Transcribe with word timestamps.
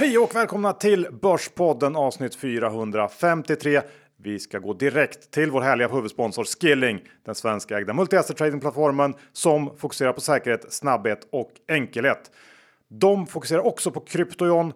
Hej 0.00 0.18
och 0.18 0.34
välkomna 0.34 0.72
till 0.72 1.08
Börspodden 1.22 1.96
avsnitt 1.96 2.34
453. 2.34 3.80
Vi 4.16 4.38
ska 4.38 4.58
gå 4.58 4.72
direkt 4.74 5.30
till 5.30 5.50
vår 5.50 5.60
härliga 5.60 5.88
huvudsponsor 5.88 6.44
Skilling, 6.44 7.00
den 7.24 7.34
svenska 7.34 7.78
ägda 7.78 7.92
multi 7.92 8.16
tradingplattformen 8.22 9.14
som 9.32 9.76
fokuserar 9.76 10.12
på 10.12 10.20
säkerhet, 10.20 10.72
snabbhet 10.72 11.28
och 11.32 11.52
enkelhet. 11.68 12.30
De 12.88 13.26
fokuserar 13.26 13.66
också 13.66 13.90
på 13.90 14.00
kryptojon. 14.00 14.72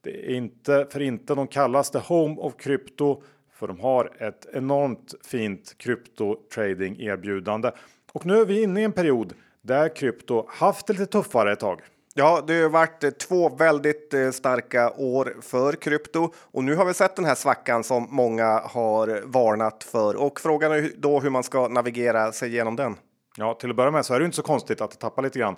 Det 0.00 0.30
är 0.32 0.34
inte 0.34 0.86
för 0.90 1.02
inte 1.02 1.34
de 1.34 1.46
kallas 1.46 1.90
the 1.90 1.98
home 1.98 2.36
of 2.36 2.56
krypto, 2.56 3.22
för 3.52 3.68
de 3.68 3.80
har 3.80 4.12
ett 4.18 4.46
enormt 4.52 5.14
fint 5.24 5.78
krypto 5.78 6.36
trading 6.54 7.00
erbjudande. 7.00 7.70
Och 8.12 8.26
nu 8.26 8.40
är 8.40 8.44
vi 8.44 8.62
inne 8.62 8.80
i 8.80 8.84
en 8.84 8.92
period 8.92 9.34
där 9.62 9.96
krypto 9.96 10.46
haft 10.48 10.86
det 10.86 10.92
lite 10.92 11.06
tuffare 11.06 11.52
ett 11.52 11.60
tag. 11.60 11.80
Ja, 12.16 12.44
det 12.46 12.62
har 12.62 12.68
varit 12.68 13.18
två 13.18 13.48
väldigt 13.48 14.14
eh, 14.14 14.30
starka 14.30 14.90
år 14.90 15.36
för 15.40 15.72
krypto 15.72 16.32
och 16.36 16.64
nu 16.64 16.74
har 16.74 16.84
vi 16.84 16.94
sett 16.94 17.16
den 17.16 17.24
här 17.24 17.34
svackan 17.34 17.84
som 17.84 18.06
många 18.10 18.60
har 18.64 19.22
varnat 19.24 19.84
för 19.84 20.16
och 20.16 20.40
frågan 20.40 20.72
är 20.72 20.90
då 20.96 21.20
hur 21.20 21.30
man 21.30 21.42
ska 21.42 21.68
navigera 21.68 22.32
sig 22.32 22.48
igenom 22.48 22.76
den. 22.76 22.96
Ja, 23.36 23.54
till 23.54 23.70
att 23.70 23.76
börja 23.76 23.90
med 23.90 24.06
så 24.06 24.14
är 24.14 24.18
det 24.18 24.24
inte 24.24 24.36
så 24.36 24.42
konstigt 24.42 24.80
att 24.80 24.90
det 24.90 24.96
tappar 24.96 25.22
lite 25.22 25.38
grann. 25.38 25.56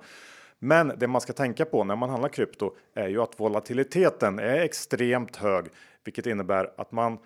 Men 0.58 0.92
det 0.96 1.06
man 1.06 1.20
ska 1.20 1.32
tänka 1.32 1.64
på 1.64 1.84
när 1.84 1.96
man 1.96 2.10
handlar 2.10 2.28
krypto 2.28 2.72
är 2.94 3.08
ju 3.08 3.22
att 3.22 3.40
volatiliteten 3.40 4.38
är 4.38 4.60
extremt 4.60 5.36
hög, 5.36 5.66
vilket 6.04 6.26
innebär 6.26 6.70
att 6.76 6.92
man 6.92 7.18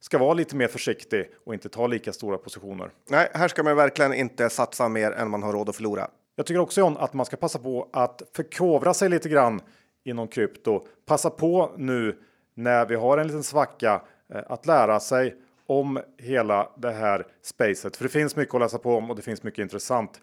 ska 0.00 0.18
vara 0.18 0.34
lite 0.34 0.56
mer 0.56 0.68
försiktig 0.68 1.30
och 1.46 1.54
inte 1.54 1.68
ta 1.68 1.86
lika 1.86 2.12
stora 2.12 2.38
positioner. 2.38 2.90
Nej, 3.10 3.28
här 3.34 3.48
ska 3.48 3.62
man 3.62 3.76
verkligen 3.76 4.14
inte 4.14 4.50
satsa 4.50 4.88
mer 4.88 5.12
än 5.12 5.30
man 5.30 5.42
har 5.42 5.52
råd 5.52 5.68
att 5.68 5.76
förlora. 5.76 6.08
Jag 6.36 6.46
tycker 6.46 6.60
också 6.60 6.80
John, 6.80 6.96
att 6.96 7.14
man 7.14 7.26
ska 7.26 7.36
passa 7.36 7.58
på 7.58 7.88
att 7.92 8.22
förkovra 8.32 8.94
sig 8.94 9.08
lite 9.08 9.28
grann 9.28 9.60
inom 10.04 10.28
krypto. 10.28 10.86
Passa 11.06 11.30
på 11.30 11.72
nu 11.76 12.18
när 12.54 12.86
vi 12.86 12.94
har 12.94 13.18
en 13.18 13.26
liten 13.26 13.42
svacka 13.42 14.02
eh, 14.34 14.42
att 14.46 14.66
lära 14.66 15.00
sig 15.00 15.34
om 15.66 16.00
hela 16.18 16.70
det 16.76 16.92
här 16.92 17.26
spacet. 17.42 17.96
För 17.96 18.04
det 18.04 18.08
finns 18.08 18.36
mycket 18.36 18.54
att 18.54 18.60
läsa 18.60 18.78
på 18.78 18.96
om 18.96 19.10
och 19.10 19.16
det 19.16 19.22
finns 19.22 19.42
mycket 19.42 19.62
intressant. 19.62 20.20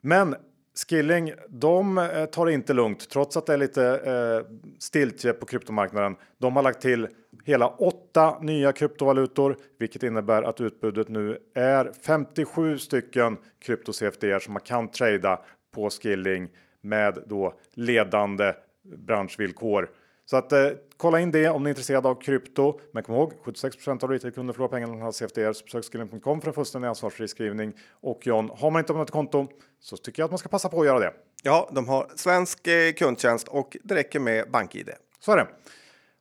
Men 0.00 0.36
Skilling, 0.74 1.32
de 1.48 1.98
eh, 1.98 2.24
tar 2.24 2.46
det 2.46 2.52
inte 2.52 2.72
lugnt 2.72 3.10
trots 3.10 3.36
att 3.36 3.46
det 3.46 3.52
är 3.52 3.58
lite 3.58 3.84
eh, 3.84 4.56
stiltje 4.78 5.32
på 5.32 5.46
kryptomarknaden. 5.46 6.16
De 6.38 6.56
har 6.56 6.62
lagt 6.62 6.80
till 6.80 7.08
hela 7.44 7.68
åtta 7.68 8.38
nya 8.40 8.72
kryptovalutor, 8.72 9.56
vilket 9.78 10.02
innebär 10.02 10.42
att 10.42 10.60
utbudet 10.60 11.08
nu 11.08 11.38
är 11.54 11.92
57 12.06 12.78
stycken 12.78 13.36
krypto-CFDR 13.64 14.38
som 14.38 14.52
man 14.52 14.62
kan 14.62 14.88
trada 14.88 15.40
på 15.74 15.90
Skilling 15.90 16.48
med 16.80 17.18
då 17.26 17.54
ledande 17.74 18.52
branschvillkor. 18.82 19.90
Så 20.32 20.36
att 20.36 20.52
eh, 20.52 20.68
kolla 20.96 21.20
in 21.20 21.30
det 21.30 21.48
om 21.48 21.62
ni 21.62 21.68
är 21.68 21.70
intresserade 21.70 22.08
av 22.08 22.14
krypto. 22.14 22.80
Men 22.92 23.02
kom 23.02 23.14
ihåg 23.14 23.32
76% 23.44 24.04
av 24.04 24.10
retailkunder 24.10 24.52
förlorar 24.52 24.68
pengar 24.68 24.86
när 24.86 25.04
de 25.04 25.12
CFDR. 25.12 25.52
Så 25.52 25.64
besök 25.64 25.84
skilling.com 25.84 26.40
för 26.40 26.48
en 26.48 26.54
fullständig 26.54 26.88
ansvarsfri 26.88 27.28
skrivning. 27.28 27.72
Och 28.00 28.26
John, 28.26 28.50
har 28.58 28.70
man 28.70 28.80
inte 28.80 28.92
öppnat 28.92 29.08
ett 29.08 29.12
konto 29.12 29.46
så 29.80 29.96
tycker 29.96 30.22
jag 30.22 30.24
att 30.24 30.30
man 30.30 30.38
ska 30.38 30.48
passa 30.48 30.68
på 30.68 30.80
att 30.80 30.86
göra 30.86 30.98
det. 30.98 31.12
Ja, 31.42 31.70
de 31.72 31.88
har 31.88 32.06
svensk 32.16 32.66
eh, 32.66 32.92
kundtjänst 32.92 33.48
och 33.48 33.76
det 33.82 33.94
räcker 33.94 34.20
med 34.20 34.50
BankID. 34.50 34.90
Så 35.20 35.32
är 35.32 35.36
det. 35.36 35.46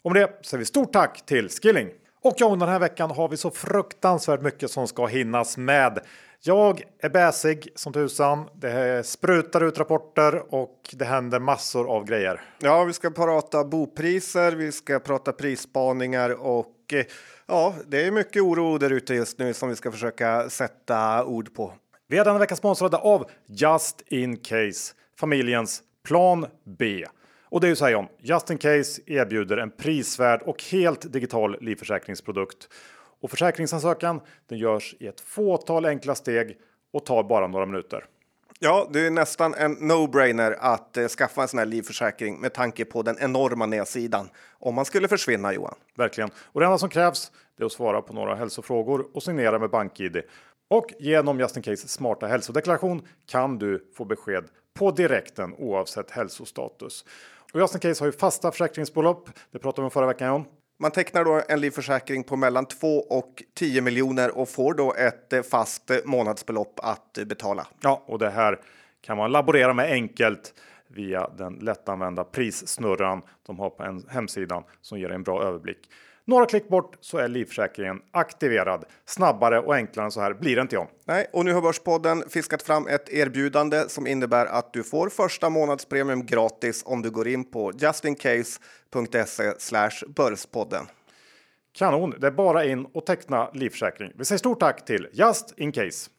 Med 0.10 0.14
det 0.14 0.46
säger 0.46 0.60
vi 0.60 0.66
stort 0.66 0.94
tack 0.94 1.26
till 1.26 1.50
Skilling. 1.50 1.90
Och 2.22 2.34
ja, 2.38 2.50
den 2.50 2.70
här 2.70 2.80
veckan 2.80 3.12
har 3.12 3.30
vi 3.30 3.38
så 3.38 3.52
fruktansvärt 3.52 4.42
mycket 4.42 4.72
som 4.72 4.88
ska 4.88 5.06
hinnas 5.06 5.58
med. 5.58 6.00
Jag 6.44 6.82
är 7.00 7.10
bäsig 7.10 7.70
som 7.76 7.94
tusan. 7.94 8.50
Det 8.56 9.06
sprutar 9.06 9.64
ut 9.64 9.78
rapporter 9.78 10.54
och 10.54 10.80
det 10.94 11.06
händer 11.06 11.40
massor 11.40 11.90
av 11.92 12.06
grejer. 12.06 12.42
Ja, 12.60 12.84
vi 12.84 12.94
ska 12.94 13.10
prata 13.10 13.64
bopriser, 13.64 14.52
vi 14.52 14.72
ska 14.72 15.00
prata 15.00 15.32
prisspaningar 15.32 16.30
och 16.30 16.94
eh, 16.94 17.06
ja, 17.48 17.76
det 17.88 18.08
är 18.08 18.12
mycket 18.12 18.42
oro 18.42 18.78
där 18.78 18.90
ute 18.90 19.14
just 19.14 19.40
nu 19.40 19.54
som 19.54 19.70
vi 19.70 19.76
ska 19.76 19.92
försöka 19.92 20.50
sätta 20.50 21.26
ord 21.26 21.54
på. 21.54 21.74
Vi 22.08 22.18
är 22.18 22.26
denna 22.26 22.40
vecka 22.40 22.56
sponsrade 22.56 22.98
av 22.98 23.30
Just 23.46 24.02
In 24.08 24.38
Case, 24.38 24.94
familjens 25.20 25.84
plan 26.04 26.46
B. 26.78 27.06
Och 27.50 27.62
det 27.62 27.68
är 27.68 27.70
ju 27.70 27.76
så 27.76 27.86
här 27.86 27.92
John, 27.92 28.08
Just 28.20 28.50
In 28.50 28.58
Case 28.58 29.02
erbjuder 29.06 29.58
en 29.58 29.72
prisvärd 29.72 30.42
och 30.42 30.64
helt 30.64 31.14
digital 31.14 31.58
livförsäkringsprodukt. 31.62 32.68
Och 33.22 33.30
försäkringsansökan 33.30 34.22
den 34.48 34.58
görs 34.58 34.96
i 35.00 35.08
ett 35.08 35.22
fåtal 35.22 35.86
enkla 35.86 36.16
steg 36.16 36.58
och 36.94 37.06
tar 37.06 37.24
bara 37.24 37.48
några 37.48 37.66
minuter. 37.66 38.06
Ja, 38.60 38.88
det 38.94 39.00
är 39.00 39.12
nästan 39.12 39.54
en 39.54 39.78
no-brainer 39.78 40.56
att 40.60 40.98
eh, 40.98 41.08
skaffa 41.08 41.42
en 41.42 41.48
sån 41.48 41.60
här 41.60 41.66
livförsäkring 41.66 42.40
med 42.40 42.54
tanke 42.54 42.86
på 42.86 43.02
den 43.02 43.18
enorma 43.20 43.66
nedsidan 43.66 44.30
om 44.60 44.76
man 44.76 44.86
skulle 44.86 45.08
försvinna 45.08 45.54
Johan. 45.54 45.76
Verkligen. 45.96 46.30
Och 46.38 46.60
det 46.60 46.66
enda 46.66 46.78
som 46.78 46.90
krävs 46.90 47.32
är 47.60 47.66
att 47.66 47.72
svara 47.72 48.02
på 48.02 48.14
några 48.14 48.36
hälsofrågor 48.36 49.08
och 49.14 49.24
signera 49.24 49.60
med 49.60 49.70
BankID. 49.70 50.22
Och 50.70 50.94
genom 51.00 51.40
Just 51.40 51.58
In 51.58 51.64
Case 51.64 51.88
smarta 51.88 52.28
hälsodeklaration 52.28 53.08
kan 53.26 53.58
du 53.58 53.92
få 53.98 54.06
besked 54.06 54.44
på 54.74 54.92
direkten 54.92 55.54
oavsett 55.58 56.12
hälsostatus. 56.12 57.06
Och 57.54 57.60
Just 57.60 57.74
In 57.74 57.80
Case 57.80 58.02
har 58.02 58.06
ju 58.06 58.12
fasta 58.12 58.52
försäkringsbelopp. 58.52 59.30
Det 59.52 59.60
pratade 59.60 59.82
vi 59.82 59.86
om 59.86 59.92
förra 59.92 60.08
veckan 60.08 60.28
John. 60.28 60.46
Man 60.82 60.92
tecknar 60.92 61.26
då 61.26 61.42
en 61.48 61.62
livförsäkring 61.62 62.24
på 62.24 62.36
mellan 62.36 62.66
2 62.66 62.98
och 62.98 63.44
10 63.54 63.82
miljoner 63.82 64.38
och 64.38 64.50
får 64.50 64.74
då 64.74 64.94
ett 64.94 65.34
eh, 65.34 65.42
fast 65.42 65.90
eh, 65.90 65.98
månadsbelopp 66.06 66.80
att 66.84 67.18
eh, 67.18 67.26
betala. 67.26 67.68
Ja, 67.82 68.04
och 68.06 68.20
det 68.20 68.30
här 68.30 68.60
kan 69.02 69.18
man 69.18 69.32
laborera 69.32 69.74
med 69.74 69.86
enkelt 69.86 70.54
via 70.88 71.30
den 71.38 71.54
lättanvända 71.54 72.24
prissnurran 72.24 73.22
de 73.46 73.60
har 73.60 73.70
på 73.70 73.84
en 73.84 74.06
hemsidan 74.10 74.64
som 74.82 75.00
ger 75.00 75.10
en 75.10 75.24
bra 75.24 75.44
överblick. 75.44 75.90
Några 76.26 76.46
klick 76.46 76.70
bort 76.70 76.98
så 77.02 77.18
är 77.18 77.28
livförsäkringen 77.28 78.02
aktiverad. 78.12 78.86
Snabbare 79.06 79.60
och 79.60 79.76
enklare 79.76 80.06
än 80.06 80.12
så 80.12 80.22
här 80.22 80.34
blir 80.34 80.56
det 80.56 80.62
inte 80.62 80.76
John. 80.76 80.88
Nej, 81.06 81.28
och 81.34 81.46
nu 81.46 81.54
har 81.54 81.62
Börspodden 81.62 82.24
fiskat 82.30 82.64
fram 82.64 82.88
ett 82.88 83.10
erbjudande 83.10 83.90
som 83.90 84.08
innebär 84.08 84.46
att 84.46 84.74
du 84.74 84.84
får 84.84 85.10
första 85.10 85.50
månadspremium 85.50 86.26
gratis 86.26 86.84
om 86.86 87.02
du 87.02 87.10
går 87.12 87.28
in 87.28 87.44
på 87.44 87.72
justincase.se 87.80 89.54
börspodden. 90.16 90.86
Kanon, 91.74 92.16
det 92.20 92.28
är 92.28 92.32
bara 92.32 92.66
in 92.66 92.86
och 92.86 93.06
teckna 93.06 93.50
livförsäkring. 93.54 94.12
Vi 94.16 94.26
säger 94.26 94.40
stort 94.40 94.60
tack 94.60 94.86
till 94.86 95.08
Just 95.14 95.54
In 95.58 95.72
Case. 95.72 96.10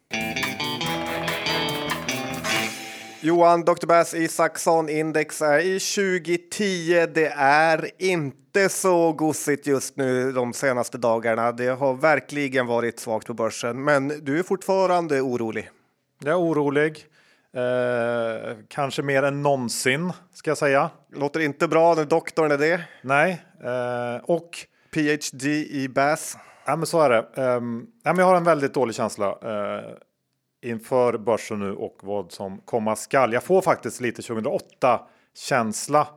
Johan, 3.24 3.64
Dr. 3.64 3.86
Bass 3.86 4.14
Isaksson 4.14 4.88
index 4.88 5.42
är 5.42 5.58
i 5.58 5.80
2010. 5.80 7.06
Det 7.14 7.32
är 7.36 7.90
inte 7.98 8.68
så 8.68 9.12
gosigt 9.12 9.66
just 9.66 9.96
nu 9.96 10.32
de 10.32 10.52
senaste 10.52 10.98
dagarna. 10.98 11.52
Det 11.52 11.66
har 11.66 11.94
verkligen 11.94 12.66
varit 12.66 13.00
svagt 13.00 13.26
på 13.26 13.34
börsen, 13.34 13.84
men 13.84 14.08
du 14.08 14.38
är 14.38 14.42
fortfarande 14.42 15.20
orolig. 15.20 15.70
Jag 16.18 16.32
är 16.32 16.40
orolig. 16.40 17.06
Eh, 17.56 18.56
kanske 18.68 19.02
mer 19.02 19.22
än 19.22 19.42
någonsin 19.42 20.12
ska 20.34 20.50
jag 20.50 20.58
säga. 20.58 20.90
Låter 21.12 21.40
inte 21.40 21.68
bra 21.68 21.94
när 21.94 22.04
doktorn 22.04 22.50
är 22.50 22.58
det. 22.58 22.80
Nej, 23.02 23.42
eh, 23.64 24.24
och 24.24 24.50
PhD 24.94 25.48
i 25.70 25.88
Bass. 25.88 26.36
Ja, 26.64 26.76
men 26.76 26.86
så 26.86 27.00
är 27.00 27.10
det. 27.10 27.26
Ja, 27.34 27.60
men 28.12 28.18
jag 28.18 28.26
har 28.26 28.36
en 28.36 28.44
väldigt 28.44 28.74
dålig 28.74 28.94
känsla 28.94 29.26
uh, 29.26 29.92
inför 30.62 31.18
börsen 31.18 31.58
nu 31.58 31.72
och 31.74 31.98
vad 32.02 32.32
som 32.32 32.58
komma 32.58 32.96
skall. 32.96 33.32
Jag 33.32 33.42
får 33.42 33.62
faktiskt 33.62 34.00
lite 34.00 34.22
2008 34.22 35.00
känsla. 35.34 36.08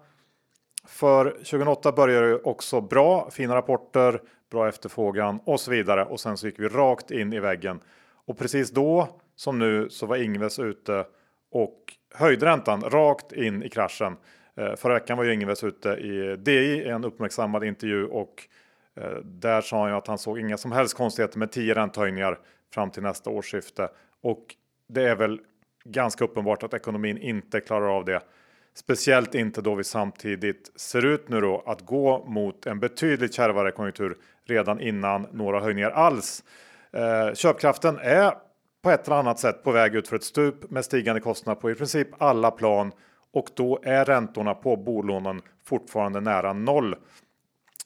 För 0.87 1.31
2008 1.31 1.91
började 1.91 2.27
det 2.27 2.39
också 2.39 2.81
bra, 2.81 3.29
fina 3.31 3.55
rapporter, 3.55 4.21
bra 4.51 4.67
efterfrågan 4.67 5.39
och 5.45 5.59
så 5.59 5.71
vidare. 5.71 6.05
Och 6.05 6.19
sen 6.19 6.37
så 6.37 6.47
gick 6.47 6.59
vi 6.59 6.67
rakt 6.67 7.11
in 7.11 7.33
i 7.33 7.39
väggen. 7.39 7.79
Och 8.25 8.37
precis 8.37 8.71
då 8.71 9.07
som 9.35 9.59
nu 9.59 9.89
så 9.89 10.05
var 10.05 10.17
Ingves 10.17 10.59
ute 10.59 11.05
och 11.51 11.79
höjde 12.13 12.45
räntan 12.45 12.81
rakt 12.81 13.31
in 13.31 13.63
i 13.63 13.69
kraschen. 13.69 14.17
Eh, 14.55 14.75
förra 14.75 14.93
veckan 14.93 15.17
var 15.17 15.23
ju 15.23 15.33
Ingves 15.33 15.63
ute 15.63 15.89
i 15.89 16.35
DI 16.39 16.51
i 16.51 16.87
en 16.87 17.05
uppmärksammad 17.05 17.63
intervju 17.63 18.05
och 18.05 18.47
eh, 18.95 19.17
där 19.23 19.61
sa 19.61 19.81
han 19.81 19.89
ju 19.89 19.95
att 19.95 20.07
han 20.07 20.17
såg 20.17 20.39
inga 20.39 20.57
som 20.57 20.71
helst 20.71 20.97
konstigheter 20.97 21.39
med 21.39 21.51
10 21.51 21.73
räntehöjningar 21.73 22.39
fram 22.73 22.91
till 22.91 23.03
nästa 23.03 23.29
årsskifte. 23.29 23.89
Och 24.25 24.55
det 24.87 25.03
är 25.03 25.15
väl 25.15 25.41
ganska 25.83 26.23
uppenbart 26.23 26.63
att 26.63 26.73
ekonomin 26.73 27.17
inte 27.17 27.59
klarar 27.59 27.97
av 27.97 28.05
det. 28.05 28.21
Speciellt 28.73 29.35
inte 29.35 29.61
då 29.61 29.75
vi 29.75 29.83
samtidigt 29.83 30.71
ser 30.79 31.05
ut 31.05 31.29
nu 31.29 31.41
då 31.41 31.63
att 31.65 31.81
gå 31.81 32.25
mot 32.27 32.65
en 32.65 32.79
betydligt 32.79 33.33
kärvare 33.33 33.71
konjunktur 33.71 34.17
redan 34.45 34.79
innan 34.79 35.27
några 35.31 35.59
höjningar 35.59 35.91
alls. 35.91 36.43
Eh, 36.91 37.33
köpkraften 37.33 37.99
är 38.01 38.33
på 38.83 38.89
ett 38.89 39.07
eller 39.07 39.17
annat 39.17 39.39
sätt 39.39 39.63
på 39.63 39.71
väg 39.71 39.95
ut 39.95 40.07
för 40.07 40.15
ett 40.15 40.23
stup 40.23 40.71
med 40.71 40.85
stigande 40.85 41.21
kostnader 41.21 41.61
på 41.61 41.71
i 41.71 41.75
princip 41.75 42.07
alla 42.17 42.51
plan 42.51 42.91
och 43.33 43.49
då 43.55 43.79
är 43.83 44.05
räntorna 44.05 44.53
på 44.53 44.75
bolånen 44.75 45.41
fortfarande 45.65 46.21
nära 46.21 46.53
noll. 46.53 46.95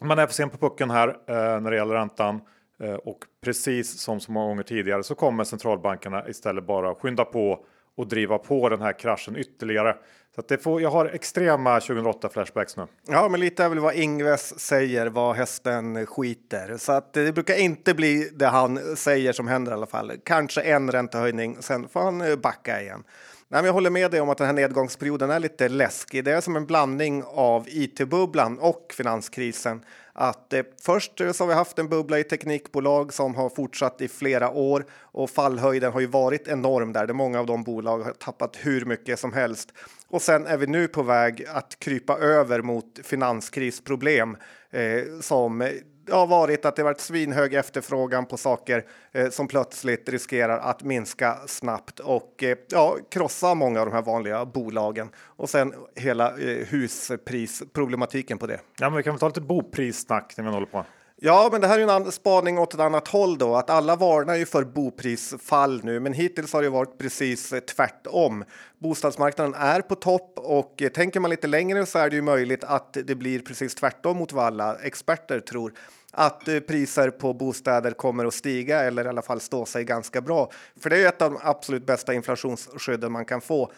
Man 0.01 0.19
är 0.19 0.27
för 0.27 0.33
sen 0.33 0.49
på 0.49 0.57
pucken 0.57 0.89
här 0.89 1.07
eh, 1.07 1.61
när 1.61 1.71
det 1.71 1.77
gäller 1.77 1.95
räntan. 1.95 2.41
Eh, 2.83 2.93
och 2.93 3.25
precis 3.43 3.99
som 3.99 4.19
så 4.19 4.31
många 4.31 4.47
gånger 4.47 4.63
tidigare 4.63 5.03
så 5.03 5.15
kommer 5.15 5.43
centralbankerna 5.43 6.29
istället 6.29 6.67
bara 6.67 6.95
skynda 6.95 7.25
på 7.25 7.65
och 7.97 8.07
driva 8.07 8.37
på 8.37 8.69
den 8.69 8.81
här 8.81 8.99
kraschen 8.99 9.35
ytterligare. 9.35 9.95
Så 10.35 10.41
det 10.47 10.57
får, 10.57 10.81
jag 10.81 10.89
har 10.89 11.05
extrema 11.05 11.79
2008 11.79 12.29
flashbacks 12.29 12.77
nu. 12.77 12.87
Ja, 13.07 13.29
men 13.29 13.39
lite 13.39 13.63
är 13.63 13.69
väl 13.69 13.79
vad 13.79 13.95
Ingves 13.95 14.59
säger, 14.59 15.07
vad 15.07 15.35
hästen 15.35 16.05
skiter. 16.05 16.77
Så 16.77 16.91
att 16.91 17.13
det 17.13 17.33
brukar 17.33 17.55
inte 17.55 17.93
bli 17.93 18.29
det 18.33 18.47
han 18.47 18.95
säger 18.95 19.33
som 19.33 19.47
händer 19.47 19.71
i 19.71 19.75
alla 19.75 19.87
fall. 19.87 20.11
Kanske 20.23 20.61
en 20.61 20.91
räntehöjning, 20.91 21.57
sen 21.59 21.87
får 21.87 21.99
han 21.99 22.21
eh, 22.21 22.35
backa 22.35 22.81
igen. 22.81 23.03
Nej, 23.51 23.61
men 23.61 23.65
jag 23.65 23.73
håller 23.73 23.89
med 23.89 24.11
dig 24.11 24.21
om 24.21 24.29
att 24.29 24.37
den 24.37 24.47
här 24.47 24.53
nedgångsperioden 24.53 25.29
är 25.29 25.39
lite 25.39 25.69
läskig. 25.69 26.23
Det 26.23 26.31
är 26.31 26.41
som 26.41 26.55
en 26.55 26.65
blandning 26.65 27.23
av 27.27 27.65
it-bubblan 27.67 28.59
och 28.59 28.93
finanskrisen. 28.97 29.81
Att 30.21 30.53
eh, 30.53 30.63
först 30.81 31.17
så 31.17 31.43
har 31.43 31.47
vi 31.47 31.53
haft 31.53 31.79
en 31.79 31.89
bubbla 31.89 32.19
i 32.19 32.23
teknikbolag 32.23 33.13
som 33.13 33.35
har 33.35 33.49
fortsatt 33.49 34.01
i 34.01 34.07
flera 34.07 34.49
år 34.49 34.85
och 34.91 35.29
fallhöjden 35.29 35.93
har 35.93 35.99
ju 35.99 36.05
varit 36.05 36.47
enorm 36.47 36.93
där. 36.93 37.07
Det 37.07 37.13
många 37.13 37.39
av 37.39 37.45
de 37.45 37.63
bolag 37.63 37.99
har 37.99 38.13
tappat 38.13 38.57
hur 38.61 38.85
mycket 38.85 39.19
som 39.19 39.33
helst. 39.33 39.73
Och 40.07 40.21
sen 40.21 40.45
är 40.45 40.57
vi 40.57 40.67
nu 40.67 40.87
på 40.87 41.03
väg 41.03 41.45
att 41.49 41.79
krypa 41.79 42.17
över 42.17 42.61
mot 42.61 42.99
finanskrisproblem 43.03 44.37
eh, 44.71 45.19
som 45.21 45.69
har 46.11 46.27
varit 46.27 46.65
att 46.65 46.75
det 46.75 46.83
varit 46.83 47.01
svinhög 47.01 47.53
efterfrågan 47.53 48.25
på 48.25 48.37
saker 48.37 48.85
eh, 49.11 49.29
som 49.29 49.47
plötsligt 49.47 50.09
riskerar 50.09 50.59
att 50.59 50.83
minska 50.83 51.37
snabbt 51.47 51.99
och 51.99 52.43
eh, 52.43 52.57
ja, 52.69 52.97
krossa 53.09 53.53
många 53.55 53.79
av 53.79 53.85
de 53.85 53.91
här 53.91 54.01
vanliga 54.01 54.45
bolagen. 54.45 55.09
Och 55.17 55.49
sen 55.49 55.73
hela 55.95 56.37
eh, 56.37 56.67
husprisproblematiken 56.67 58.37
på 58.37 58.47
det. 58.47 58.59
Ja, 58.79 58.89
men 58.89 58.97
vi 58.97 59.03
kan 59.03 59.13
väl 59.13 59.19
ta 59.19 59.27
lite 59.27 59.41
boprissnack 59.41 60.33
när 60.37 60.43
vi 60.43 60.49
håller 60.49 60.67
på. 60.67 60.85
Ja, 61.21 61.49
men 61.51 61.61
det 61.61 61.67
här 61.67 61.79
är 61.79 61.95
en 61.95 62.11
spaning 62.11 62.57
åt 62.59 62.73
ett 62.73 62.79
annat 62.79 63.07
håll 63.07 63.37
då, 63.37 63.55
att 63.55 63.69
alla 63.69 63.95
varnar 63.95 64.35
ju 64.35 64.45
för 64.45 64.63
boprisfall 64.63 65.81
nu, 65.83 65.99
men 65.99 66.13
hittills 66.13 66.53
har 66.53 66.61
det 66.61 66.69
varit 66.69 66.97
precis 66.97 67.53
tvärtom. 67.75 68.43
Bostadsmarknaden 68.77 69.53
är 69.53 69.81
på 69.81 69.95
topp 69.95 70.33
och 70.35 70.83
tänker 70.93 71.19
man 71.19 71.29
lite 71.29 71.47
längre 71.47 71.85
så 71.85 71.99
är 71.99 72.09
det 72.09 72.15
ju 72.15 72.21
möjligt 72.21 72.63
att 72.63 72.97
det 73.03 73.15
blir 73.15 73.39
precis 73.39 73.75
tvärtom 73.75 74.17
mot 74.17 74.31
vad 74.31 74.45
alla 74.45 74.75
experter 74.75 75.39
tror 75.39 75.73
att 76.11 76.47
eh, 76.47 76.59
priser 76.59 77.09
på 77.09 77.33
bostäder 77.33 77.91
kommer 77.91 78.25
att 78.25 78.33
stiga 78.33 78.79
eller 78.79 79.05
i 79.05 79.07
alla 79.07 79.21
fall 79.21 79.39
stå 79.39 79.65
sig 79.65 79.83
ganska 79.83 80.21
bra. 80.21 80.51
För 80.79 80.89
det 80.89 81.03
är 81.03 81.07
ett 81.07 81.21
av 81.21 81.31
de 81.31 81.39
absolut 81.43 81.85
bästa 81.85 82.13
inflationsskydden 82.13 83.11
man 83.11 83.25
kan 83.25 83.41
få. 83.41 83.71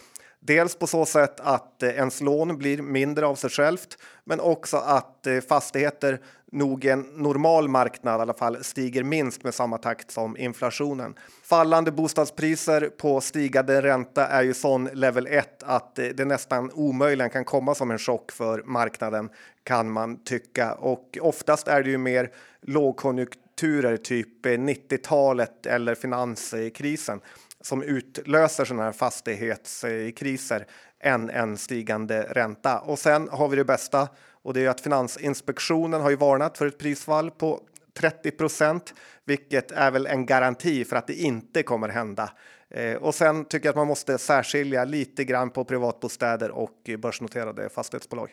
Dels 0.43 0.75
på 0.75 0.87
så 0.87 1.05
sätt 1.05 1.39
att 1.39 1.83
eh, 1.83 1.89
ens 1.89 2.21
lån 2.21 2.57
blir 2.57 2.81
mindre 2.81 3.25
av 3.25 3.35
sig 3.35 3.49
självt, 3.49 3.97
men 4.23 4.39
också 4.39 4.77
att 4.77 5.27
eh, 5.27 5.39
fastigheter 5.39 6.19
nog 6.51 6.85
en 6.85 7.01
normal 7.01 7.67
marknad 7.67 8.19
i 8.19 8.21
alla 8.21 8.33
fall 8.33 8.63
stiger 8.63 9.03
minst 9.03 9.43
med 9.43 9.53
samma 9.53 9.77
takt 9.77 10.11
som 10.11 10.37
inflationen. 10.37 11.15
Fallande 11.43 11.91
bostadspriser 11.91 12.89
på 12.97 13.21
stigande 13.21 13.81
ränta 13.81 14.27
är 14.27 14.43
ju 14.43 14.53
sån 14.53 14.85
level 14.93 15.27
1 15.27 15.63
att 15.63 15.99
eh, 15.99 16.05
det 16.05 16.25
nästan 16.25 16.71
omöjligen 16.73 17.29
kan 17.29 17.45
komma 17.45 17.75
som 17.75 17.91
en 17.91 17.99
chock 17.99 18.31
för 18.31 18.63
marknaden 18.65 19.29
kan 19.63 19.91
man 19.91 20.23
tycka 20.23 20.73
och 20.73 21.17
oftast 21.21 21.67
är 21.67 21.83
det 21.83 21.89
ju 21.89 21.97
mer 21.97 22.31
lågkonjunkturer, 22.61 23.97
typ 23.97 24.45
90-talet 24.45 25.65
eller 25.65 25.95
finanskrisen 25.95 27.21
som 27.61 27.83
utlöser 27.83 28.65
sådana 28.65 28.83
här 28.83 28.91
fastighetskriser 28.91 30.67
än 30.99 31.29
en 31.29 31.57
stigande 31.57 32.23
ränta. 32.29 32.79
Och 32.79 32.99
sen 32.99 33.29
har 33.31 33.47
vi 33.47 33.55
det 33.55 33.65
bästa 33.65 34.09
och 34.43 34.53
det 34.53 34.65
är 34.65 34.69
att 34.69 34.81
Finansinspektionen 34.81 36.01
har 36.01 36.09
ju 36.09 36.15
varnat 36.15 36.57
för 36.57 36.67
ett 36.67 36.77
prisfall 36.77 37.31
på 37.31 37.61
30 37.93 38.31
procent, 38.31 38.93
vilket 39.25 39.71
är 39.71 39.91
väl 39.91 40.07
en 40.07 40.25
garanti 40.25 40.85
för 40.85 40.95
att 40.95 41.07
det 41.07 41.13
inte 41.13 41.63
kommer 41.63 41.89
hända. 41.89 42.31
Eh, 42.69 42.95
och 42.95 43.15
sen 43.15 43.45
tycker 43.45 43.65
jag 43.67 43.71
att 43.71 43.77
man 43.77 43.87
måste 43.87 44.17
särskilja 44.17 44.85
lite 44.85 45.23
grann 45.23 45.49
på 45.49 45.65
privatbostäder 45.65 46.51
och 46.51 46.89
börsnoterade 46.99 47.69
fastighetsbolag. 47.69 48.29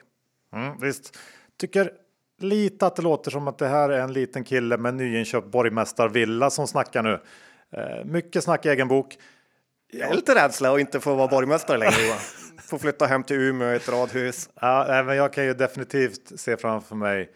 Mm, 0.52 0.80
visst, 0.80 1.18
tycker 1.56 1.92
lite 2.40 2.86
att 2.86 2.96
det 2.96 3.02
låter 3.02 3.30
som 3.30 3.48
att 3.48 3.58
det 3.58 3.68
här 3.68 3.88
är 3.88 4.00
en 4.00 4.12
liten 4.12 4.44
kille 4.44 4.78
med 4.78 4.94
nyinköpt 4.94 5.46
borgmästarvilla 5.46 6.50
som 6.50 6.66
snackar 6.66 7.02
nu. 7.02 7.20
Eh, 7.72 8.04
mycket 8.04 8.44
snack 8.44 8.66
i 8.66 8.68
egen 8.68 8.88
bok. 8.88 9.18
Jag 9.92 10.10
är 10.10 10.14
lite 10.14 10.34
rädsla 10.34 10.74
att 10.74 10.80
inte 10.80 11.00
få 11.00 11.14
vara 11.14 11.28
borgmästare 11.28 11.78
längre. 11.78 12.06
Johan. 12.06 12.18
Få 12.58 12.78
flytta 12.78 13.06
hem 13.06 13.22
till 13.22 13.36
Umeå 13.36 13.72
i 13.72 13.76
ett 13.76 13.88
radhus. 13.88 14.50
Ja, 14.60 15.02
men 15.06 15.16
jag 15.16 15.32
kan 15.32 15.44
ju 15.44 15.54
definitivt 15.54 16.40
se 16.40 16.56
framför 16.56 16.96
mig 16.96 17.30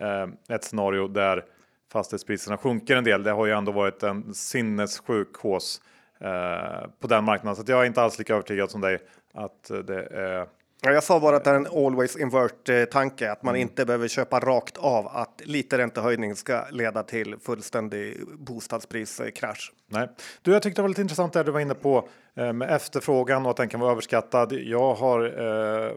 eh, 0.00 0.54
ett 0.54 0.64
scenario 0.64 1.08
där 1.08 1.44
fastighetspriserna 1.92 2.56
sjunker 2.56 2.96
en 2.96 3.04
del. 3.04 3.22
Det 3.22 3.30
har 3.30 3.46
ju 3.46 3.52
ändå 3.52 3.72
varit 3.72 4.02
en 4.02 4.34
sinnessjuk 4.34 5.36
hås 5.36 5.82
eh, 6.20 6.88
på 7.00 7.06
den 7.06 7.24
marknaden, 7.24 7.56
så 7.56 7.72
jag 7.72 7.80
är 7.82 7.84
inte 7.84 8.02
alls 8.02 8.18
lika 8.18 8.32
övertygad 8.32 8.70
som 8.70 8.80
dig 8.80 8.98
att 9.34 9.70
det 9.84 10.06
är 10.06 10.46
jag 10.90 11.04
sa 11.04 11.20
bara 11.20 11.36
att 11.36 11.44
det 11.44 11.50
är 11.50 11.54
en 11.54 11.66
always 11.66 12.16
invert 12.16 12.90
tanke, 12.90 13.32
att 13.32 13.42
man 13.42 13.54
mm. 13.54 13.62
inte 13.62 13.84
behöver 13.84 14.08
köpa 14.08 14.40
rakt 14.40 14.76
av 14.76 15.06
att 15.06 15.42
lite 15.44 15.78
räntehöjning 15.78 16.36
ska 16.36 16.64
leda 16.70 17.02
till 17.02 17.36
fullständig 17.42 18.20
bostadspriskrasch. 18.38 19.72
Nej, 19.86 20.08
du, 20.42 20.52
jag 20.52 20.62
tyckte 20.62 20.78
det 20.78 20.82
var 20.82 20.88
lite 20.88 21.02
intressant 21.02 21.32
det 21.32 21.42
du 21.42 21.50
var 21.50 21.60
inne 21.60 21.74
på 21.74 22.08
eh, 22.34 22.52
med 22.52 22.70
efterfrågan 22.70 23.44
och 23.44 23.50
att 23.50 23.56
den 23.56 23.68
kan 23.68 23.80
vara 23.80 23.92
överskattad. 23.92 24.52
Jag 24.52 24.94
har 24.94 25.24
eh, 25.24 25.92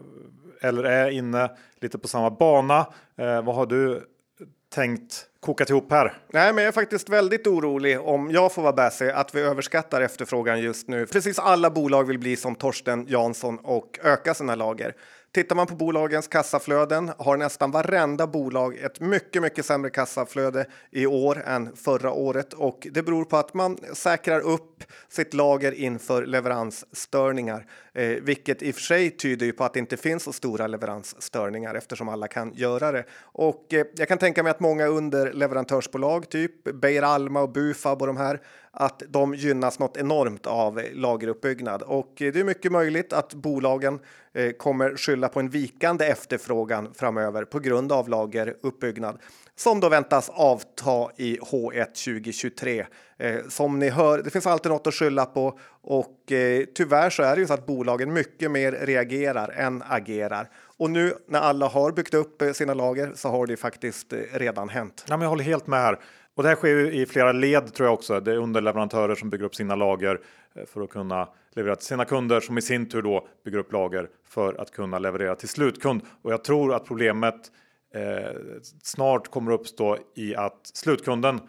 eller 0.60 0.84
är 0.84 1.10
inne 1.10 1.50
lite 1.80 1.98
på 1.98 2.08
samma 2.08 2.30
bana. 2.30 2.86
Eh, 3.16 3.42
vad 3.42 3.54
har 3.54 3.66
du 3.66 4.02
tänkt 4.74 5.26
kokat 5.46 5.70
ihop 5.70 5.90
här? 5.90 6.12
Nej, 6.32 6.52
men 6.52 6.64
jag 6.64 6.68
är 6.68 6.72
faktiskt 6.72 7.08
väldigt 7.08 7.46
orolig 7.46 8.00
om 8.00 8.30
jag 8.30 8.52
får 8.52 8.62
vara 8.62 8.72
bäsig 8.72 9.08
att 9.08 9.34
vi 9.34 9.40
överskattar 9.40 10.00
efterfrågan 10.00 10.60
just 10.60 10.88
nu. 10.88 11.06
Precis 11.06 11.38
alla 11.38 11.70
bolag 11.70 12.04
vill 12.04 12.18
bli 12.18 12.36
som 12.36 12.54
Torsten 12.54 13.06
Jansson 13.08 13.58
och 13.58 13.98
öka 14.02 14.34
sina 14.34 14.54
lager. 14.54 14.94
Tittar 15.36 15.56
man 15.56 15.66
på 15.66 15.74
bolagens 15.74 16.28
kassaflöden 16.28 17.12
har 17.18 17.36
nästan 17.36 17.70
varenda 17.70 18.26
bolag 18.26 18.76
ett 18.76 19.00
mycket, 19.00 19.42
mycket 19.42 19.66
sämre 19.66 19.90
kassaflöde 19.90 20.66
i 20.90 21.06
år 21.06 21.42
än 21.46 21.76
förra 21.76 22.12
året 22.12 22.52
och 22.52 22.86
det 22.90 23.02
beror 23.02 23.24
på 23.24 23.36
att 23.36 23.54
man 23.54 23.78
säkrar 23.92 24.40
upp 24.40 24.84
sitt 25.08 25.34
lager 25.34 25.72
inför 25.72 26.26
leveransstörningar, 26.26 27.66
eh, 27.94 28.08
vilket 28.08 28.62
i 28.62 28.70
och 28.70 28.74
för 28.74 28.82
sig 28.82 29.10
tyder 29.10 29.52
på 29.52 29.64
att 29.64 29.72
det 29.72 29.78
inte 29.78 29.96
finns 29.96 30.22
så 30.22 30.32
stora 30.32 30.66
leveransstörningar 30.66 31.74
eftersom 31.74 32.08
alla 32.08 32.28
kan 32.28 32.52
göra 32.54 32.92
det. 32.92 33.04
Och 33.20 33.74
eh, 33.74 33.86
jag 33.96 34.08
kan 34.08 34.18
tänka 34.18 34.42
mig 34.42 34.50
att 34.50 34.60
många 34.60 34.86
underleverantörsbolag, 34.86 36.28
typ 36.28 36.64
Beijer 36.64 37.02
Alma 37.02 37.40
och 37.40 37.52
Bufab 37.52 38.00
och 38.00 38.06
de 38.06 38.16
här 38.16 38.40
att 38.78 39.02
de 39.08 39.34
gynnas 39.34 39.78
något 39.78 39.96
enormt 39.96 40.46
av 40.46 40.82
lageruppbyggnad 40.92 41.82
och 41.82 42.22
eh, 42.22 42.32
det 42.32 42.40
är 42.40 42.44
mycket 42.44 42.72
möjligt 42.72 43.12
att 43.12 43.34
bolagen 43.34 43.98
eh, 44.32 44.50
kommer 44.50 44.96
skylla 44.96 45.28
på 45.28 45.40
en 45.40 45.48
vikande 45.48 46.06
efterfrågan 46.06 46.94
framöver 46.94 47.44
på 47.44 47.58
grund 47.58 47.92
av 47.92 48.08
lageruppbyggnad 48.08 49.18
som 49.54 49.80
då 49.80 49.88
väntas 49.88 50.30
avta 50.34 51.10
i 51.16 51.38
H1 51.38 51.84
2023. 51.84 52.86
Eh, 53.18 53.36
som 53.48 53.78
ni 53.78 53.88
hör, 53.88 54.22
det 54.22 54.30
finns 54.30 54.46
alltid 54.46 54.72
något 54.72 54.86
att 54.86 54.94
skylla 54.94 55.26
på 55.26 55.58
och 55.82 56.32
tyvärr 56.74 57.10
så 57.10 57.22
är 57.22 57.34
det 57.34 57.40
ju 57.40 57.46
så 57.46 57.54
att 57.54 57.66
bolagen 57.66 58.12
mycket 58.12 58.50
mer 58.50 58.72
reagerar 58.72 59.48
än 59.48 59.82
agerar. 59.88 60.50
Och 60.76 60.90
nu 60.90 61.14
när 61.28 61.40
alla 61.40 61.68
har 61.68 61.92
byggt 61.92 62.14
upp 62.14 62.42
sina 62.54 62.74
lager 62.74 63.12
så 63.14 63.28
har 63.28 63.46
det 63.46 63.56
faktiskt 63.56 64.12
redan 64.32 64.68
hänt. 64.68 65.04
Ja, 65.08 65.16
men 65.16 65.22
jag 65.22 65.28
håller 65.28 65.44
helt 65.44 65.66
med 65.66 65.80
här. 65.80 65.98
Och 66.36 66.42
det 66.42 66.48
här 66.48 66.56
sker 66.56 66.68
ju 66.68 66.92
i 66.92 67.06
flera 67.06 67.32
led 67.32 67.74
tror 67.74 67.86
jag 67.86 67.94
också. 67.94 68.20
Det 68.20 68.32
är 68.32 68.36
underleverantörer 68.36 69.14
som 69.14 69.30
bygger 69.30 69.44
upp 69.44 69.54
sina 69.54 69.74
lager 69.74 70.20
eh, 70.54 70.64
för 70.66 70.80
att 70.80 70.90
kunna 70.90 71.28
leverera 71.50 71.76
till 71.76 71.86
sina 71.86 72.04
kunder 72.04 72.40
som 72.40 72.58
i 72.58 72.62
sin 72.62 72.88
tur 72.88 73.02
då 73.02 73.28
bygger 73.44 73.58
upp 73.58 73.72
lager 73.72 74.08
för 74.24 74.60
att 74.60 74.70
kunna 74.70 74.98
leverera 74.98 75.34
till 75.34 75.48
slutkund. 75.48 76.02
Och 76.22 76.32
jag 76.32 76.44
tror 76.44 76.74
att 76.74 76.84
problemet 76.84 77.52
eh, 77.94 78.36
snart 78.82 79.28
kommer 79.28 79.52
uppstå 79.52 79.98
i 80.14 80.36
att 80.36 80.70
slutkunden 80.74 81.36
eh, 81.36 81.42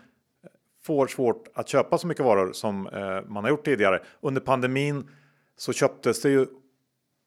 får 0.84 1.08
svårt 1.08 1.48
att 1.54 1.68
köpa 1.68 1.98
så 1.98 2.08
mycket 2.08 2.26
varor 2.26 2.54
som 2.54 2.88
eh, 2.88 3.22
man 3.28 3.44
har 3.44 3.50
gjort 3.50 3.66
tidigare. 3.66 4.02
Under 4.22 4.42
pandemin 4.42 5.10
så 5.58 5.74
köptes 5.74 6.22
det 6.22 6.30
ju 6.30 6.46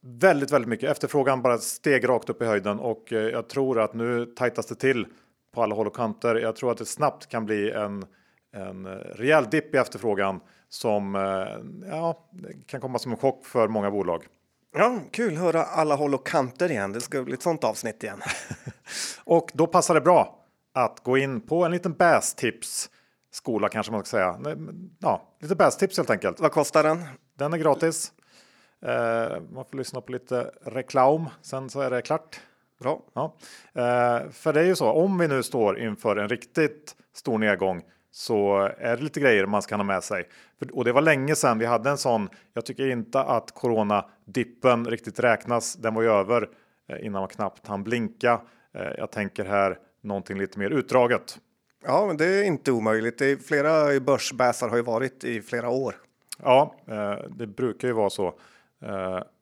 väldigt, 0.02 0.52
väldigt 0.52 0.68
mycket. 0.68 0.90
Efterfrågan 0.90 1.42
bara 1.42 1.58
steg 1.58 2.08
rakt 2.08 2.30
upp 2.30 2.42
i 2.42 2.44
höjden 2.44 2.78
och 2.78 3.12
eh, 3.12 3.28
jag 3.28 3.48
tror 3.48 3.80
att 3.80 3.94
nu 3.94 4.26
tajtas 4.26 4.66
det 4.66 4.74
till 4.74 5.06
på 5.54 5.62
alla 5.62 5.74
håll 5.74 5.86
och 5.86 5.96
kanter. 5.96 6.34
Jag 6.36 6.56
tror 6.56 6.72
att 6.72 6.78
det 6.78 6.86
snabbt 6.86 7.26
kan 7.26 7.46
bli 7.46 7.70
en, 7.70 8.04
en 8.52 8.86
rejäl 8.86 9.44
dipp 9.50 9.74
i 9.74 9.78
efterfrågan 9.78 10.40
som 10.68 11.14
eh, 11.14 11.90
ja, 11.90 12.28
kan 12.66 12.80
komma 12.80 12.98
som 12.98 13.12
en 13.12 13.18
chock 13.18 13.46
för 13.46 13.68
många 13.68 13.90
bolag. 13.90 14.26
Ja, 14.72 15.00
kul 15.10 15.36
höra 15.36 15.64
alla 15.64 15.94
håll 15.94 16.14
och 16.14 16.26
kanter 16.26 16.70
igen. 16.70 16.92
Det 16.92 17.00
ska 17.00 17.22
bli 17.22 17.34
ett 17.34 17.42
sånt 17.42 17.64
avsnitt 17.64 18.02
igen. 18.02 18.20
och 19.24 19.50
då 19.54 19.66
passar 19.66 19.94
det 19.94 20.00
bra 20.00 20.36
att 20.72 21.00
gå 21.02 21.18
in 21.18 21.40
på 21.40 21.64
en 21.64 21.72
liten 21.72 21.92
bästips 21.92 22.90
skola 23.30 23.68
kanske 23.68 23.92
man 23.92 24.04
ska 24.04 24.16
säga. 24.16 24.56
Ja, 24.98 25.22
lite 25.40 25.54
bästips 25.54 25.96
helt 25.96 26.10
enkelt. 26.10 26.40
Vad 26.40 26.52
kostar 26.52 26.82
den? 26.82 27.04
Den 27.38 27.52
är 27.52 27.58
gratis. 27.58 28.12
Eh, 28.82 29.40
man 29.52 29.64
får 29.64 29.76
lyssna 29.76 30.00
på 30.00 30.12
lite 30.12 30.50
reklam. 30.64 31.28
Sen 31.42 31.70
så 31.70 31.80
är 31.80 31.90
det 31.90 32.02
klart. 32.02 32.40
Bra. 32.80 33.02
Ja. 33.12 33.36
Eh, 33.72 34.30
för 34.30 34.52
det 34.52 34.60
är 34.60 34.64
ju 34.64 34.76
så, 34.76 34.90
om 34.90 35.18
vi 35.18 35.28
nu 35.28 35.42
står 35.42 35.78
inför 35.78 36.16
en 36.16 36.28
riktigt 36.28 36.96
stor 37.14 37.38
nedgång 37.38 37.82
så 38.10 38.70
är 38.78 38.96
det 38.96 39.02
lite 39.02 39.20
grejer 39.20 39.46
man 39.46 39.62
ska 39.62 39.76
ha 39.76 39.84
med 39.84 40.04
sig. 40.04 40.28
Och 40.72 40.84
det 40.84 40.92
var 40.92 41.02
länge 41.02 41.34
sedan 41.34 41.58
vi 41.58 41.66
hade 41.66 41.90
en 41.90 41.98
sån. 41.98 42.28
Jag 42.54 42.66
tycker 42.66 42.90
inte 42.90 43.20
att 43.20 43.54
coronadippen 43.54 44.86
riktigt 44.86 45.20
räknas. 45.20 45.74
Den 45.74 45.94
var 45.94 46.02
ju 46.02 46.08
över 46.08 46.48
eh, 46.88 47.06
innan 47.06 47.20
man 47.20 47.28
knappt 47.28 47.66
hann 47.66 47.84
blinka. 47.84 48.40
Eh, 48.74 48.88
jag 48.98 49.10
tänker 49.10 49.44
här 49.44 49.78
någonting 50.02 50.38
lite 50.38 50.58
mer 50.58 50.70
utdraget. 50.70 51.38
Ja, 51.84 52.06
men 52.06 52.16
det 52.16 52.26
är 52.26 52.42
inte 52.42 52.72
omöjligt. 52.72 53.18
Det 53.18 53.26
är 53.26 53.36
flera 53.36 54.00
börsbäsar 54.00 54.68
har 54.68 54.76
ju 54.76 54.82
varit 54.82 55.24
i 55.24 55.42
flera 55.42 55.68
år. 55.68 55.94
Ja, 56.42 56.74
eh, 56.86 57.14
det 57.30 57.46
brukar 57.46 57.88
ju 57.88 57.94
vara 57.94 58.10
så. 58.10 58.34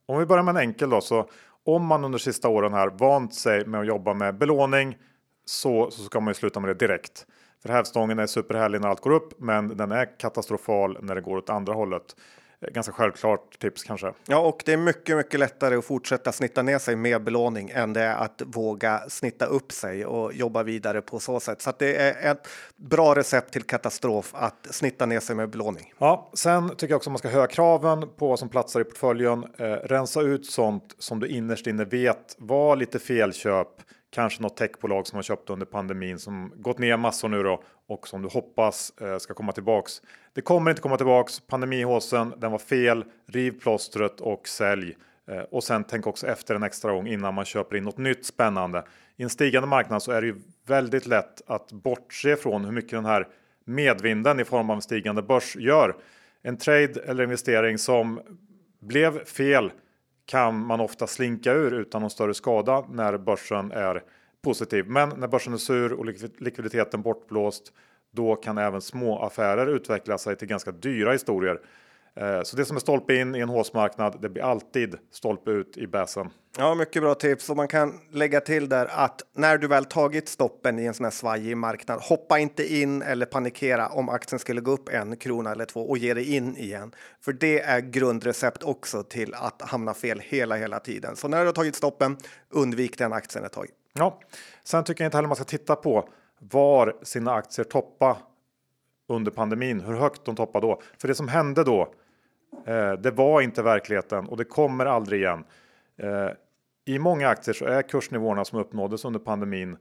Om 0.07 0.19
vi 0.19 0.27
börjar 0.27 0.43
med 0.43 0.57
en 0.57 0.61
enkel 0.61 0.91
då, 0.91 1.01
så 1.01 1.31
om 1.75 1.87
man 1.87 2.05
under 2.05 2.19
sista 2.19 2.49
åren 2.49 2.73
här 2.73 2.89
vant 2.89 3.35
sig 3.35 3.67
med 3.67 3.81
att 3.81 3.87
jobba 3.87 4.15
med 4.15 4.39
belåning 4.39 4.97
så, 5.45 5.91
så 5.91 6.03
ska 6.03 6.21
man 6.21 6.31
ju 6.31 6.35
sluta 6.35 6.61
med 6.61 6.71
det 6.71 6.75
direkt. 6.87 7.27
För 7.63 7.69
hävstången 7.69 8.19
är 8.19 8.27
superhärlig 8.27 8.81
när 8.81 8.89
allt 8.89 9.01
går 9.01 9.11
upp, 9.11 9.41
men 9.41 9.77
den 9.77 9.93
är 9.93 10.19
katastrofal 10.19 10.99
när 11.01 11.15
det 11.15 11.21
går 11.21 11.37
åt 11.37 11.51
andra 11.51 11.75
hållet. 11.75 12.17
Ganska 12.61 12.93
självklart 12.93 13.59
tips 13.59 13.85
kanske. 13.85 14.13
Ja, 14.27 14.39
och 14.39 14.63
det 14.65 14.73
är 14.73 14.77
mycket, 14.77 15.17
mycket 15.17 15.41
lättare 15.41 15.77
att 15.77 15.85
fortsätta 15.85 16.33
snitta 16.33 16.63
ner 16.63 16.79
sig 16.79 16.97
med 16.97 17.25
belåning 17.25 17.71
än 17.75 17.93
det 17.93 18.03
är 18.03 18.17
att 18.17 18.43
våga 18.47 19.01
snitta 19.09 19.47
upp 19.47 19.73
sig 19.73 20.07
och 20.07 20.33
jobba 20.33 20.63
vidare 20.63 21.03
på 21.03 21.21
så 21.21 21.41
sätt. 21.41 21.63
Så 21.63 21.73
det 21.79 21.97
är 21.97 22.33
ett 22.33 22.49
bra 22.77 23.15
recept 23.15 23.53
till 23.53 23.63
katastrof 23.63 24.35
att 24.35 24.67
snitta 24.71 25.07
ner 25.07 25.21
sig 25.21 25.37
med 25.37 25.51
belåning. 25.51 25.93
Ja, 25.99 26.31
sen 26.35 26.69
tycker 26.69 26.93
jag 26.93 26.97
också 26.97 27.11
man 27.11 27.19
ska 27.19 27.29
höja 27.29 27.47
kraven 27.47 28.09
på 28.17 28.29
vad 28.29 28.39
som 28.39 28.49
platsar 28.49 28.81
i 28.81 28.85
portföljen. 28.85 29.45
Eh, 29.59 29.67
rensa 29.67 30.21
ut 30.21 30.47
sånt 30.47 30.95
som 30.99 31.21
du 31.21 31.29
innerst 31.29 31.67
inne 31.67 31.85
vet 31.85 32.37
var 32.39 32.77
lite 32.77 32.99
felköp 32.99 33.69
kanske 34.11 34.43
något 34.43 34.57
techbolag 34.57 35.07
som 35.07 35.17
har 35.17 35.23
köpt 35.23 35.51
under 35.51 35.67
pandemin 35.67 36.19
som 36.19 36.53
gått 36.57 36.79
ner 36.79 36.97
massor 36.97 37.29
nu 37.29 37.43
då 37.43 37.63
och 37.89 38.09
som 38.09 38.23
du 38.23 38.29
hoppas 38.29 38.93
eh, 39.01 39.19
ska 39.19 39.35
komma 39.35 39.53
tillbaks. 39.53 40.03
Det 40.33 40.41
kommer 40.41 40.71
inte 40.71 40.83
komma 40.83 40.97
tillbaks. 40.97 41.41
Pandemihåsen, 41.41 42.35
den 42.37 42.53
var 42.53 42.59
fel. 42.59 43.05
Riv 43.27 43.61
plåstret 43.61 44.21
och 44.21 44.49
sälj. 44.49 44.97
Eh, 45.31 45.39
och 45.39 45.65
sen 45.65 45.85
tänk 45.85 46.07
också 46.07 46.27
efter 46.27 46.55
en 46.55 46.63
extra 46.63 46.93
gång 46.93 47.07
innan 47.07 47.35
man 47.35 47.45
köper 47.45 47.77
in 47.77 47.85
något 47.85 47.99
nytt 47.99 48.27
spännande. 48.27 48.85
I 49.17 49.23
en 49.23 49.31
stigande 49.31 49.69
marknad 49.69 50.03
så 50.03 50.13
är 50.13 50.21
det 50.21 50.27
ju 50.27 50.37
väldigt 50.67 51.07
lätt 51.07 51.43
att 51.47 51.73
bortse 51.73 52.37
från 52.37 52.65
hur 52.65 52.73
mycket 52.73 52.91
den 52.91 53.05
här 53.05 53.29
medvinden 53.65 54.41
i 54.41 54.45
form 54.45 54.71
av 54.71 54.77
en 54.77 54.83
stigande 54.83 55.23
börs 55.23 55.57
gör. 55.57 55.97
En 56.43 56.57
trade 56.57 57.01
eller 57.07 57.25
investering 57.25 57.79
som 57.79 58.21
blev 58.81 59.25
fel 59.25 59.73
kan 60.27 60.67
man 60.67 60.81
ofta 60.81 61.07
slinka 61.07 61.53
ur 61.53 61.75
utan 61.75 62.01
någon 62.01 62.11
större 62.11 62.35
skada 62.35 62.85
när 62.91 63.19
börsen 63.19 63.73
är 63.73 64.03
positiv. 64.49 64.87
Men 64.89 65.09
när 65.09 65.29
börsen 65.29 65.53
är 65.53 65.59
sur 65.59 65.93
och 65.93 66.07
likviditeten 66.39 67.03
bortblåst, 67.03 67.73
då 68.13 68.37
kan 68.37 68.59
även 68.59 68.81
små 68.81 69.19
affärer 69.19 69.67
utveckla 69.67 70.19
sig 70.19 70.37
till 70.37 70.49
ganska 70.49 70.73
dyra 70.73 71.13
historier. 71.13 71.61
Eh, 72.17 72.43
så 72.43 72.57
det 72.57 72.65
som 72.65 72.77
är 72.77 72.81
stolpe 72.81 73.15
in 73.15 73.35
i 73.35 73.41
en 73.41 73.49
håsmarknad, 73.49 74.19
det 74.21 74.29
blir 74.29 74.43
alltid 74.43 74.97
stolpe 75.13 75.51
ut 75.51 75.77
i 75.77 75.87
bäsen. 75.87 76.31
Ja, 76.59 76.75
mycket 76.75 77.03
bra 77.03 77.15
tips 77.15 77.51
och 77.51 77.57
man 77.57 77.69
kan 77.69 78.01
lägga 78.13 78.41
till 78.41 78.69
där 78.69 78.87
att 78.87 79.23
när 79.37 79.59
du 79.59 79.67
väl 79.67 79.85
tagit 79.85 80.29
stoppen 80.29 80.79
i 80.79 80.85
en 80.85 80.95
sån 80.95 81.05
här 81.05 81.11
svajig 81.11 81.57
marknad, 81.57 82.01
hoppa 82.01 82.39
inte 82.39 82.75
in 82.75 83.03
eller 83.03 83.27
panikera 83.27 83.89
om 83.89 84.09
aktien 84.09 84.39
skulle 84.39 84.61
gå 84.61 84.71
upp 84.71 84.89
en 84.89 85.17
krona 85.17 85.53
eller 85.53 85.65
två 85.65 85.81
och 85.81 85.99
ge 85.99 86.15
dig 86.15 86.37
in 86.37 86.57
igen. 86.57 86.95
För 87.21 87.33
det 87.33 87.61
är 87.61 87.81
grundrecept 87.81 88.63
också 88.63 89.03
till 89.03 89.35
att 89.35 89.63
hamna 89.63 89.95
fel 89.95 90.21
hela, 90.25 90.57
hela 90.57 90.81
tiden. 90.81 91.17
Så 91.17 91.29
när 91.29 91.41
du 91.41 91.47
har 91.47 91.53
tagit 91.53 91.77
stoppen, 91.77 92.17
undvik 92.51 92.99
den 92.99 93.13
aktien 93.13 93.45
ett 93.45 93.53
tag. 93.53 93.69
Ja, 93.99 94.21
sen 94.65 94.85
tycker 94.85 95.05
jag 95.05 95.09
inte 95.09 95.17
heller 95.17 95.29
man 95.29 95.37
ska 95.37 95.45
titta 95.45 95.77
på 95.77 96.09
var 96.39 96.97
sina 97.03 97.33
aktier 97.33 97.65
toppa 97.65 98.17
under 99.09 99.31
pandemin, 99.31 99.81
hur 99.81 99.95
högt 99.95 100.25
de 100.25 100.37
toppade 100.37 100.67
då. 100.67 100.81
För 100.99 101.09
det 101.09 101.15
som 101.15 101.29
hände 101.29 101.65
då, 101.65 101.93
eh, 102.67 102.93
det 102.93 103.11
var 103.11 103.41
inte 103.41 103.63
verkligheten 103.63 104.27
och 104.27 104.37
det 104.37 104.45
kommer 104.45 104.87
aldrig 104.87 105.21
igen. 105.21 105.45
Eh, 105.97 106.29
I 106.85 106.99
många 106.99 107.29
aktier 107.29 107.55
så 107.55 107.65
är 107.65 107.83
kursnivåerna 107.83 108.45
som 108.45 108.59
uppnåddes 108.59 109.05
under 109.05 109.21
pandemin 109.21 109.73
eh, 109.73 109.77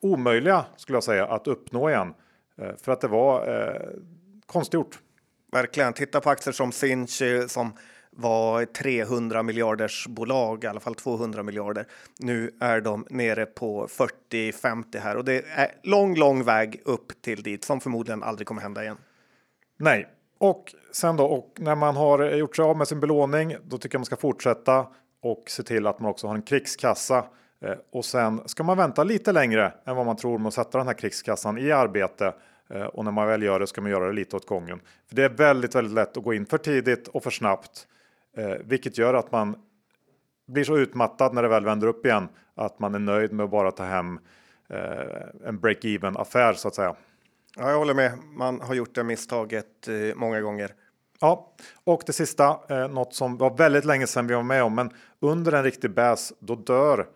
omöjliga 0.00 0.64
skulle 0.76 0.96
jag 0.96 1.04
säga 1.04 1.26
att 1.26 1.46
uppnå 1.46 1.90
igen. 1.90 2.14
Eh, 2.58 2.76
för 2.76 2.92
att 2.92 3.00
det 3.00 3.08
var 3.08 3.48
eh, 3.48 3.90
konstgjort. 4.46 4.98
Verkligen. 5.52 5.92
Titta 5.92 6.20
på 6.20 6.30
aktier 6.30 6.52
som 6.52 6.72
Sinch 6.72 7.22
eh, 7.22 7.46
som 7.46 7.72
var 8.16 8.64
300 8.64 9.42
miljarders 9.42 10.06
bolag, 10.08 10.64
i 10.64 10.66
alla 10.66 10.80
fall 10.80 10.94
200 10.94 11.42
miljarder. 11.42 11.86
Nu 12.18 12.50
är 12.60 12.80
de 12.80 13.06
nere 13.10 13.46
på 13.46 13.86
40-50 13.86 14.98
här 14.98 15.16
och 15.16 15.24
det 15.24 15.44
är 15.48 15.74
lång, 15.82 16.16
lång 16.16 16.44
väg 16.44 16.82
upp 16.84 17.22
till 17.22 17.42
dit 17.42 17.64
som 17.64 17.80
förmodligen 17.80 18.22
aldrig 18.22 18.46
kommer 18.46 18.62
hända 18.62 18.82
igen. 18.82 18.96
Nej, 19.76 20.06
och 20.38 20.74
sen 20.92 21.16
då 21.16 21.24
och 21.24 21.56
när 21.58 21.74
man 21.74 21.96
har 21.96 22.24
gjort 22.24 22.56
sig 22.56 22.64
av 22.64 22.76
med 22.76 22.88
sin 22.88 23.00
belåning, 23.00 23.56
då 23.64 23.78
tycker 23.78 23.94
jag 23.94 24.00
man 24.00 24.06
ska 24.06 24.16
fortsätta 24.16 24.86
och 25.22 25.44
se 25.46 25.62
till 25.62 25.86
att 25.86 26.00
man 26.00 26.10
också 26.10 26.26
har 26.26 26.34
en 26.34 26.42
krigskassa. 26.42 27.24
Eh, 27.60 27.74
och 27.92 28.04
sen 28.04 28.40
ska 28.46 28.62
man 28.62 28.76
vänta 28.76 29.04
lite 29.04 29.32
längre 29.32 29.72
än 29.84 29.96
vad 29.96 30.06
man 30.06 30.16
tror 30.16 30.38
med 30.38 30.48
att 30.48 30.54
sätta 30.54 30.78
den 30.78 30.86
här 30.86 30.94
krigskassan 30.94 31.58
i 31.58 31.72
arbete. 31.72 32.34
Eh, 32.70 32.82
och 32.82 33.04
när 33.04 33.12
man 33.12 33.26
väl 33.26 33.42
gör 33.42 33.60
det 33.60 33.66
ska 33.66 33.80
man 33.80 33.90
göra 33.90 34.06
det 34.06 34.12
lite 34.12 34.36
åt 34.36 34.46
gången. 34.46 34.80
För 35.08 35.16
det 35.16 35.24
är 35.24 35.28
väldigt, 35.28 35.74
väldigt 35.74 35.94
lätt 35.94 36.16
att 36.16 36.24
gå 36.24 36.34
in 36.34 36.46
för 36.46 36.58
tidigt 36.58 37.08
och 37.08 37.22
för 37.22 37.30
snabbt, 37.30 37.86
eh, 38.36 38.56
vilket 38.64 38.98
gör 38.98 39.14
att 39.14 39.32
man 39.32 39.56
blir 40.46 40.64
så 40.64 40.78
utmattad 40.78 41.34
när 41.34 41.42
det 41.42 41.48
väl 41.48 41.64
vänder 41.64 41.86
upp 41.86 42.06
igen 42.06 42.28
att 42.54 42.78
man 42.78 42.94
är 42.94 42.98
nöjd 42.98 43.32
med 43.32 43.44
att 43.44 43.50
bara 43.50 43.70
ta 43.70 43.84
hem 43.84 44.20
en 45.44 45.60
break-even 45.60 46.20
affär 46.20 46.52
så 46.52 46.68
att 46.68 46.74
säga. 46.74 46.94
Ja, 47.56 47.70
jag 47.70 47.78
håller 47.78 47.94
med. 47.94 48.18
Man 48.36 48.60
har 48.60 48.74
gjort 48.74 48.94
det 48.94 49.04
misstaget 49.04 49.88
många 50.14 50.40
gånger. 50.40 50.70
Ja, 51.20 51.52
och 51.84 52.02
det 52.06 52.12
sista, 52.12 52.58
eh, 52.68 52.88
något 52.88 53.14
som 53.14 53.36
var 53.36 53.56
väldigt 53.56 53.84
länge 53.84 54.06
sedan 54.06 54.26
vi 54.26 54.34
var 54.34 54.42
med 54.42 54.62
om, 54.62 54.74
men 54.74 54.90
under 55.20 55.52
en 55.52 55.64
riktig 55.64 55.90
bäs, 55.90 56.32
då 56.38 56.54
dör 56.54 57.06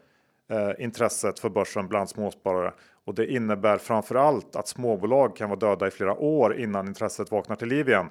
eh, 0.50 0.84
intresset 0.84 1.38
för 1.38 1.48
börsen 1.48 1.88
bland 1.88 2.08
småsparare. 2.08 2.72
Och 3.04 3.14
det 3.14 3.32
innebär 3.32 3.78
framför 3.78 4.14
allt 4.14 4.56
att 4.56 4.68
småbolag 4.68 5.37
kan 5.37 5.50
vara 5.50 5.58
döda 5.58 5.87
i 5.87 5.90
flera 5.90 6.14
år 6.14 6.56
innan 6.56 6.87
intresset 6.87 7.30
vaknar 7.30 7.56
till 7.56 7.68
liv 7.68 7.88
igen. 7.88 8.10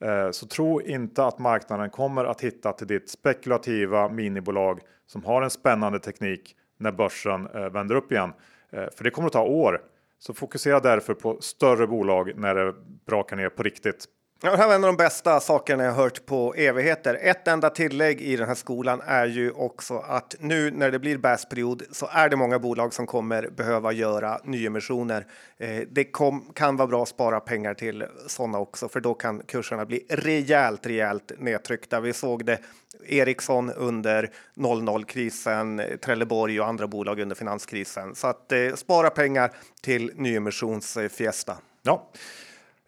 Eh, 0.00 0.30
så 0.30 0.46
tro 0.46 0.80
inte 0.80 1.24
att 1.24 1.38
marknaden 1.38 1.90
kommer 1.90 2.24
att 2.24 2.40
hitta 2.40 2.72
till 2.72 2.86
ditt 2.86 3.10
spekulativa 3.10 4.08
minibolag 4.08 4.80
som 5.06 5.24
har 5.24 5.42
en 5.42 5.50
spännande 5.50 5.98
teknik 5.98 6.56
när 6.78 6.92
börsen 6.92 7.46
eh, 7.46 7.68
vänder 7.68 7.94
upp 7.94 8.12
igen. 8.12 8.32
Eh, 8.70 8.84
för 8.96 9.04
det 9.04 9.10
kommer 9.10 9.26
att 9.26 9.32
ta 9.32 9.42
år. 9.42 9.82
Så 10.18 10.34
fokusera 10.34 10.80
därför 10.80 11.14
på 11.14 11.40
större 11.40 11.86
bolag 11.86 12.32
när 12.36 12.54
det 12.54 12.74
brakar 13.06 13.36
ner 13.36 13.48
på 13.48 13.62
riktigt. 13.62 14.04
Ja, 14.40 14.50
det 14.50 14.56
här 14.56 14.66
var 14.66 14.74
en 14.74 14.84
av 14.84 14.88
de 14.88 14.96
bästa 14.96 15.40
sakerna 15.40 15.84
jag 15.84 15.92
hört 15.92 16.26
på 16.26 16.54
evigheter. 16.54 17.18
Ett 17.22 17.48
enda 17.48 17.70
tillägg 17.70 18.20
i 18.20 18.36
den 18.36 18.48
här 18.48 18.54
skolan 18.54 19.02
är 19.06 19.26
ju 19.26 19.50
också 19.50 19.98
att 19.98 20.34
nu 20.40 20.70
när 20.70 20.90
det 20.90 20.98
blir 20.98 21.18
bäsperiod 21.18 21.82
så 21.90 22.08
är 22.12 22.28
det 22.28 22.36
många 22.36 22.58
bolag 22.58 22.94
som 22.94 23.06
kommer 23.06 23.48
behöva 23.48 23.92
göra 23.92 24.40
nyemissioner. 24.44 25.26
Eh, 25.58 25.82
det 25.90 26.04
kom, 26.04 26.52
kan 26.54 26.76
vara 26.76 26.88
bra 26.88 27.02
att 27.02 27.08
spara 27.08 27.40
pengar 27.40 27.74
till 27.74 28.04
sådana 28.26 28.58
också, 28.58 28.88
för 28.88 29.00
då 29.00 29.14
kan 29.14 29.42
kurserna 29.46 29.84
bli 29.84 30.06
rejält, 30.08 30.86
rejält 30.86 31.32
nedtryckta. 31.38 32.00
Vi 32.00 32.12
såg 32.12 32.44
det 32.44 32.58
Ericsson 33.06 33.72
under 33.72 34.30
00-krisen, 34.56 35.82
Trelleborg 36.04 36.60
och 36.60 36.66
andra 36.66 36.86
bolag 36.86 37.20
under 37.20 37.36
finanskrisen. 37.36 38.14
Så 38.14 38.26
att 38.26 38.52
eh, 38.52 38.74
spara 38.74 39.10
pengar 39.10 39.52
till 39.80 40.12
nyemissionsfiesta. 40.14 41.56
Ja, 41.82 42.10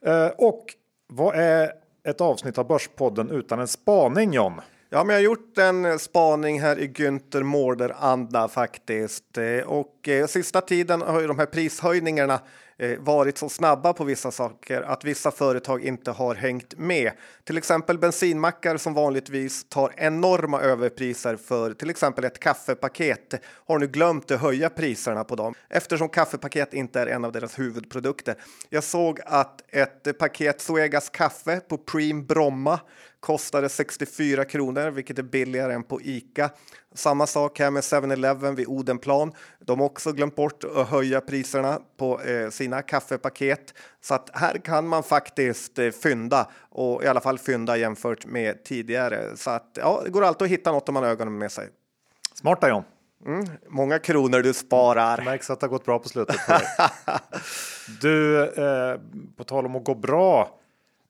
eh, 0.04 0.26
och 0.26 0.74
vad 1.10 1.34
är 1.34 1.72
ett 2.04 2.20
avsnitt 2.20 2.58
av 2.58 2.66
Börspodden 2.66 3.30
utan 3.30 3.60
en 3.60 3.68
spaning 3.68 4.32
John? 4.32 4.60
Ja, 4.90 5.04
men 5.04 5.14
jag 5.14 5.20
har 5.20 5.24
gjort 5.24 5.58
en 5.58 5.98
spaning 5.98 6.60
här 6.60 6.78
i 6.78 6.88
Günther 6.88 7.42
Mårder 7.42 7.94
anda 7.98 8.48
faktiskt. 8.48 9.38
Eh, 9.38 9.66
och 9.66 10.08
eh, 10.08 10.26
sista 10.26 10.60
tiden 10.60 11.02
har 11.02 11.20
ju 11.20 11.26
de 11.26 11.38
här 11.38 11.46
prishöjningarna 11.46 12.40
Eh, 12.80 12.98
varit 12.98 13.38
så 13.38 13.48
snabba 13.48 13.92
på 13.92 14.04
vissa 14.04 14.30
saker 14.30 14.82
att 14.82 15.04
vissa 15.04 15.30
företag 15.30 15.84
inte 15.84 16.10
har 16.10 16.34
hängt 16.34 16.78
med. 16.78 17.12
Till 17.44 17.58
exempel 17.58 17.98
bensinmackar 17.98 18.76
som 18.76 18.94
vanligtvis 18.94 19.64
tar 19.68 19.92
enorma 19.96 20.60
överpriser 20.60 21.36
för 21.36 21.74
till 21.74 21.90
exempel 21.90 22.24
ett 22.24 22.38
kaffepaket 22.38 23.34
har 23.66 23.78
nu 23.78 23.86
glömt 23.86 24.30
att 24.30 24.40
höja 24.40 24.70
priserna 24.70 25.24
på 25.24 25.36
dem 25.36 25.54
eftersom 25.68 26.08
kaffepaket 26.08 26.74
inte 26.74 27.00
är 27.00 27.06
en 27.06 27.24
av 27.24 27.32
deras 27.32 27.58
huvudprodukter. 27.58 28.34
Jag 28.68 28.84
såg 28.84 29.20
att 29.26 29.62
ett 29.68 30.18
paket 30.18 30.60
Zoegas 30.60 31.10
kaffe 31.10 31.60
på 31.60 31.78
Preem 31.78 32.26
Bromma 32.26 32.80
kostade 33.20 33.68
64 33.68 34.44
kronor, 34.44 34.90
vilket 34.90 35.18
är 35.18 35.22
billigare 35.22 35.74
än 35.74 35.82
på 35.82 36.00
Ica. 36.02 36.50
Samma 36.94 37.26
sak 37.26 37.58
här 37.58 37.70
med 37.70 37.82
7-Eleven 37.82 38.54
vid 38.54 38.66
Odenplan. 38.66 39.32
De 39.58 39.78
har 39.78 39.86
också 39.86 40.12
glömt 40.12 40.36
bort 40.36 40.64
att 40.64 40.88
höja 40.88 41.20
priserna 41.20 41.80
på 41.96 42.20
eh, 42.20 42.50
sina 42.50 42.82
kaffepaket. 42.82 43.74
Så 44.00 44.14
att 44.14 44.30
här 44.32 44.58
kan 44.58 44.88
man 44.88 45.02
faktiskt 45.02 45.78
eh, 45.78 45.90
fynda 45.90 46.50
och 46.70 47.04
i 47.04 47.06
alla 47.06 47.20
fall 47.20 47.38
fynda 47.38 47.76
jämfört 47.76 48.26
med 48.26 48.64
tidigare. 48.64 49.36
Så 49.36 49.50
att 49.50 49.70
ja, 49.74 50.00
det 50.04 50.10
går 50.10 50.24
alltid 50.24 50.44
att 50.44 50.50
hitta 50.50 50.72
något 50.72 50.88
om 50.88 50.94
man 50.94 51.02
har 51.02 51.10
ögonen 51.10 51.38
med 51.38 51.52
sig. 51.52 51.68
Smarta 52.34 52.68
John. 52.68 52.82
Mm, 53.26 53.44
många 53.68 53.98
kronor 53.98 54.42
du 54.42 54.52
sparar. 54.52 55.16
Det 55.16 55.22
märks 55.22 55.50
att 55.50 55.60
det 55.60 55.66
har 55.66 55.70
gått 55.70 55.84
bra 55.84 55.98
på 55.98 56.08
slutet. 56.08 56.36
du, 58.00 58.44
eh, 58.44 59.00
på 59.36 59.44
tal 59.44 59.66
om 59.66 59.76
att 59.76 59.84
gå 59.84 59.94
bra 59.94 60.58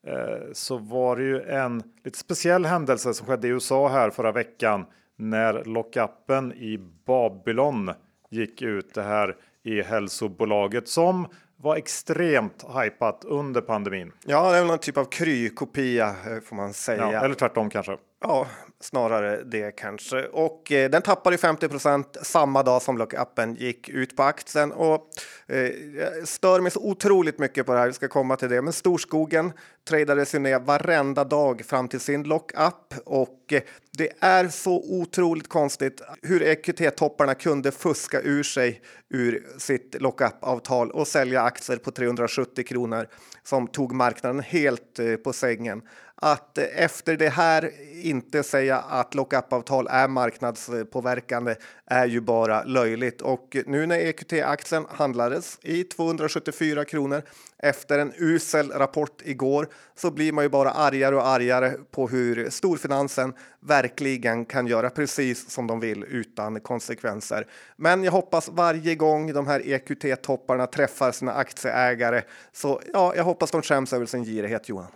eh, 0.07 0.53
så 0.53 0.77
var 0.77 1.17
det 1.17 1.23
ju 1.23 1.43
en 1.43 1.83
lite 2.05 2.19
speciell 2.19 2.67
händelse 2.67 3.15
som 3.15 3.27
skedde 3.27 3.49
i 3.49 3.51
USA 3.51 3.89
här 3.89 4.11
förra 4.11 4.33
veckan 4.33 4.87
när 5.21 5.65
lockupen 5.65 6.53
i 6.53 6.79
Babylon 7.07 7.91
gick 8.31 8.63
ut 8.63 8.95
det 8.95 9.03
här 9.03 9.37
i 9.63 9.83
hälsobolaget 9.83 10.89
som 10.89 11.27
var 11.63 11.77
extremt 11.77 12.65
hypat 12.83 13.25
under 13.25 13.61
pandemin. 13.61 14.13
Ja, 14.27 14.53
det 14.53 14.59
är 14.59 14.65
någon 14.65 14.79
typ 14.79 14.97
av 14.97 15.05
krykopia 15.05 16.09
eh, 16.09 16.41
får 16.45 16.57
man 16.57 16.73
säga. 16.73 17.13
Ja, 17.13 17.25
eller 17.25 17.35
tvärtom 17.35 17.71
kanske. 17.71 17.97
Ja, 18.21 18.47
snarare 18.81 19.43
det 19.45 19.77
kanske. 19.77 20.25
Och 20.25 20.73
eh, 20.73 20.91
den 20.91 21.03
tappade 21.03 21.37
50% 21.37 22.05
samma 22.23 22.63
dag 22.63 22.83
som 22.83 22.99
lockupen 22.99 23.55
gick 23.55 23.89
ut 23.89 24.17
på 24.17 24.23
aktien. 24.23 24.73
Och 24.73 25.09
Eh, 25.51 25.73
jag 25.97 26.29
stör 26.29 26.61
mig 26.61 26.73
så 26.73 26.81
otroligt 26.81 27.39
mycket 27.39 27.67
på 27.67 27.73
det 27.73 27.79
här, 27.79 27.87
vi 27.87 27.93
ska 27.93 28.09
komma 28.09 28.37
till 28.37 28.49
det. 28.49 28.63
Men 28.63 28.73
Storskogen 28.73 29.53
tradades 29.89 30.35
ju 30.35 30.39
ner 30.39 30.59
varenda 30.59 31.25
dag 31.25 31.65
fram 31.65 31.89
till 31.89 32.01
sin 32.01 32.23
lockup 32.23 32.95
och 33.05 33.53
eh, 33.53 33.63
det 33.99 34.09
är 34.21 34.49
så 34.49 35.01
otroligt 35.01 35.49
konstigt 35.49 36.03
hur 36.23 36.43
EQT-topparna 36.43 37.35
kunde 37.35 37.73
fuska 37.73 38.21
ur 38.21 38.43
sig 38.43 38.83
ur 39.09 39.47
sitt 39.59 39.97
lockup-avtal 40.01 40.91
och 40.91 41.09
sälja 41.09 41.43
aktier 41.43 41.77
på 41.77 41.91
370 41.91 42.65
kronor 42.65 43.07
som 43.43 43.67
tog 43.67 43.93
marknaden 43.93 44.41
helt 44.41 44.99
eh, 44.99 45.15
på 45.15 45.33
sängen 45.33 45.83
att 46.23 46.59
efter 46.59 47.17
det 47.17 47.29
här 47.29 47.71
inte 48.03 48.43
säga 48.43 48.79
att 48.79 49.15
lockup-avtal 49.15 49.87
är 49.91 50.09
marknadspåverkande 50.09 51.55
är 51.87 52.07
ju 52.07 52.21
bara 52.21 52.65
löjligt. 52.65 53.21
Och 53.21 53.57
nu 53.67 53.87
när 53.87 53.99
EQT-aktien 53.99 54.87
handlades 54.91 55.59
i 55.63 55.85
274 55.85 56.85
kronor 56.85 57.23
efter 57.59 57.99
en 57.99 58.13
usel 58.17 58.71
rapport 58.71 59.23
igår 59.25 59.69
så 59.95 60.11
blir 60.11 60.33
man 60.33 60.45
ju 60.45 60.49
bara 60.49 60.71
argare 60.71 61.17
och 61.17 61.27
argare 61.27 61.73
på 61.91 62.09
hur 62.09 62.51
storfinansen 62.51 63.35
verkligen 63.61 64.45
kan 64.45 64.67
göra 64.67 64.91
precis 64.91 65.51
som 65.51 65.67
de 65.67 65.81
vill 65.81 66.05
utan 66.05 66.61
konsekvenser. 66.61 67.47
Men 67.77 68.05
jag 68.05 68.13
hoppas 68.13 68.49
varje 68.49 68.95
gång 68.95 69.33
de 69.33 69.47
här 69.47 69.61
EQT-topparna 69.61 70.67
träffar 70.67 71.13
sina 71.13 71.33
aktieägare 71.33 72.23
så 72.53 72.81
ja, 72.93 73.13
jag 73.17 73.25
hoppas 73.25 73.51
de 73.51 73.63
skäms 73.63 73.93
över 73.93 74.07
sin 74.07 74.25
girighet 74.25 74.69
Johan. 74.69 74.87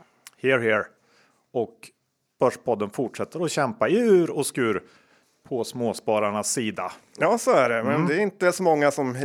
Here, 0.43 0.61
here 0.61 0.94
och 1.55 1.91
Börspodden 2.41 2.91
fortsätter 2.91 3.45
att 3.45 3.51
kämpa 3.51 3.89
i 3.89 3.99
ur 3.99 4.31
och 4.31 4.47
skur 4.47 4.83
på 5.49 5.65
småspararnas 5.65 6.53
sida. 6.53 6.93
Ja, 7.19 7.39
så 7.39 7.51
är 7.51 7.69
det, 7.69 7.83
men 7.83 7.95
mm. 7.95 8.09
det 8.09 8.15
är 8.15 8.21
inte 8.21 8.53
så 8.53 8.63
många 8.63 8.91
som 8.91 9.17
eh, 9.17 9.23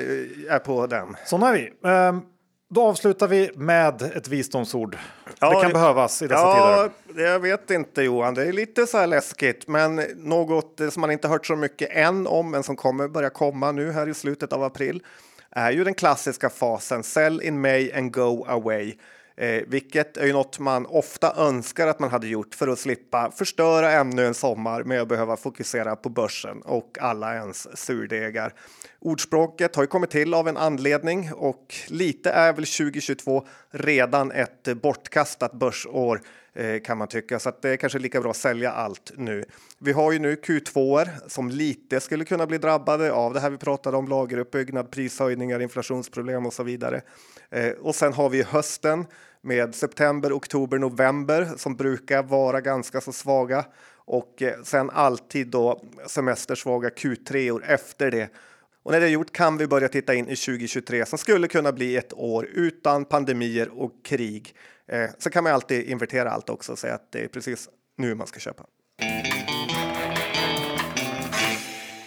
är 0.54 0.60
på 0.60 0.88
den. 0.88 1.16
Sådana 1.26 1.50
är 1.50 1.54
vi. 1.54 1.90
Ehm, 1.90 2.22
då 2.70 2.82
avslutar 2.82 3.28
vi 3.28 3.52
med 3.56 4.02
ett 4.02 4.28
visdomsord. 4.28 4.98
Ja, 5.40 5.50
det 5.50 5.56
kan 5.56 5.68
det, 5.68 5.74
behövas 5.74 6.22
i 6.22 6.28
dessa 6.28 6.42
ja, 6.42 6.90
tider. 7.08 7.24
Jag 7.24 7.40
vet 7.40 7.72
inte 7.72 8.02
Johan, 8.02 8.34
det 8.34 8.44
är 8.44 8.54
lite 8.54 8.88
så 8.88 8.98
här 8.98 9.08
läskigt, 9.08 9.68
men 9.68 9.96
något 10.16 10.82
som 10.90 11.02
man 11.02 11.12
inte 11.12 11.28
hört 11.28 11.46
så 11.46 11.56
mycket 11.56 11.90
än 11.92 12.28
om, 12.28 12.52
men 12.52 12.64
som 12.64 12.76
kommer 12.76 13.08
börja 13.08 13.30
komma 13.30 13.72
nu 13.72 13.92
här 13.92 14.10
i 14.10 14.14
slutet 14.14 14.54
av 14.54 14.64
april 14.64 15.04
är 15.52 15.72
ju 15.72 15.84
den 15.84 15.94
klassiska 15.94 16.50
fasen 16.50 17.04
sell 17.04 17.42
in 17.42 17.62
May 17.62 17.92
and 17.92 18.14
go 18.14 18.46
away. 18.48 18.94
Eh, 19.40 19.64
vilket 19.68 20.18
är 20.18 20.26
ju 20.26 20.34
något 20.34 20.60
man 20.60 20.86
ofta 20.86 21.34
önskar 21.38 21.88
att 21.88 22.00
man 22.00 22.10
hade 22.10 22.28
gjort 22.28 22.56
för 22.56 22.68
att 22.68 22.80
slippa 22.80 23.32
förstöra 23.32 23.92
ännu 23.92 24.26
en 24.26 24.34
sommar 24.34 24.84
med 24.84 25.02
att 25.02 25.08
behöva 25.08 25.38
fokusera 25.38 25.96
på 25.96 26.10
börsen 26.10 26.62
och 26.62 26.98
alla 27.02 27.36
ens 27.36 27.78
surdegar. 27.78 28.54
Ordspråket 29.00 29.76
har 29.76 29.84
ju 29.84 29.88
kommit 29.88 30.10
till 30.10 30.34
av 30.34 30.48
en 30.48 30.58
anledning 30.58 31.34
och 31.34 31.76
lite 31.88 32.32
är 32.32 32.54
väl 32.54 32.66
2022 32.66 33.48
redan 33.72 34.32
ett 34.32 34.68
bortkastat 34.82 35.54
börsår 35.54 36.22
eh, 36.54 36.80
kan 36.82 36.98
man 36.98 37.08
tycka, 37.08 37.40
så 37.40 37.50
att 37.50 37.62
det 37.62 37.70
är 37.70 37.78
kanske 37.78 38.00
lika 38.00 38.22
bra 38.22 38.32
att 38.32 38.38
sälja 38.38 38.72
allt 38.72 39.12
nu. 39.16 39.46
Vi 39.80 39.92
har 39.92 40.12
ju 40.12 40.20
nu 40.20 40.36
Q2 40.36 41.08
som 41.28 41.50
lite 41.50 42.00
skulle 42.00 42.26
kunna 42.26 42.48
bli 42.48 42.58
drabbade 42.58 43.12
av 43.12 43.34
det 43.34 43.40
här 43.40 43.50
vi 43.50 43.58
pratade 43.58 43.98
om 43.98 44.08
lageruppbyggnad, 44.08 44.92
prishöjningar, 44.92 45.60
inflationsproblem 45.60 46.46
och 46.46 46.54
så 46.54 46.64
vidare. 46.64 47.02
Eh, 47.50 47.70
och 47.70 47.96
sen 47.96 48.14
har 48.14 48.30
vi 48.30 48.44
hösten 48.44 49.06
med 49.42 49.76
september, 49.76 50.34
oktober, 50.34 50.78
november 50.78 51.50
som 51.58 51.76
brukar 51.76 52.24
vara 52.24 52.62
ganska 52.62 53.02
så 53.02 53.14
svaga 53.14 53.66
och 53.96 54.42
eh, 54.42 54.62
sen 54.64 54.90
alltid 54.90 55.48
då 55.48 55.84
semestersvaga 56.08 56.90
Q3 56.90 57.52
år 57.52 57.66
efter 57.66 58.12
det. 58.12 58.30
Och 58.84 58.92
när 58.92 59.00
det 59.00 59.06
är 59.06 59.10
gjort 59.10 59.32
kan 59.32 59.58
vi 59.58 59.68
börja 59.68 59.88
titta 59.88 60.14
in 60.14 60.26
i 60.26 60.36
2023 60.36 61.06
som 61.06 61.18
skulle 61.18 61.48
kunna 61.48 61.72
bli 61.72 61.98
ett 61.98 62.14
år 62.14 62.46
utan 62.46 63.06
pandemier 63.06 63.70
och 63.70 64.06
krig. 64.06 64.56
Eh, 64.88 65.10
så 65.18 65.30
kan 65.30 65.44
man 65.44 65.54
alltid 65.54 65.90
invertera 65.90 66.30
allt 66.30 66.50
också 66.50 66.72
och 66.72 66.80
säga 66.80 66.96
att 66.96 67.12
det 67.12 67.24
är 67.24 67.28
precis 67.28 67.70
nu 67.98 68.16
man 68.16 68.28
ska 68.28 68.40
köpa. 68.40 68.66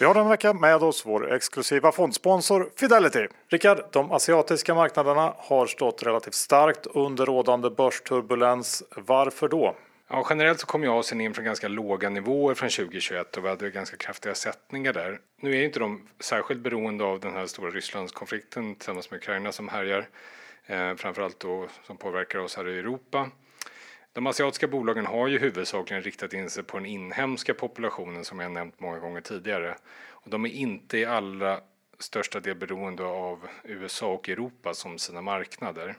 Vi 0.03 0.07
har 0.07 0.15
den 0.15 0.29
vecka 0.29 0.53
med 0.53 0.83
oss 0.83 1.07
vår 1.07 1.33
exklusiva 1.33 1.93
fondsponsor 1.93 2.71
Fidelity. 2.77 3.27
Rickard, 3.49 3.85
de 3.93 4.12
asiatiska 4.12 4.75
marknaderna 4.75 5.35
har 5.38 5.67
stått 5.67 6.03
relativt 6.03 6.35
starkt 6.35 6.87
under 6.87 7.27
rådande 7.27 7.71
börsturbulens. 7.71 8.83
Varför 8.97 9.49
då? 9.49 9.77
Ja, 10.11 10.27
generellt 10.31 10.61
så 10.61 10.67
kom 10.67 10.83
ju 10.83 10.88
Asien 10.88 11.21
in 11.21 11.35
från 11.35 11.45
ganska 11.45 11.69
låga 11.69 12.09
nivåer 12.09 12.55
från 12.55 12.69
2021 12.69 13.37
och 13.37 13.45
vi 13.45 13.49
hade 13.49 13.71
ganska 13.71 13.97
kraftiga 13.97 14.35
sättningar 14.35 14.93
där. 14.93 15.19
Nu 15.41 15.57
är 15.57 15.65
inte 15.65 15.79
de 15.79 16.09
särskilt 16.21 16.61
beroende 16.61 17.05
av 17.05 17.21
den 17.21 17.33
här 17.33 17.47
stora 17.47 17.71
Rysslandskonflikten 17.71 18.75
tillsammans 18.75 19.11
med 19.11 19.19
Ukraina 19.19 19.53
som 19.53 19.69
härjar, 19.69 20.09
eh, 20.67 20.95
framförallt 20.95 21.41
då 21.41 21.67
som 21.87 21.97
påverkar 21.97 22.38
oss 22.38 22.57
här 22.57 22.69
i 22.69 22.79
Europa. 22.79 23.31
De 24.12 24.27
asiatiska 24.27 24.68
bolagen 24.68 25.07
har 25.07 25.29
ju 25.29 25.38
huvudsakligen 25.38 26.03
riktat 26.03 26.33
in 26.33 26.51
sig 26.51 26.62
på 26.62 26.77
den 26.77 26.87
inhemska 26.87 27.55
populationen 27.55 28.25
som 28.25 28.40
jag 28.40 28.53
nämnt 28.53 28.81
många 28.81 28.98
gånger 28.98 29.20
tidigare. 29.20 29.77
Och 30.11 30.31
de 30.31 30.44
är 30.44 30.51
inte 30.51 30.98
i 30.98 31.05
allra 31.05 31.61
största 31.98 32.40
del 32.40 32.57
beroende 32.57 33.05
av 33.05 33.48
USA 33.64 34.12
och 34.12 34.29
Europa 34.29 34.75
som 34.75 34.98
sina 34.98 35.22
marknader. 35.22 35.96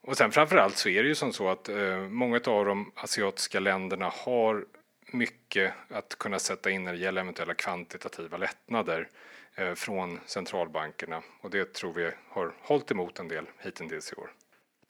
Och 0.00 0.16
sen 0.16 0.32
framförallt 0.32 0.76
så 0.76 0.88
är 0.88 1.02
det 1.02 1.08
ju 1.08 1.14
som 1.14 1.32
så 1.32 1.48
att 1.48 1.68
eh, 1.68 1.98
många 1.98 2.40
av 2.46 2.64
de 2.64 2.92
asiatiska 2.94 3.60
länderna 3.60 4.12
har 4.14 4.66
mycket 5.12 5.72
att 5.90 6.18
kunna 6.18 6.38
sätta 6.38 6.70
in 6.70 6.84
när 6.84 6.92
det 6.92 6.98
gäller 6.98 7.20
eventuella 7.20 7.54
kvantitativa 7.54 8.36
lättnader 8.36 9.08
eh, 9.54 9.74
från 9.74 10.20
centralbankerna 10.26 11.22
och 11.40 11.50
det 11.50 11.72
tror 11.72 11.92
vi 11.92 12.10
har 12.28 12.54
hållit 12.60 12.90
emot 12.90 13.18
en 13.18 13.28
del 13.28 13.46
hittills 13.58 14.12
i 14.12 14.14
år. 14.14 14.30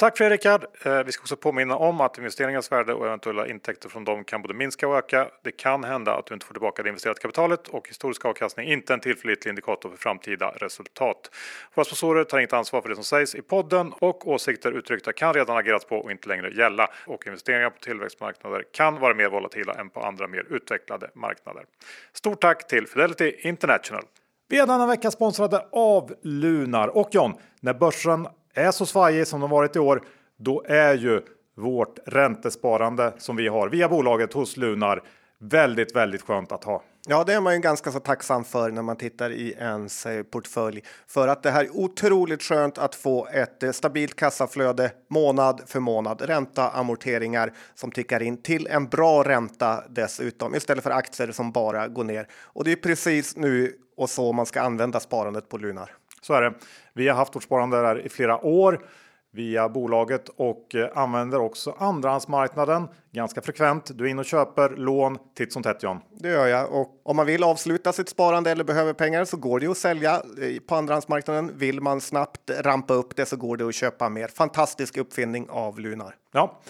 Tack 0.00 0.18
för 0.18 0.30
Rickard. 0.30 0.64
Eh, 0.82 1.04
vi 1.04 1.12
ska 1.12 1.22
också 1.22 1.37
påminna 1.37 1.76
om 1.76 2.00
att 2.00 2.18
investeringars 2.18 2.72
värde 2.72 2.94
och 2.94 3.06
eventuella 3.06 3.46
intäkter 3.46 3.88
från 3.88 4.04
dem 4.04 4.24
kan 4.24 4.42
både 4.42 4.54
minska 4.54 4.88
och 4.88 4.96
öka. 4.96 5.28
Det 5.42 5.52
kan 5.52 5.84
hända 5.84 6.14
att 6.14 6.26
du 6.26 6.34
inte 6.34 6.46
får 6.46 6.54
tillbaka 6.54 6.82
det 6.82 6.88
investerade 6.88 7.20
kapitalet 7.20 7.68
och 7.68 7.88
historisk 7.88 8.24
avkastning 8.24 8.68
inte 8.68 8.94
en 8.94 9.00
tillförlitlig 9.00 9.50
indikator 9.50 9.90
för 9.90 9.96
framtida 9.96 10.50
resultat. 10.56 11.30
Våra 11.74 11.84
sponsorer 11.84 12.24
tar 12.24 12.38
inget 12.38 12.52
ansvar 12.52 12.80
för 12.80 12.88
det 12.88 12.94
som 12.94 13.04
sägs 13.04 13.34
i 13.34 13.42
podden 13.42 13.92
och 13.98 14.28
åsikter 14.28 14.72
uttryckta 14.72 15.12
kan 15.12 15.34
redan 15.34 15.56
agerats 15.56 15.84
på 15.84 15.96
och 15.96 16.11
inte 16.11 16.28
längre 16.28 16.50
gälla. 16.50 16.88
Och 17.06 17.26
investeringar 17.26 17.70
på 17.70 17.78
tillväxtmarknader 17.78 18.64
kan 18.72 19.00
vara 19.00 19.14
mer 19.14 19.28
volatila 19.28 19.74
än 19.74 19.90
på 19.90 20.00
andra 20.00 20.28
mer 20.28 20.46
utvecklade 20.50 21.11
marknader. 21.14 21.64
Stort 22.12 22.40
tack 22.40 22.66
till 22.66 22.87
Fidelity 22.87 23.37
International. 23.38 24.02
Vi 24.48 24.58
är 24.58 24.66
denna 24.66 24.87
vecka 24.87 25.11
sponsrade 25.11 25.66
av 25.72 26.14
Lunar 26.22 26.88
och 26.88 27.08
John. 27.12 27.34
När 27.61 27.74
börsen 27.74 28.26
är 28.54 28.70
så 28.70 28.87
svajig 28.87 29.26
som 29.26 29.40
de 29.40 29.50
varit 29.50 29.76
i 29.76 29.78
år, 29.78 30.02
då 30.37 30.64
är 30.68 30.94
ju 30.94 31.22
vårt 31.56 31.98
räntesparande 32.06 33.12
som 33.18 33.37
vi 33.37 33.48
har 33.48 33.68
via 33.68 33.88
bolaget 33.88 34.32
hos 34.32 34.56
Lunar 34.56 35.02
väldigt, 35.40 35.96
väldigt 35.96 36.22
skönt 36.22 36.52
att 36.52 36.64
ha. 36.64 36.82
Ja, 37.11 37.24
det 37.24 37.34
är 37.34 37.40
man 37.40 37.54
ju 37.54 37.61
ganska 37.61 37.92
så 37.92 38.00
tacksam 38.00 38.44
för 38.44 38.70
när 38.70 38.82
man 38.82 38.96
tittar 38.96 39.30
i 39.30 39.52
ens 39.58 40.06
eh, 40.06 40.22
portfölj 40.22 40.82
för 41.06 41.28
att 41.28 41.42
det 41.42 41.50
här 41.50 41.64
är 41.64 41.76
otroligt 41.76 42.42
skönt 42.42 42.78
att 42.78 42.94
få 42.94 43.26
ett 43.26 43.62
eh, 43.62 43.70
stabilt 43.70 44.16
kassaflöde 44.16 44.92
månad 45.11 45.62
för 45.66 45.80
månad, 45.80 46.22
ränta, 46.22 46.70
amorteringar 46.70 47.52
som 47.74 47.90
tickar 47.90 48.22
in 48.22 48.42
till 48.42 48.66
en 48.66 48.88
bra 48.88 49.22
ränta 49.22 49.84
dessutom 49.88 50.54
istället 50.54 50.84
för 50.84 50.90
aktier 50.90 51.32
som 51.32 51.52
bara 51.52 51.88
går 51.88 52.04
ner. 52.04 52.28
Och 52.42 52.64
det 52.64 52.72
är 52.72 52.76
precis 52.76 53.37
nu 53.37 53.72
och 53.96 54.11
så 54.11 54.32
man 54.32 54.46
ska 54.46 54.61
använda 54.61 55.00
sparandet 55.00 55.48
på 55.48 55.58
Lunar. 55.58 55.90
Så 56.20 56.35
är 56.35 56.42
det. 56.42 56.54
Vi 56.92 57.09
har 57.09 57.16
haft 57.16 57.37
vårt 57.37 57.42
sparande 57.42 57.83
där 57.83 58.07
i 58.07 58.09
flera 58.09 58.44
år 58.44 58.81
via 59.31 59.68
bolaget 59.68 60.28
och 60.28 60.74
eh, 60.74 60.88
använder 60.94 61.40
också 61.40 61.74
andrahandsmarknaden 61.78 62.88
ganska 63.12 63.40
frekvent. 63.42 63.98
Du 63.98 64.04
är 64.04 64.09
inne 64.09 64.20
och 64.20 64.26
köper 64.26 64.70
lån 64.76 65.18
titt 65.37 65.52
som 65.52 65.62
tätt 65.62 65.83
John. 65.83 66.00
Det 66.20 66.28
gör 66.28 66.46
jag 66.46 66.72
och 66.72 67.00
om 67.02 67.16
man 67.16 67.26
vill 67.26 67.44
avsluta 67.44 67.92
sitt 67.92 68.09
sparande 68.09 68.50
eller 68.50 68.64
behöver 68.64 68.92
pengar 68.92 69.24
så 69.24 69.37
går 69.37 69.61
det 69.61 69.66
att 69.66 69.78
sälja 69.78 70.14
eh, 70.14 70.61
på 70.68 70.74
andrahandsmarknaden. 70.74 71.59
Vill 71.59 71.81
man 71.81 72.00
snabbt 72.00 72.50
rampa 72.61 72.94
upp 72.94 73.16
det 73.16 73.26
så 73.26 73.37
går 73.37 73.57
det 73.57 73.68
att 73.68 73.74
köpa 73.74 74.09
mer. 74.09 74.28
Fantastisk 74.28 74.96
uppfinning 74.96 75.50
av 75.50 75.81
Lunar. 75.81 76.14
Ja, 76.33 76.61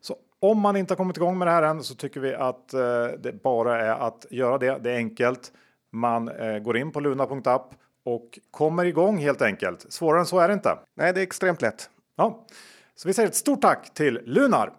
så 0.00 0.16
om 0.40 0.60
man 0.60 0.76
inte 0.76 0.92
har 0.92 0.96
kommit 0.96 1.16
igång 1.16 1.38
med 1.38 1.48
det 1.48 1.52
här 1.52 1.62
än 1.62 1.82
så 1.82 1.94
tycker 1.94 2.20
vi 2.20 2.34
att 2.34 2.74
eh, 2.74 2.80
det 3.18 3.42
bara 3.42 3.82
är 3.82 4.06
att 4.06 4.26
göra 4.30 4.58
det. 4.58 4.78
Det 4.78 4.90
är 4.90 4.96
enkelt. 4.96 5.52
Man 5.92 6.30
går 6.62 6.76
in 6.76 6.92
på 6.92 7.00
luna.app 7.00 7.74
och 8.14 8.38
kommer 8.50 8.84
igång 8.84 9.18
helt 9.18 9.42
enkelt. 9.42 9.92
Svårare 9.92 10.20
än 10.20 10.26
så 10.26 10.38
är 10.38 10.48
det 10.48 10.54
inte. 10.54 10.78
Nej, 10.96 11.12
det 11.12 11.20
är 11.20 11.22
extremt 11.22 11.62
lätt. 11.62 11.90
Ja, 12.16 12.46
så 12.94 13.08
vi 13.08 13.14
säger 13.14 13.28
ett 13.28 13.34
stort 13.34 13.60
tack 13.60 13.94
till 13.94 14.20
Lunar. 14.24 14.72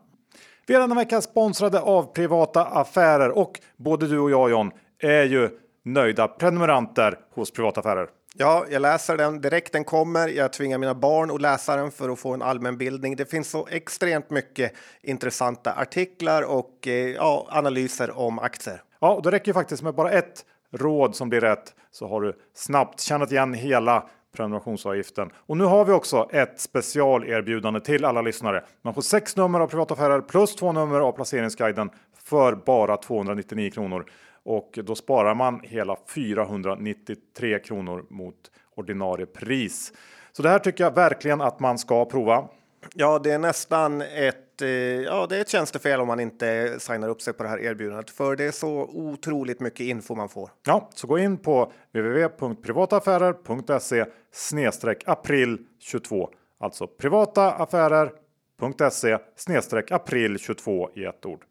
Vi 0.68 0.76
är 0.76 0.80
denna 0.80 0.96
vecka 0.96 1.22
sponsrade 1.22 1.80
av 1.80 2.14
Privata 2.14 2.66
Affärer 2.66 3.30
och 3.30 3.60
både 3.78 4.08
du 4.08 4.20
och 4.20 4.32
jag 4.32 4.50
John 4.50 4.72
är 5.00 5.24
ju 5.24 5.50
nöjda 5.86 6.28
prenumeranter 6.28 7.20
hos 7.34 7.52
Privata 7.52 7.80
Affärer. 7.80 8.10
Ja, 8.36 8.66
jag 8.70 8.82
läser 8.82 9.18
den 9.18 9.42
direkt 9.42 9.74
den 9.74 9.84
kommer. 9.84 10.28
Jag 10.28 10.54
tvingar 10.54 10.78
mina 10.78 10.96
barn 10.96 11.32
att 11.32 11.42
läsa 11.42 11.76
den 11.76 11.92
för 11.92 12.10
att 12.10 12.20
få 12.20 12.34
en 12.34 12.42
allmänbildning. 12.42 13.16
Det 13.16 13.26
finns 13.26 13.50
så 13.50 13.68
extremt 13.72 14.30
mycket 14.30 14.74
intressanta 15.02 15.74
artiklar 15.74 16.42
och 16.42 16.88
eh, 16.88 16.94
ja, 16.94 17.48
analyser 17.50 18.18
om 18.18 18.40
aktier. 18.40 18.84
Ja, 19.00 19.14
och 19.14 19.22
det 19.22 19.32
räcker 19.32 19.48
ju 19.48 19.54
faktiskt 19.54 19.84
med 19.84 19.96
bara 19.96 20.12
ett 20.12 20.46
råd 20.72 21.16
som 21.16 21.30
blir 21.30 21.42
rätt 21.42 21.76
så 21.92 22.08
har 22.08 22.22
du 22.22 22.34
snabbt 22.54 23.00
tjänat 23.00 23.32
igen 23.32 23.54
hela 23.54 24.10
prenumerationsavgiften. 24.36 25.32
Och 25.36 25.58
nu 25.58 25.64
har 25.64 25.86
vi 25.86 25.92
också 25.92 26.30
ett 26.32 26.60
specialerbjudande 26.60 27.80
till 27.80 28.06
alla 28.06 28.22
lyssnare. 28.22 28.64
Man 28.82 28.94
får 28.94 29.02
sex 29.02 29.36
nummer 29.36 29.60
av 29.60 29.68
privataffärer 29.68 30.22
plus 30.22 30.56
två 30.56 30.72
nummer 30.72 31.00
av 31.00 31.12
placeringsguiden 31.12 31.90
för 32.24 32.56
bara 32.56 32.98
299 32.98 33.72
kronor 33.72 34.06
och 34.44 34.80
då 34.84 34.96
sparar 34.96 35.36
man 35.36 35.60
hela 35.64 35.98
493 36.08 37.60
kronor 37.60 38.06
mot 38.10 38.52
ordinarie 38.76 39.26
pris. 39.26 39.94
Så 40.32 40.44
det 40.44 40.50
här 40.50 40.60
tycker 40.60 40.84
jag 40.84 40.96
verkligen 40.96 41.42
att 41.42 41.60
man 41.60 41.78
ska 41.78 42.06
prova. 42.06 42.48
Ja, 42.94 43.20
det 43.20 43.32
är 43.32 43.40
nästan 43.40 44.02
ett, 44.02 44.62
eh, 44.62 44.70
ja, 44.70 45.28
det 45.30 45.38
är 45.38 45.42
ett 45.42 45.50
tjänstefel 45.50 46.00
om 46.00 46.08
man 46.08 46.20
inte 46.20 46.76
signar 46.80 47.10
upp 47.10 47.22
sig 47.22 47.34
på 47.34 47.44
det 47.44 47.50
här 47.50 47.60
erbjudandet, 47.60 48.10
för 48.10 48.36
det 48.36 48.44
är 48.44 48.52
så 48.52 48.90
otroligt 48.94 49.60
mycket 49.60 49.80
info 49.80 50.16
man 50.16 50.30
får. 50.30 50.50
Ja, 50.66 50.90
så 50.96 51.08
gå 51.08 51.20
in 51.20 51.38
på 51.38 51.72
www.privataaffärer.se 51.94 54.06
snedstreck 54.32 55.04
april 55.06 55.58
22, 55.80 56.30
alltså 56.60 56.88
privataaffärer.se 56.88 59.18
snedstreck 59.36 59.92
april 59.92 60.40
22 60.40 60.90
i 60.96 61.06
ett 61.06 61.26
ord. 61.26 61.44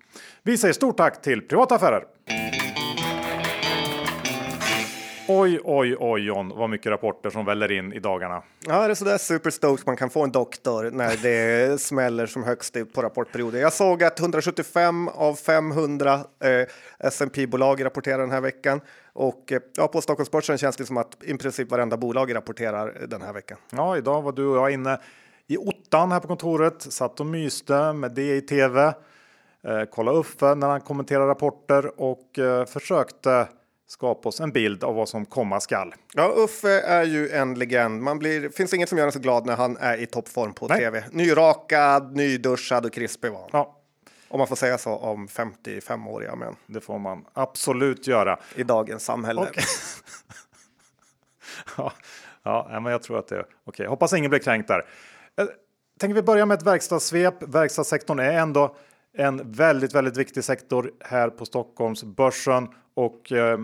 Vi 0.42 0.58
säger 0.58 0.74
stort 0.74 0.96
tack 0.96 1.22
till 1.22 1.48
Privata 1.48 1.74
Affärer. 1.74 2.04
Oj, 5.32 5.60
oj, 5.64 5.96
oj 5.98 6.26
John, 6.26 6.52
vad 6.56 6.70
mycket 6.70 6.90
rapporter 6.92 7.30
som 7.30 7.44
väller 7.44 7.72
in 7.72 7.92
i 7.92 7.98
dagarna. 7.98 8.42
Ja, 8.66 8.86
det 8.86 8.90
är 8.90 8.94
sådär 8.94 9.18
superstoked 9.18 9.86
man 9.86 9.96
kan 9.96 10.10
få 10.10 10.24
en 10.24 10.32
doktor 10.32 10.90
när 10.90 11.16
det 11.22 11.80
smäller 11.80 12.26
som 12.26 12.44
högst 12.44 12.76
på 12.94 13.02
rapportperioden. 13.02 13.60
Jag 13.60 13.72
såg 13.72 14.02
att 14.02 14.20
175 14.20 15.08
av 15.08 15.34
500 15.34 16.14
eh, 16.14 16.66
S&P 16.98 17.46
bolag 17.46 17.84
rapporterar 17.84 18.18
den 18.18 18.30
här 18.30 18.40
veckan 18.40 18.80
och 19.12 19.52
eh, 19.52 19.60
ja, 19.76 19.88
på 19.88 20.00
Stockholmsbörsen 20.00 20.58
känns 20.58 20.76
det 20.76 20.86
som 20.86 20.96
att 20.96 21.24
i 21.24 21.34
princip 21.34 21.70
varenda 21.70 21.96
bolag 21.96 22.34
rapporterar 22.34 23.06
den 23.08 23.22
här 23.22 23.32
veckan. 23.32 23.58
Ja, 23.70 23.96
idag 23.96 24.22
var 24.22 24.32
du 24.32 24.46
och 24.46 24.56
jag 24.56 24.70
inne 24.70 24.98
i 25.46 25.56
ottan 25.56 26.12
här 26.12 26.20
på 26.20 26.28
kontoret, 26.28 26.82
satt 26.82 27.20
och 27.20 27.26
myste 27.26 27.92
med 27.92 28.10
det 28.10 28.36
i 28.36 28.40
tv. 28.40 28.94
Eh, 29.64 29.82
kolla 29.90 30.12
Uffe 30.12 30.54
när 30.54 30.68
han 30.68 30.80
kommenterar 30.80 31.26
rapporter 31.26 32.00
och 32.00 32.38
eh, 32.38 32.64
försökte 32.64 33.48
skapa 33.90 34.29
oss 34.29 34.40
en 34.40 34.53
bild 34.53 34.85
av 34.85 34.94
vad 34.94 35.09
som 35.09 35.26
komma 35.26 35.61
skall. 35.61 35.94
Ja, 36.14 36.33
Uffe 36.37 36.81
är 36.81 37.05
ju 37.05 37.29
en 37.29 37.55
legend. 37.55 38.03
Man 38.03 38.18
blir, 38.18 38.48
finns 38.48 38.74
inget 38.74 38.88
som 38.88 38.98
gör 38.98 39.07
en 39.07 39.12
så 39.12 39.18
glad 39.18 39.46
när 39.46 39.57
han 39.57 39.76
är 39.76 39.96
i 39.96 40.07
toppform 40.07 40.55
på 40.55 40.68
Nej. 40.68 40.79
tv. 40.79 41.05
Nyrakad, 41.11 42.16
nyduschad 42.16 42.87
och 42.87 42.92
krispig 42.92 43.33
var 43.33 43.48
ja. 43.53 43.76
Om 44.29 44.38
man 44.38 44.46
får 44.46 44.57
säga 44.57 44.79
så 44.79 44.96
om 44.96 45.26
55-åriga 45.26 46.35
män. 46.37 46.57
Det 46.66 46.81
får 46.81 46.98
man 46.98 47.24
absolut 47.33 48.07
göra. 48.07 48.38
I 48.55 48.62
dagens 48.62 49.05
samhälle. 49.05 49.40
Och... 49.40 49.48
ja, 51.76 51.92
ja, 52.42 52.81
men 52.81 52.92
jag 52.92 53.03
tror 53.03 53.18
att 53.18 53.29
det 53.29 53.37
är 53.37 53.40
okej. 53.40 53.55
Okay. 53.66 53.87
Hoppas 53.87 54.12
ingen 54.12 54.31
blir 54.31 54.40
kränkt 54.40 54.68
där. 54.68 54.85
Jag 55.35 55.48
tänker 55.98 56.14
vi 56.14 56.22
börja 56.22 56.46
med 56.46 56.59
ett 56.59 56.66
verkstadssvep. 56.66 57.42
Verkstadssektorn 57.42 58.18
är 58.18 58.33
ändå 58.33 58.76
en 59.16 59.53
väldigt, 59.53 59.94
väldigt 59.94 60.16
viktig 60.16 60.44
sektor 60.44 60.92
här 61.00 61.31
på 61.31 61.46
Stockholmsbörsen 61.46 62.68
och 63.00 63.32
eh, 63.32 63.58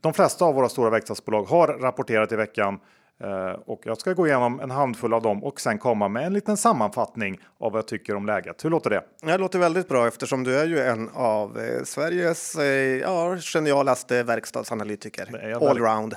de 0.00 0.14
flesta 0.14 0.44
av 0.44 0.54
våra 0.54 0.68
stora 0.68 0.90
verkstadsbolag 0.90 1.44
har 1.44 1.68
rapporterat 1.68 2.32
i 2.32 2.36
veckan 2.36 2.80
eh, 3.20 3.60
och 3.66 3.80
jag 3.84 3.98
ska 3.98 4.12
gå 4.12 4.26
igenom 4.26 4.60
en 4.60 4.70
handfull 4.70 5.14
av 5.14 5.22
dem 5.22 5.44
och 5.44 5.60
sen 5.60 5.78
komma 5.78 6.08
med 6.08 6.26
en 6.26 6.32
liten 6.32 6.56
sammanfattning 6.56 7.40
av 7.58 7.72
vad 7.72 7.78
jag 7.78 7.88
tycker 7.88 8.14
om 8.14 8.26
läget. 8.26 8.64
Hur 8.64 8.70
låter 8.70 8.90
det? 8.90 9.02
Det 9.22 9.38
låter 9.38 9.58
väldigt 9.58 9.88
bra 9.88 10.06
eftersom 10.06 10.44
du 10.44 10.58
är 10.58 10.66
ju 10.66 10.78
en 10.80 11.08
av 11.14 11.58
eh, 11.58 11.84
Sveriges 11.84 12.54
eh, 12.54 12.64
ja, 12.96 13.36
genialaste 13.40 14.22
verkstadsanalytiker. 14.22 15.54
Allround. 15.68 16.14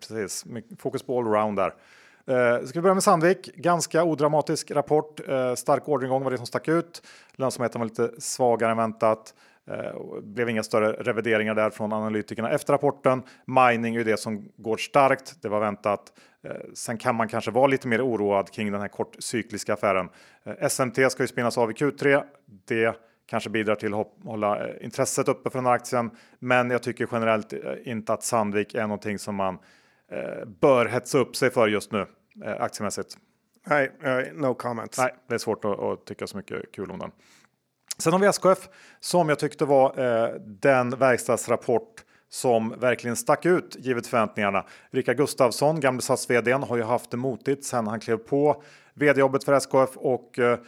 precis. 0.00 0.44
Fokus 0.78 1.02
på 1.02 1.18
allround 1.18 1.56
där. 1.56 1.74
Eh, 2.26 2.64
ska 2.64 2.78
vi 2.78 2.82
börja 2.82 2.94
med 2.94 3.02
Sandvik. 3.02 3.56
Ganska 3.56 4.04
odramatisk 4.04 4.70
rapport. 4.70 5.20
Eh, 5.28 5.54
stark 5.54 5.88
orderingång 5.88 6.24
var 6.24 6.30
det 6.30 6.36
som 6.36 6.46
stack 6.46 6.68
ut. 6.68 7.02
Lönsamheten 7.36 7.80
var 7.80 7.88
lite 7.88 8.10
svagare 8.18 8.70
än 8.70 8.76
väntat. 8.76 9.34
Eh, 9.70 10.20
blev 10.22 10.48
inga 10.48 10.62
större 10.62 10.92
revideringar 10.92 11.54
där 11.54 11.70
från 11.70 11.92
analytikerna 11.92 12.50
efter 12.50 12.72
rapporten. 12.72 13.22
Mining 13.46 13.96
är 13.96 14.04
det 14.04 14.16
som 14.16 14.48
går 14.56 14.76
starkt. 14.76 15.42
Det 15.42 15.48
var 15.48 15.60
väntat. 15.60 16.12
Eh, 16.44 16.52
sen 16.74 16.98
kan 16.98 17.14
man 17.14 17.28
kanske 17.28 17.50
vara 17.50 17.66
lite 17.66 17.88
mer 17.88 18.06
oroad 18.06 18.50
kring 18.50 18.72
den 18.72 18.80
här 18.80 18.88
kortcykliska 18.88 19.74
affären. 19.74 20.08
Eh, 20.44 20.68
SMT 20.68 21.10
ska 21.10 21.22
ju 21.22 21.26
spinnas 21.26 21.58
av 21.58 21.70
i 21.70 21.74
Q3. 21.74 22.22
Det 22.64 22.96
kanske 23.26 23.50
bidrar 23.50 23.74
till 23.74 23.94
att 23.94 24.08
hålla 24.24 24.78
intresset 24.78 25.28
uppe 25.28 25.50
för 25.50 25.58
den 25.58 25.66
här 25.66 25.72
aktien. 25.72 26.10
Men 26.38 26.70
jag 26.70 26.82
tycker 26.82 27.08
generellt 27.12 27.52
inte 27.84 28.12
att 28.12 28.22
Sandvik 28.22 28.74
är 28.74 28.82
någonting 28.82 29.18
som 29.18 29.34
man 29.34 29.58
bör 30.60 30.86
hetsa 30.86 31.18
upp 31.18 31.36
sig 31.36 31.50
för 31.50 31.68
just 31.68 31.92
nu 31.92 32.06
aktiemässigt. 32.58 33.16
Nej, 33.66 33.92
no 34.34 34.54
comments. 34.54 34.98
Nej, 34.98 35.14
det 35.28 35.34
är 35.34 35.38
svårt 35.38 35.64
att, 35.64 35.78
att, 35.78 36.04
tycka 36.04 36.26
så 36.26 36.36
mycket 36.36 36.72
kul 36.72 36.90
om 36.90 36.98
den. 36.98 37.10
Sen 37.98 38.12
har 38.12 38.20
vi 38.20 38.26
SKF 38.26 38.68
som 39.00 39.28
jag 39.28 39.38
tyckte 39.38 39.64
var 39.64 39.98
eh, 39.98 40.34
den 40.40 40.90
verkstadsrapport 40.90 42.04
som 42.28 42.74
verkligen 42.80 43.16
stack 43.16 43.46
ut 43.46 43.76
givet 43.78 44.06
förväntningarna. 44.06 44.64
Rickard 44.90 45.16
Gustafsson, 45.16 45.80
gamle 45.80 46.02
SAS 46.02 46.30
vd, 46.30 46.52
har 46.52 46.76
ju 46.76 46.82
haft 46.82 47.10
det 47.10 47.16
motigt 47.16 47.64
sen 47.64 47.86
han 47.86 48.00
klev 48.00 48.16
på 48.16 48.62
vd-jobbet 48.94 49.44
för 49.44 49.52
SKF 49.52 49.96
och 49.96 50.38
eh, 50.38 50.58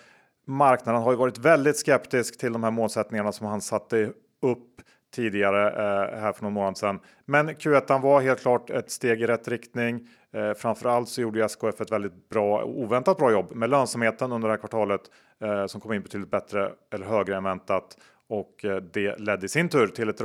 marknaden 0.46 1.02
har 1.02 1.10
ju 1.10 1.16
varit 1.16 1.38
väldigt 1.38 1.76
skeptisk 1.76 2.38
till 2.38 2.52
de 2.52 2.64
här 2.64 2.70
målsättningarna 2.70 3.32
som 3.32 3.46
han 3.46 3.60
satte 3.60 4.12
upp 4.42 4.80
tidigare 5.14 5.68
eh, 5.68 6.20
här 6.20 6.32
för 6.32 6.42
någon 6.42 6.52
månad 6.52 6.78
sedan. 6.78 7.00
Men 7.24 7.50
Q1 7.50 8.00
var 8.00 8.20
helt 8.20 8.40
klart 8.40 8.70
ett 8.70 8.90
steg 8.90 9.22
i 9.22 9.26
rätt 9.26 9.48
riktning. 9.48 10.08
Eh, 10.34 10.52
framförallt 10.54 11.08
så 11.08 11.20
gjorde 11.20 11.44
SKF 11.44 11.80
ett 11.80 11.92
väldigt 11.92 12.28
bra, 12.28 12.64
oväntat 12.64 13.16
bra 13.16 13.32
jobb 13.32 13.54
med 13.54 13.70
lönsamheten 13.70 14.32
under 14.32 14.48
det 14.48 14.52
här 14.52 14.58
kvartalet 14.58 15.00
Eh, 15.42 15.66
som 15.66 15.81
kom 15.81 15.92
in 15.92 16.03
betydligt 16.03 16.31
bättre 16.31 16.73
eller 16.90 17.07
högre 17.07 17.37
än 17.37 17.44
väntat 17.44 17.99
och 18.29 18.64
eh, 18.64 18.77
det 18.77 19.18
ledde 19.18 19.47
i 19.47 19.49
sin 19.49 19.68
tur 19.68 19.87
till 19.87 20.09
ett 20.09 20.20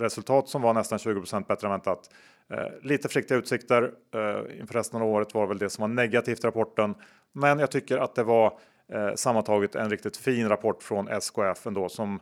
resultat 0.00 0.48
som 0.48 0.62
var 0.62 0.74
nästan 0.74 0.98
20% 0.98 1.46
bättre 1.46 1.66
än 1.66 1.72
väntat. 1.72 2.10
Eh, 2.50 2.66
lite 2.82 3.08
försiktiga 3.08 3.38
utsikter 3.38 3.82
eh, 4.14 4.60
inför 4.60 4.74
resten 4.74 5.02
av 5.02 5.08
året 5.08 5.34
var 5.34 5.46
väl 5.46 5.58
det 5.58 5.70
som 5.70 5.82
var 5.82 5.88
negativt 5.88 6.44
i 6.44 6.46
rapporten. 6.46 6.94
Men 7.32 7.58
jag 7.58 7.70
tycker 7.70 7.98
att 7.98 8.14
det 8.14 8.22
var 8.22 8.58
eh, 8.92 9.14
sammantaget 9.14 9.74
en 9.74 9.90
riktigt 9.90 10.16
fin 10.16 10.48
rapport 10.48 10.82
från 10.82 11.08
SKF 11.08 11.66
ändå 11.66 11.88
som 11.88 12.20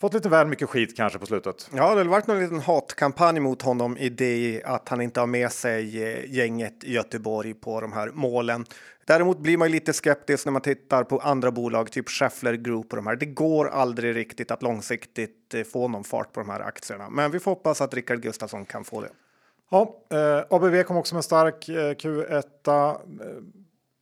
Fått 0.00 0.14
lite 0.14 0.28
väl 0.28 0.46
mycket 0.46 0.68
skit 0.68 0.96
kanske 0.96 1.18
på 1.18 1.26
slutet. 1.26 1.70
Ja, 1.74 1.94
det 1.94 2.00
har 2.00 2.04
varit 2.04 2.26
någon 2.26 2.40
liten 2.40 2.60
hatkampanj 2.60 3.40
mot 3.40 3.62
honom 3.62 3.96
i 3.96 4.08
det 4.08 4.62
att 4.64 4.88
han 4.88 5.00
inte 5.00 5.20
har 5.20 5.26
med 5.26 5.52
sig 5.52 6.02
eh, 6.02 6.34
gänget 6.34 6.84
i 6.84 6.92
Göteborg 6.92 7.54
på 7.54 7.80
de 7.80 7.92
här 7.92 8.10
målen. 8.14 8.64
Däremot 9.06 9.38
blir 9.38 9.56
man 9.56 9.70
lite 9.70 9.92
skeptisk 9.92 10.44
när 10.44 10.52
man 10.52 10.62
tittar 10.62 11.04
på 11.04 11.18
andra 11.18 11.50
bolag, 11.50 11.92
typ 11.92 12.08
Schaeffler 12.08 12.54
Group 12.54 12.92
och 12.92 12.96
de 12.96 13.06
här. 13.06 13.16
Det 13.16 13.26
går 13.26 13.68
aldrig 13.68 14.16
riktigt 14.16 14.50
att 14.50 14.62
långsiktigt 14.62 15.54
eh, 15.54 15.62
få 15.62 15.88
någon 15.88 16.04
fart 16.04 16.32
på 16.32 16.40
de 16.40 16.50
här 16.50 16.60
aktierna, 16.60 17.10
men 17.10 17.30
vi 17.30 17.40
får 17.40 17.50
hoppas 17.50 17.80
att 17.80 17.94
Rickard 17.94 18.22
Gustafsson 18.22 18.64
kan 18.64 18.84
få 18.84 19.00
det. 19.00 19.10
Ja, 19.70 19.96
eh, 20.10 20.44
ABV 20.50 20.82
kom 20.82 20.96
också 20.96 21.14
med 21.14 21.24
stark 21.24 21.68
eh, 21.68 21.72
Q1. 21.72 22.42
Eh, 22.66 22.96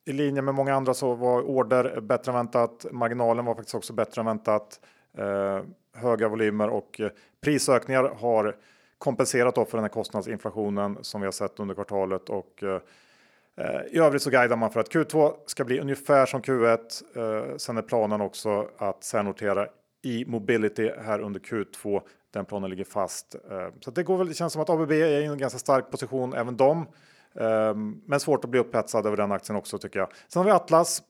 I 0.05 0.13
linje 0.13 0.43
med 0.43 0.55
många 0.55 0.75
andra 0.75 0.95
så 0.95 1.15
var 1.15 1.43
order 1.43 2.01
bättre 2.01 2.33
än 2.33 2.37
väntat. 2.37 2.87
Marginalen 2.93 3.45
var 3.45 3.55
faktiskt 3.55 3.75
också 3.75 3.93
bättre 3.93 4.21
än 4.21 4.27
väntat. 4.27 4.81
Höga 5.99 6.29
volymer 6.29 6.69
och 6.69 7.01
eh, 7.01 7.11
prisökningar 7.41 8.05
har 8.05 8.57
kompenserat 8.99 9.55
för 9.55 9.79
den 9.79 9.81
här 9.81 9.89
kostnadsinflationen 9.89 10.99
som 11.01 11.21
vi 11.21 11.27
har 11.27 11.33
sett 11.33 11.61
under 11.61 11.75
kvartalet 11.75 12.29
och 12.29 12.63
eh, 12.63 12.81
eh, 13.57 13.81
i 13.91 13.99
övrigt 13.99 14.23
så 14.23 14.31
guidar 14.31 14.57
man 14.57 14.71
för 14.71 14.81
att 14.81 14.95
Q2 14.95 15.33
ska 15.47 15.65
bli 15.65 15.81
ungefär 15.81 16.27
som 16.27 16.43
Q1. 16.43 17.59
Sen 17.59 17.77
är 17.77 17.83
planen 17.83 18.21
också 18.21 18.69
att 18.79 19.05
särnotera 19.05 19.67
i 20.03 20.25
Mobility 20.25 20.91
här 21.05 21.21
under 21.21 21.41
Q2. 21.41 22.01
Den 22.31 22.45
planen 22.45 22.71
ligger 22.71 22.85
fast. 22.85 23.37
Så 23.81 23.91
det 23.91 24.03
går 24.03 24.19
väl, 24.19 24.29
det 24.29 24.35
känns 24.35 24.53
som 24.53 24.63
att 24.63 24.71
ABB 24.71 24.93
är 24.93 25.21
i 25.21 25.25
en 25.25 25.39
ganska 25.39 25.59
stark 25.59 25.91
position, 25.91 26.35
även 26.35 26.57
de. 26.57 26.87
Ehm, 27.35 28.03
men 28.07 28.21
svårt 28.21 28.45
att 28.45 28.51
bli 28.51 28.61
upphetsad 28.61 29.07
över 29.07 29.17
den 29.17 29.33
aktien 29.33 29.57
också 29.57 29.79
tycker 29.79 29.99
jag. 29.99 30.09
Sen 30.29 30.41
har 30.41 30.45
vi 30.45 30.51
Atlas. 30.51 31.03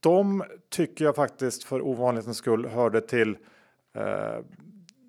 De 0.00 0.44
tycker 0.68 1.04
jag 1.04 1.16
faktiskt 1.16 1.64
för 1.64 1.82
ovanlighetens 1.82 2.36
skull 2.36 2.66
hörde 2.66 3.00
till 3.00 3.36
Eh, 3.36 3.36
Eh, 3.94 4.44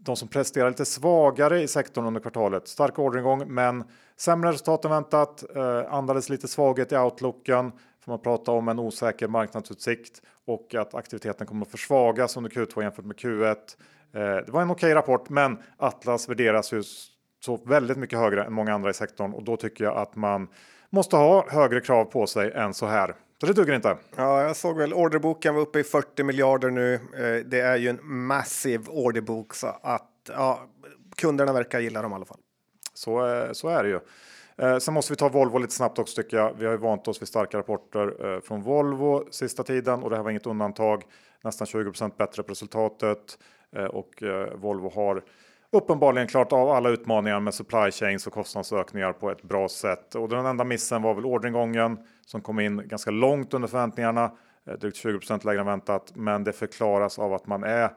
de 0.06 0.16
som 0.16 0.28
presterar 0.28 0.70
lite 0.70 0.86
svagare 0.86 1.62
i 1.62 1.68
sektorn 1.68 2.06
under 2.06 2.22
kvartalet. 2.22 2.68
Stark 2.68 3.00
orderingång, 3.00 3.54
men 3.54 3.84
sämre 4.18 4.50
resultat 4.50 4.86
än 4.86 4.92
väntat. 4.92 5.44
Eh, 5.56 5.94
andades 5.94 6.30
lite 6.30 6.48
svaghet 6.48 6.92
i 6.92 6.98
outlooken. 6.98 7.72
Får 8.06 8.12
man 8.12 8.20
prata 8.20 8.52
om 8.52 8.68
en 8.68 8.80
osäker 8.80 9.28
marknadsutsikt 9.28 10.22
och 10.46 10.76
att 10.76 10.96
aktiviteten 10.96 11.48
kommer 11.48 11.66
att 11.66 11.72
försvagas 11.72 12.38
under 12.38 12.50
Q2 12.50 12.82
jämfört 12.82 13.06
med 13.06 13.16
Q1. 13.16 13.56
Eh, 14.14 14.46
det 14.46 14.50
var 14.50 14.62
en 14.62 14.72
okej 14.72 14.88
okay 14.88 14.94
rapport, 14.94 15.30
men 15.30 15.58
Atlas 15.78 16.30
värderas 16.30 16.74
ju 16.74 16.84
så 17.40 17.58
väldigt 17.58 17.98
mycket 17.98 18.20
högre 18.20 18.44
än 18.44 18.54
många 18.54 18.74
andra 18.74 18.90
i 18.90 18.94
sektorn 18.94 19.34
och 19.34 19.44
då 19.44 19.58
tycker 19.58 19.84
jag 19.84 19.98
att 19.98 20.16
man 20.16 20.48
måste 20.90 21.16
ha 21.16 21.46
högre 21.50 21.82
krav 21.82 22.06
på 22.06 22.28
sig 22.28 22.52
än 22.52 22.74
så 22.74 22.86
här. 22.86 23.16
Så 23.40 23.46
det 23.46 23.54
duger 23.54 23.74
inte. 23.74 23.98
Ja, 24.16 24.44
jag 24.44 24.56
såg 24.56 24.78
väl 24.78 24.94
orderboken 24.94 25.56
var 25.56 25.62
uppe 25.62 25.80
i 25.80 25.84
40 25.84 26.24
miljarder 26.24 26.70
nu. 26.70 26.94
Eh, 26.94 27.46
det 27.46 27.60
är 27.60 27.78
ju 27.78 27.90
en 27.90 28.00
massiv 28.04 28.90
orderbok 28.90 29.54
så 29.54 29.68
att 29.68 30.12
ja, 30.28 30.60
kunderna 31.16 31.54
verkar 31.54 31.80
gilla 31.80 32.02
dem 32.02 32.12
i 32.12 32.16
alla 32.16 32.26
fall. 32.26 32.40
Så, 32.94 33.28
eh, 33.28 33.52
så 33.52 33.68
är 33.68 33.84
det 33.84 33.90
ju. 33.90 34.00
Eh, 34.58 34.78
sen 34.78 34.94
måste 34.94 35.14
vi 35.14 35.18
ta 35.18 35.30
Volvo 35.30 35.58
lite 35.58 35.74
snabbt 35.74 36.00
också 36.00 36.22
tycker 36.22 36.38
jag. 36.38 36.54
Vi 36.60 36.66
har 36.66 36.72
ju 36.72 36.78
vant 36.78 37.08
oss 37.08 37.22
vid 37.22 37.28
starka 37.28 37.58
rapporter 37.58 38.42
från 38.42 38.62
Volvo 38.62 39.28
sista 39.32 39.64
tiden 39.64 40.04
och 40.04 40.10
det 40.10 40.16
här 40.16 40.24
var 40.24 40.32
inget 40.32 40.48
undantag. 40.48 41.04
Nästan 41.44 41.68
20% 41.68 42.18
bättre 42.18 42.44
på 42.44 42.52
resultatet 42.52 43.38
och 43.90 44.24
Volvo 44.56 44.92
har 44.96 45.24
uppenbarligen 45.76 46.28
klart 46.28 46.54
av 46.54 46.70
alla 46.70 46.90
utmaningar 46.90 47.40
med 47.40 47.54
supply 47.54 47.92
chains 47.92 48.28
och 48.28 48.34
kostnadsökningar 48.34 49.14
på 49.14 49.32
ett 49.32 49.44
bra 49.44 49.70
sätt. 49.70 50.16
Och 50.16 50.30
den 50.30 50.46
enda 50.46 50.64
missen 50.64 51.02
var 51.02 51.14
väl 51.14 51.26
orderingången 51.26 52.00
som 52.26 52.42
kom 52.42 52.60
in 52.60 52.88
ganska 52.88 53.12
långt 53.12 53.54
under 53.54 53.68
förväntningarna, 53.68 54.32
eh, 54.68 54.74
drygt 54.74 54.98
20 54.98 55.20
lägre 55.44 55.60
än 55.60 55.66
väntat. 55.66 56.12
Men 56.16 56.44
det 56.44 56.54
förklaras 56.54 57.20
av 57.20 57.34
att 57.34 57.48
man 57.48 57.64
är 57.64 57.90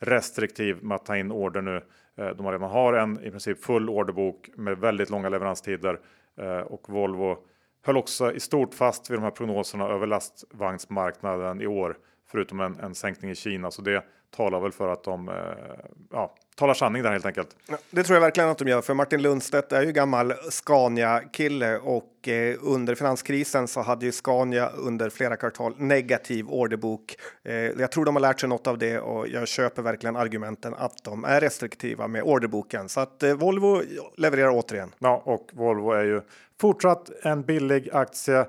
restriktiv 0.00 0.82
med 0.82 0.94
att 0.94 1.06
ta 1.06 1.16
in 1.16 1.32
order 1.32 1.62
nu. 1.62 1.76
Eh, 2.16 2.26
de 2.26 2.36
de 2.36 2.52
redan 2.52 2.70
har 2.70 2.92
en 2.92 3.24
i 3.24 3.30
princip 3.30 3.64
full 3.64 3.90
orderbok 3.90 4.50
med 4.56 4.78
väldigt 4.78 5.10
långa 5.10 5.28
leveranstider 5.28 6.00
eh, 6.40 6.58
och 6.58 6.88
Volvo 6.88 7.38
höll 7.86 7.96
också 7.96 8.32
i 8.32 8.40
stort 8.40 8.74
fast 8.74 9.10
vid 9.10 9.18
de 9.18 9.22
här 9.22 9.30
prognoserna 9.30 9.88
över 9.88 10.06
lastvagnsmarknaden 10.06 11.60
i 11.60 11.66
år, 11.66 11.96
förutom 12.30 12.60
en, 12.60 12.80
en 12.80 12.94
sänkning 12.94 13.30
i 13.30 13.34
Kina. 13.34 13.70
Så 13.70 13.82
det 13.82 14.04
talar 14.36 14.60
väl 14.60 14.72
för 14.72 14.88
att 14.88 15.04
de 15.04 15.30
ja, 16.10 16.34
talar 16.54 16.74
sanning 16.74 17.02
där 17.02 17.12
helt 17.12 17.26
enkelt. 17.26 17.56
Det 17.90 18.02
tror 18.02 18.16
jag 18.16 18.20
verkligen 18.20 18.48
att 18.48 18.58
de 18.58 18.68
gör, 18.68 18.82
för 18.82 18.94
Martin 18.94 19.22
Lundstedt 19.22 19.72
är 19.72 19.82
ju 19.82 19.92
gammal 19.92 20.34
Scania-kille 20.50 21.78
och 21.78 22.28
eh, 22.28 22.56
under 22.62 22.94
finanskrisen 22.94 23.68
så 23.68 23.80
hade 23.82 24.06
ju 24.06 24.12
Scania 24.12 24.68
under 24.68 25.10
flera 25.10 25.36
kvartal 25.36 25.74
negativ 25.76 26.48
orderbok. 26.48 27.16
Eh, 27.44 27.54
jag 27.54 27.92
tror 27.92 28.04
de 28.04 28.16
har 28.16 28.20
lärt 28.20 28.40
sig 28.40 28.48
något 28.48 28.66
av 28.66 28.78
det 28.78 28.98
och 28.98 29.28
jag 29.28 29.48
köper 29.48 29.82
verkligen 29.82 30.16
argumenten 30.16 30.74
att 30.74 31.04
de 31.04 31.24
är 31.24 31.40
restriktiva 31.40 32.08
med 32.08 32.22
orderboken. 32.22 32.88
Så 32.88 33.00
att 33.00 33.22
eh, 33.22 33.34
Volvo 33.34 33.82
levererar 34.16 34.50
återigen. 34.50 34.94
Ja, 34.98 35.22
och 35.24 35.50
Volvo 35.52 35.90
är 35.90 36.04
ju 36.04 36.20
fortsatt 36.60 37.10
en 37.22 37.42
billig 37.42 37.90
aktie. 37.92 38.46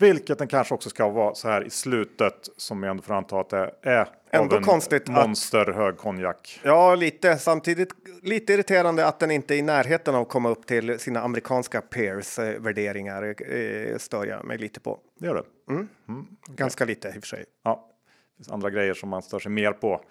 Vilket 0.00 0.38
den 0.38 0.48
kanske 0.48 0.74
också 0.74 0.90
ska 0.90 1.08
vara 1.08 1.34
så 1.34 1.48
här 1.48 1.66
i 1.66 1.70
slutet 1.70 2.48
som 2.56 2.82
jag 2.82 2.90
ändå 2.90 3.02
får 3.02 3.14
anta 3.14 3.40
att 3.40 3.50
det 3.50 3.74
är. 3.82 4.08
Ändå 4.30 4.56
en 4.56 4.62
konstigt 4.62 5.08
monster 5.08 5.70
att... 5.70 5.76
hög 5.76 5.96
konjak. 5.96 6.60
Ja, 6.62 6.94
lite. 6.94 7.38
Samtidigt 7.38 7.88
lite 8.22 8.52
irriterande 8.52 9.06
att 9.06 9.18
den 9.18 9.30
inte 9.30 9.54
är 9.54 9.58
i 9.58 9.62
närheten 9.62 10.14
av 10.14 10.22
att 10.22 10.28
komma 10.28 10.48
upp 10.48 10.66
till 10.66 10.98
sina 10.98 11.20
amerikanska 11.20 11.80
peers 11.80 12.38
eh, 12.38 12.60
värderingar. 12.60 13.52
Eh, 13.52 13.96
stör 13.98 14.26
jag 14.26 14.44
mig 14.44 14.58
lite 14.58 14.80
på. 14.80 15.00
Det 15.18 15.26
gör 15.26 15.34
det. 15.34 15.72
Mm. 15.72 15.88
Mm. 16.08 16.26
Ganska 16.46 16.84
lite 16.84 17.08
i 17.08 17.10
och 17.10 17.14
för 17.14 17.20
sig. 17.20 17.44
Ja, 17.64 17.88
det 18.30 18.36
finns 18.36 18.50
andra 18.50 18.70
grejer 18.70 18.94
som 18.94 19.08
man 19.08 19.22
stör 19.22 19.38
sig 19.38 19.52
mer 19.52 19.72
på. 19.72 20.04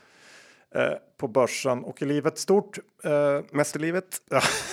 Eh, 0.76 0.94
på 1.18 1.28
börsen 1.28 1.84
och 1.84 2.02
i 2.02 2.06
livet 2.06 2.38
stort. 2.38 2.78
Eh, 3.04 3.40
mest 3.52 3.76
i 3.76 3.80
livet. 3.80 4.06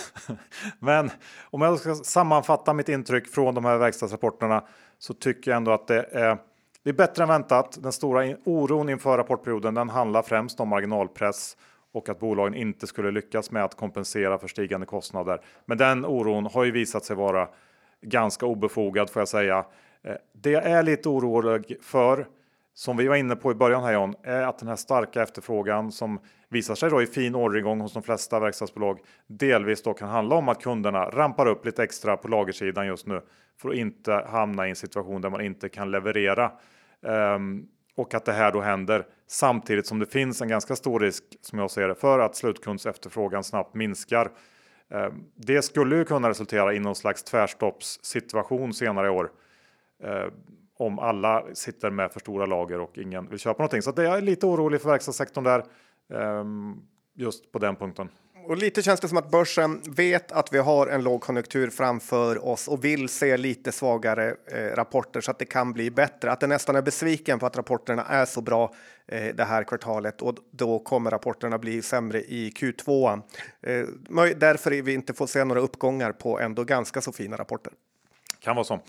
Men 0.79 1.11
om 1.43 1.61
jag 1.61 1.79
ska 1.79 1.95
sammanfatta 1.95 2.73
mitt 2.73 2.89
intryck 2.89 3.27
från 3.27 3.55
de 3.55 3.65
här 3.65 3.77
verkstadsrapporterna 3.77 4.63
så 4.99 5.13
tycker 5.13 5.51
jag 5.51 5.57
ändå 5.57 5.71
att 5.71 5.87
det 5.87 6.03
är, 6.11 6.37
det 6.83 6.89
är 6.89 6.93
bättre 6.93 7.23
än 7.23 7.29
väntat. 7.29 7.77
Den 7.81 7.91
stora 7.91 8.35
oron 8.43 8.89
inför 8.89 9.17
rapportperioden 9.17 9.73
den 9.73 9.89
handlar 9.89 10.21
främst 10.21 10.59
om 10.59 10.69
marginalpress 10.69 11.57
och 11.93 12.09
att 12.09 12.19
bolagen 12.19 12.53
inte 12.53 12.87
skulle 12.87 13.11
lyckas 13.11 13.51
med 13.51 13.63
att 13.63 13.75
kompensera 13.75 14.37
för 14.37 14.47
stigande 14.47 14.85
kostnader. 14.85 15.41
Men 15.65 15.77
den 15.77 16.05
oron 16.05 16.45
har 16.45 16.63
ju 16.63 16.71
visat 16.71 17.05
sig 17.05 17.15
vara 17.15 17.49
ganska 18.01 18.45
obefogad 18.45 19.09
får 19.09 19.19
jag 19.21 19.27
säga. 19.27 19.65
Eh, 20.03 20.15
det 20.33 20.51
jag 20.51 20.63
är 20.63 20.83
lite 20.83 21.09
orolig 21.09 21.77
för 21.81 22.27
som 22.77 22.97
vi 22.97 23.07
var 23.07 23.15
inne 23.15 23.35
på 23.35 23.51
i 23.51 23.55
början 23.55 23.83
här 23.83 23.93
John, 23.93 24.15
är 24.23 24.41
att 24.41 24.59
den 24.59 24.67
här 24.67 24.75
starka 24.75 25.21
efterfrågan 25.21 25.91
som 25.91 26.19
visar 26.49 26.75
sig 26.75 26.89
då 26.89 27.01
i 27.01 27.07
fin 27.07 27.35
orderingång 27.35 27.81
hos 27.81 27.93
de 27.93 28.03
flesta 28.03 28.39
verkstadsbolag 28.39 28.99
delvis 29.27 29.83
då 29.83 29.93
kan 29.93 30.09
handla 30.09 30.35
om 30.35 30.49
att 30.49 30.61
kunderna 30.61 31.09
rampar 31.09 31.45
upp 31.45 31.65
lite 31.65 31.83
extra 31.83 32.17
på 32.17 32.27
lagersidan 32.27 32.87
just 32.87 33.07
nu 33.07 33.21
för 33.61 33.69
att 33.69 33.75
inte 33.75 34.25
hamna 34.27 34.67
i 34.67 34.69
en 34.69 34.75
situation 34.75 35.21
där 35.21 35.29
man 35.29 35.41
inte 35.41 35.69
kan 35.69 35.91
leverera. 35.91 36.51
Um, 37.01 37.67
och 37.95 38.13
att 38.13 38.25
det 38.25 38.33
här 38.33 38.51
då 38.51 38.61
händer 38.61 39.05
samtidigt 39.27 39.87
som 39.87 39.99
det 39.99 40.05
finns 40.05 40.41
en 40.41 40.47
ganska 40.47 40.75
stor 40.75 40.99
risk 40.99 41.23
som 41.41 41.59
jag 41.59 41.71
ser 41.71 41.87
det 41.87 41.95
för 41.95 42.19
att 42.19 42.35
slutkundsefterfrågan 42.35 43.43
snabbt 43.43 43.75
minskar. 43.75 44.31
Um, 44.89 45.25
det 45.35 45.61
skulle 45.61 45.95
ju 45.95 46.05
kunna 46.05 46.29
resultera 46.29 46.73
i 46.73 46.79
någon 46.79 46.95
slags 46.95 47.23
tvärstoppssituation 47.23 48.73
senare 48.73 49.07
i 49.07 49.09
år. 49.09 49.31
Ehm, 50.03 50.31
om 50.77 50.99
alla 50.99 51.43
sitter 51.53 51.89
med 51.89 52.11
för 52.11 52.19
stora 52.19 52.45
lager 52.45 52.79
och 52.79 52.97
ingen 52.97 53.29
vill 53.29 53.39
köpa 53.39 53.63
någonting. 53.63 53.81
Så 53.81 53.91
det 53.91 54.07
är 54.07 54.21
lite 54.21 54.45
orolig 54.45 54.81
för 54.81 54.89
verkstadssektorn 54.89 55.43
där. 55.43 55.63
Um, 56.09 56.87
just 57.17 57.51
på 57.51 57.59
den 57.59 57.75
punkten. 57.75 58.09
Och 58.47 58.57
lite 58.57 58.81
känns 58.81 58.99
det 58.99 59.07
som 59.07 59.17
att 59.17 59.31
börsen 59.31 59.81
vet 59.85 60.31
att 60.31 60.53
vi 60.53 60.57
har 60.57 60.87
en 60.87 61.03
lågkonjunktur 61.03 61.69
framför 61.69 62.45
oss 62.47 62.67
och 62.67 62.85
vill 62.85 63.09
se 63.09 63.37
lite 63.37 63.71
svagare 63.71 64.35
eh, 64.51 64.75
rapporter 64.75 65.21
så 65.21 65.31
att 65.31 65.39
det 65.39 65.45
kan 65.45 65.73
bli 65.73 65.91
bättre. 65.91 66.31
Att 66.31 66.39
det 66.39 66.47
nästan 66.47 66.75
är 66.75 66.81
besviken 66.81 67.39
på 67.39 67.45
att 67.45 67.57
rapporterna 67.57 68.05
är 68.05 68.25
så 68.25 68.41
bra 68.41 68.73
eh, 69.07 69.35
det 69.35 69.43
här 69.43 69.63
kvartalet 69.63 70.21
och 70.21 70.35
då 70.51 70.79
kommer 70.79 71.11
rapporterna 71.11 71.57
bli 71.57 71.81
sämre 71.81 72.21
i 72.21 72.49
Q2. 72.55 73.21
Eh, 73.61 73.85
därför 74.37 74.81
vi 74.81 74.93
inte 74.93 75.13
får 75.13 75.27
se 75.27 75.43
några 75.43 75.61
uppgångar 75.61 76.11
på 76.11 76.39
ändå 76.39 76.63
ganska 76.63 77.01
så 77.01 77.11
fina 77.11 77.37
rapporter. 77.37 77.73
Kan 78.39 78.55
vara 78.55 78.65
så. 78.65 78.79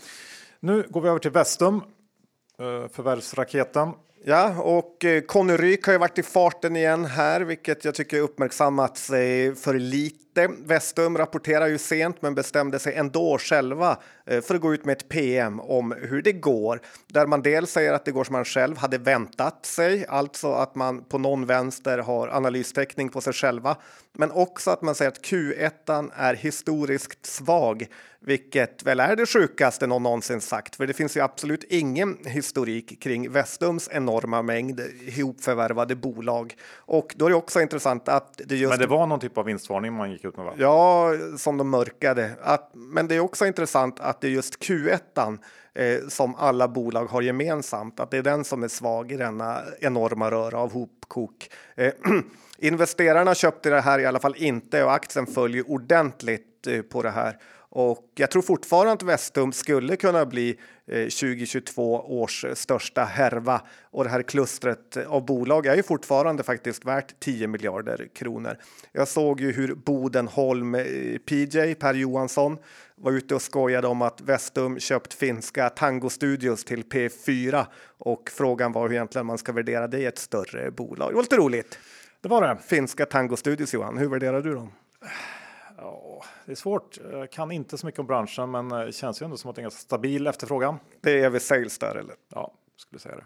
Nu 0.61 0.87
går 0.89 1.01
vi 1.01 1.09
över 1.09 1.19
till 1.19 1.31
Vestum, 1.31 1.75
eh, 1.75 2.87
förvärvsraketen. 2.91 3.91
Ja, 4.25 4.61
och 4.61 5.05
eh, 5.05 5.21
Conny 5.21 5.53
Ryk 5.57 5.85
har 5.85 5.93
ju 5.93 5.99
varit 5.99 6.17
i 6.17 6.23
farten 6.23 6.75
igen 6.75 7.05
här, 7.05 7.41
vilket 7.41 7.85
jag 7.85 7.95
tycker 7.95 8.19
uppmärksammats 8.19 9.07
för 9.55 9.79
lite. 9.79 10.28
Vestum 10.47 11.17
rapporterar 11.17 11.67
ju 11.67 11.77
sent, 11.77 12.21
men 12.21 12.35
bestämde 12.35 12.79
sig 12.79 12.93
ändå 12.93 13.37
själva 13.37 13.97
eh, 14.25 14.41
för 14.41 14.55
att 14.55 14.61
gå 14.61 14.73
ut 14.73 14.85
med 14.85 14.97
ett 14.97 15.09
PM 15.09 15.59
om 15.59 15.95
hur 16.01 16.21
det 16.21 16.31
går, 16.31 16.81
där 17.07 17.27
man 17.27 17.41
dels 17.41 17.71
säger 17.71 17.93
att 17.93 18.05
det 18.05 18.11
går 18.11 18.23
som 18.23 18.33
man 18.33 18.45
själv 18.45 18.77
hade 18.77 18.97
väntat 18.97 19.65
sig, 19.65 20.05
alltså 20.07 20.51
att 20.51 20.75
man 20.75 21.03
på 21.03 21.17
någon 21.17 21.45
vänster 21.45 21.97
har 21.97 22.27
analystäckning 22.27 23.09
på 23.09 23.21
sig 23.21 23.33
själva, 23.33 23.77
men 24.13 24.31
också 24.31 24.71
att 24.71 24.81
man 24.81 24.95
säger 24.95 25.11
att 25.11 25.21
Q1 25.21 26.11
är 26.15 26.33
historiskt 26.33 27.25
svag 27.25 27.87
vilket 28.21 28.83
väl 28.83 28.99
är 28.99 29.15
det 29.15 29.25
sjukaste 29.25 29.87
någon 29.87 30.03
någonsin 30.03 30.41
sagt, 30.41 30.75
för 30.75 30.87
det 30.87 30.93
finns 30.93 31.17
ju 31.17 31.21
absolut 31.21 31.63
ingen 31.63 32.17
historik 32.25 33.01
kring 33.01 33.31
Vestums 33.31 33.89
enorma 33.91 34.41
mängd 34.41 34.81
ihopförvärvade 35.05 35.95
bolag. 35.95 36.55
Och 36.75 37.13
då 37.15 37.25
är 37.25 37.29
det 37.29 37.35
också 37.35 37.61
intressant 37.61 38.09
att 38.09 38.41
det 38.45 38.55
just... 38.55 38.69
Men 38.69 38.79
det 38.79 38.87
var 38.87 39.07
någon 39.07 39.19
typ 39.19 39.37
av 39.37 39.45
vinstvarning 39.45 39.93
man 39.93 40.11
gick 40.11 40.25
ut 40.29 40.37
med? 40.37 40.45
Va? 40.45 40.53
Ja, 40.57 41.11
som 41.37 41.57
de 41.57 41.69
mörkade. 41.69 42.31
Att, 42.41 42.71
men 42.73 43.07
det 43.07 43.15
är 43.15 43.19
också 43.19 43.45
intressant 43.45 43.99
att 43.99 44.21
det 44.21 44.27
är 44.27 44.31
just 44.31 44.59
Q1 44.63 45.37
eh, 45.73 46.07
som 46.07 46.35
alla 46.35 46.67
bolag 46.67 47.05
har 47.05 47.21
gemensamt, 47.21 47.99
att 47.99 48.11
det 48.11 48.17
är 48.17 48.23
den 48.23 48.43
som 48.43 48.63
är 48.63 48.67
svag 48.67 49.11
i 49.11 49.17
denna 49.17 49.61
enorma 49.79 50.31
röra 50.31 50.59
av 50.59 50.73
hopkok. 50.73 51.49
Eh, 51.75 51.93
investerarna 52.57 53.35
köpte 53.35 53.69
det 53.69 53.81
här 53.81 53.99
i 53.99 54.05
alla 54.05 54.19
fall 54.19 54.35
inte 54.37 54.83
och 54.83 54.93
aktien 54.93 55.25
följer 55.27 55.71
ordentligt 55.71 56.67
eh, 56.67 56.81
på 56.81 57.01
det 57.01 57.11
här. 57.11 57.37
Och 57.71 58.11
jag 58.15 58.31
tror 58.31 58.41
fortfarande 58.41 58.93
att 58.93 59.03
Vestum 59.03 59.51
skulle 59.51 59.95
kunna 59.95 60.25
bli 60.25 60.59
2022 60.87 61.95
eh, 61.95 62.11
års 62.11 62.45
största 62.53 63.03
härva 63.03 63.61
och 63.83 64.03
det 64.03 64.09
här 64.09 64.21
klustret 64.21 64.97
av 65.07 65.25
bolag 65.25 65.65
är 65.65 65.75
ju 65.75 65.83
fortfarande 65.83 66.43
faktiskt 66.43 66.85
värt 66.85 67.19
10 67.19 67.47
miljarder 67.47 68.07
kronor. 68.15 68.57
Jag 68.91 69.07
såg 69.07 69.41
ju 69.41 69.51
hur 69.51 69.75
Bodenholm 69.75 70.75
eh, 70.75 70.83
PJ 71.17 71.75
Per 71.75 71.93
Johansson 71.93 72.57
var 72.95 73.11
ute 73.11 73.35
och 73.35 73.41
skojade 73.41 73.87
om 73.87 74.01
att 74.01 74.21
Vestum 74.21 74.79
köpt 74.79 75.13
finska 75.13 75.69
Tango 75.69 76.09
Studios 76.09 76.63
till 76.63 76.83
P4 76.83 77.65
och 77.97 78.29
frågan 78.33 78.71
var 78.71 78.87
hur 78.87 78.95
egentligen 78.95 79.25
man 79.25 79.37
ska 79.37 79.51
värdera 79.51 79.87
det 79.87 79.99
i 79.99 80.05
ett 80.05 80.17
större 80.17 80.71
bolag. 80.71 81.11
Det 81.11 81.15
var 81.15 81.21
lite 81.21 81.37
roligt. 81.37 81.79
Det 82.21 82.29
var 82.29 82.41
det. 82.41 82.57
Finska 82.67 83.05
Tango 83.05 83.35
Studios 83.35 83.73
Johan, 83.73 83.97
hur 83.97 84.09
värderar 84.09 84.41
du 84.41 84.53
dem? 84.53 84.71
Ja, 85.81 86.23
det 86.45 86.51
är 86.51 86.55
svårt. 86.55 86.97
Jag 87.11 87.31
kan 87.31 87.51
inte 87.51 87.77
så 87.77 87.85
mycket 87.85 87.99
om 87.99 88.07
branschen, 88.07 88.51
men 88.51 88.69
det 88.69 88.91
känns 88.91 89.21
ju 89.21 89.23
ändå 89.23 89.37
som 89.37 89.49
att 89.49 89.55
det 89.55 89.59
är 89.59 89.63
en 89.63 89.65
ganska 89.65 89.79
stabil 89.79 90.27
efterfrågan. 90.27 90.79
Det 91.01 91.23
är 91.23 91.29
väl 91.29 91.41
sales 91.41 91.77
där 91.77 91.95
eller? 91.95 92.15
Ja, 92.33 92.53
skulle 92.75 92.99
säga 92.99 93.15
det. 93.15 93.25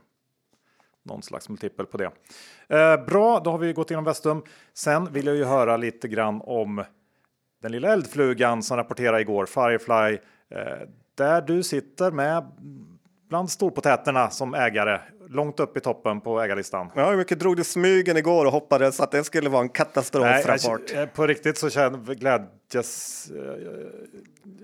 någon 1.03 1.23
slags 1.23 1.49
multipel 1.49 1.85
på 1.85 1.97
det. 1.97 2.11
Eh, 2.67 3.05
bra, 3.05 3.39
då 3.39 3.51
har 3.51 3.57
vi 3.57 3.73
gått 3.73 3.91
igenom 3.91 4.03
Vestum. 4.05 4.43
Sen 4.73 5.13
vill 5.13 5.25
jag 5.25 5.35
ju 5.35 5.43
höra 5.43 5.77
lite 5.77 6.07
grann 6.07 6.41
om 6.43 6.83
den 7.61 7.71
lilla 7.71 7.93
eldflugan 7.93 8.63
som 8.63 8.77
rapporterade 8.77 9.21
igår, 9.21 9.45
Firefly, 9.45 10.17
eh, 10.49 10.87
där 11.15 11.41
du 11.41 11.63
sitter 11.63 12.11
med 12.11 12.51
bland 13.33 13.51
storpotäterna 13.51 14.29
som 14.29 14.53
ägare, 14.53 14.99
långt 15.29 15.59
upp 15.59 15.77
i 15.77 15.79
toppen 15.79 16.21
på 16.21 16.41
ägarlistan. 16.41 16.91
Ja, 16.95 17.09
hur 17.09 17.17
mycket 17.17 17.39
drog 17.39 17.57
du 17.57 17.63
smygen 17.63 18.17
igår 18.17 18.45
och 18.45 18.51
hoppades 18.51 18.99
att 18.99 19.11
det 19.11 19.23
skulle 19.23 19.49
vara 19.49 19.61
en 19.61 19.69
katastrofrapport? 19.69 20.81
Nej, 20.93 21.07
på 21.07 21.27
riktigt 21.27 21.57
så 21.57 21.69
kände 21.69 22.15
glädjes, 22.15 23.27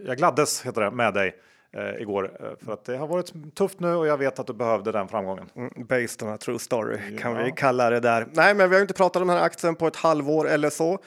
jag 0.06 0.18
gladdes 0.18 0.62
heter 0.62 0.82
det, 0.82 0.92
med 0.92 1.14
dig 1.14 1.36
eh, 1.74 2.02
igår 2.02 2.32
eh, 2.40 2.66
för 2.66 2.74
att 2.74 2.86
det 2.86 2.98
har 2.98 3.08
varit 3.08 3.56
tufft 3.56 3.80
nu 3.80 3.96
och 3.96 4.08
jag 4.08 4.18
vet 4.18 4.40
att 4.40 4.48
du 4.48 4.54
behövde 4.54 4.92
den 4.92 5.08
framgången. 5.08 5.50
Mm, 5.56 5.72
based 5.78 6.24
on 6.24 6.30
a 6.30 6.38
true 6.38 6.60
story 6.60 7.18
kan 7.18 7.36
ja. 7.36 7.44
vi 7.44 7.52
kalla 7.52 7.90
det 7.90 8.00
där. 8.00 8.28
Nej, 8.34 8.54
men 8.54 8.70
vi 8.70 8.76
har 8.76 8.82
inte 8.82 8.94
pratat 8.94 9.22
om 9.22 9.28
den 9.28 9.38
här 9.38 9.46
aktien 9.46 9.76
på 9.76 9.88
ett 9.88 9.96
halvår 9.96 10.50
eller 10.50 10.70
så. 10.70 11.00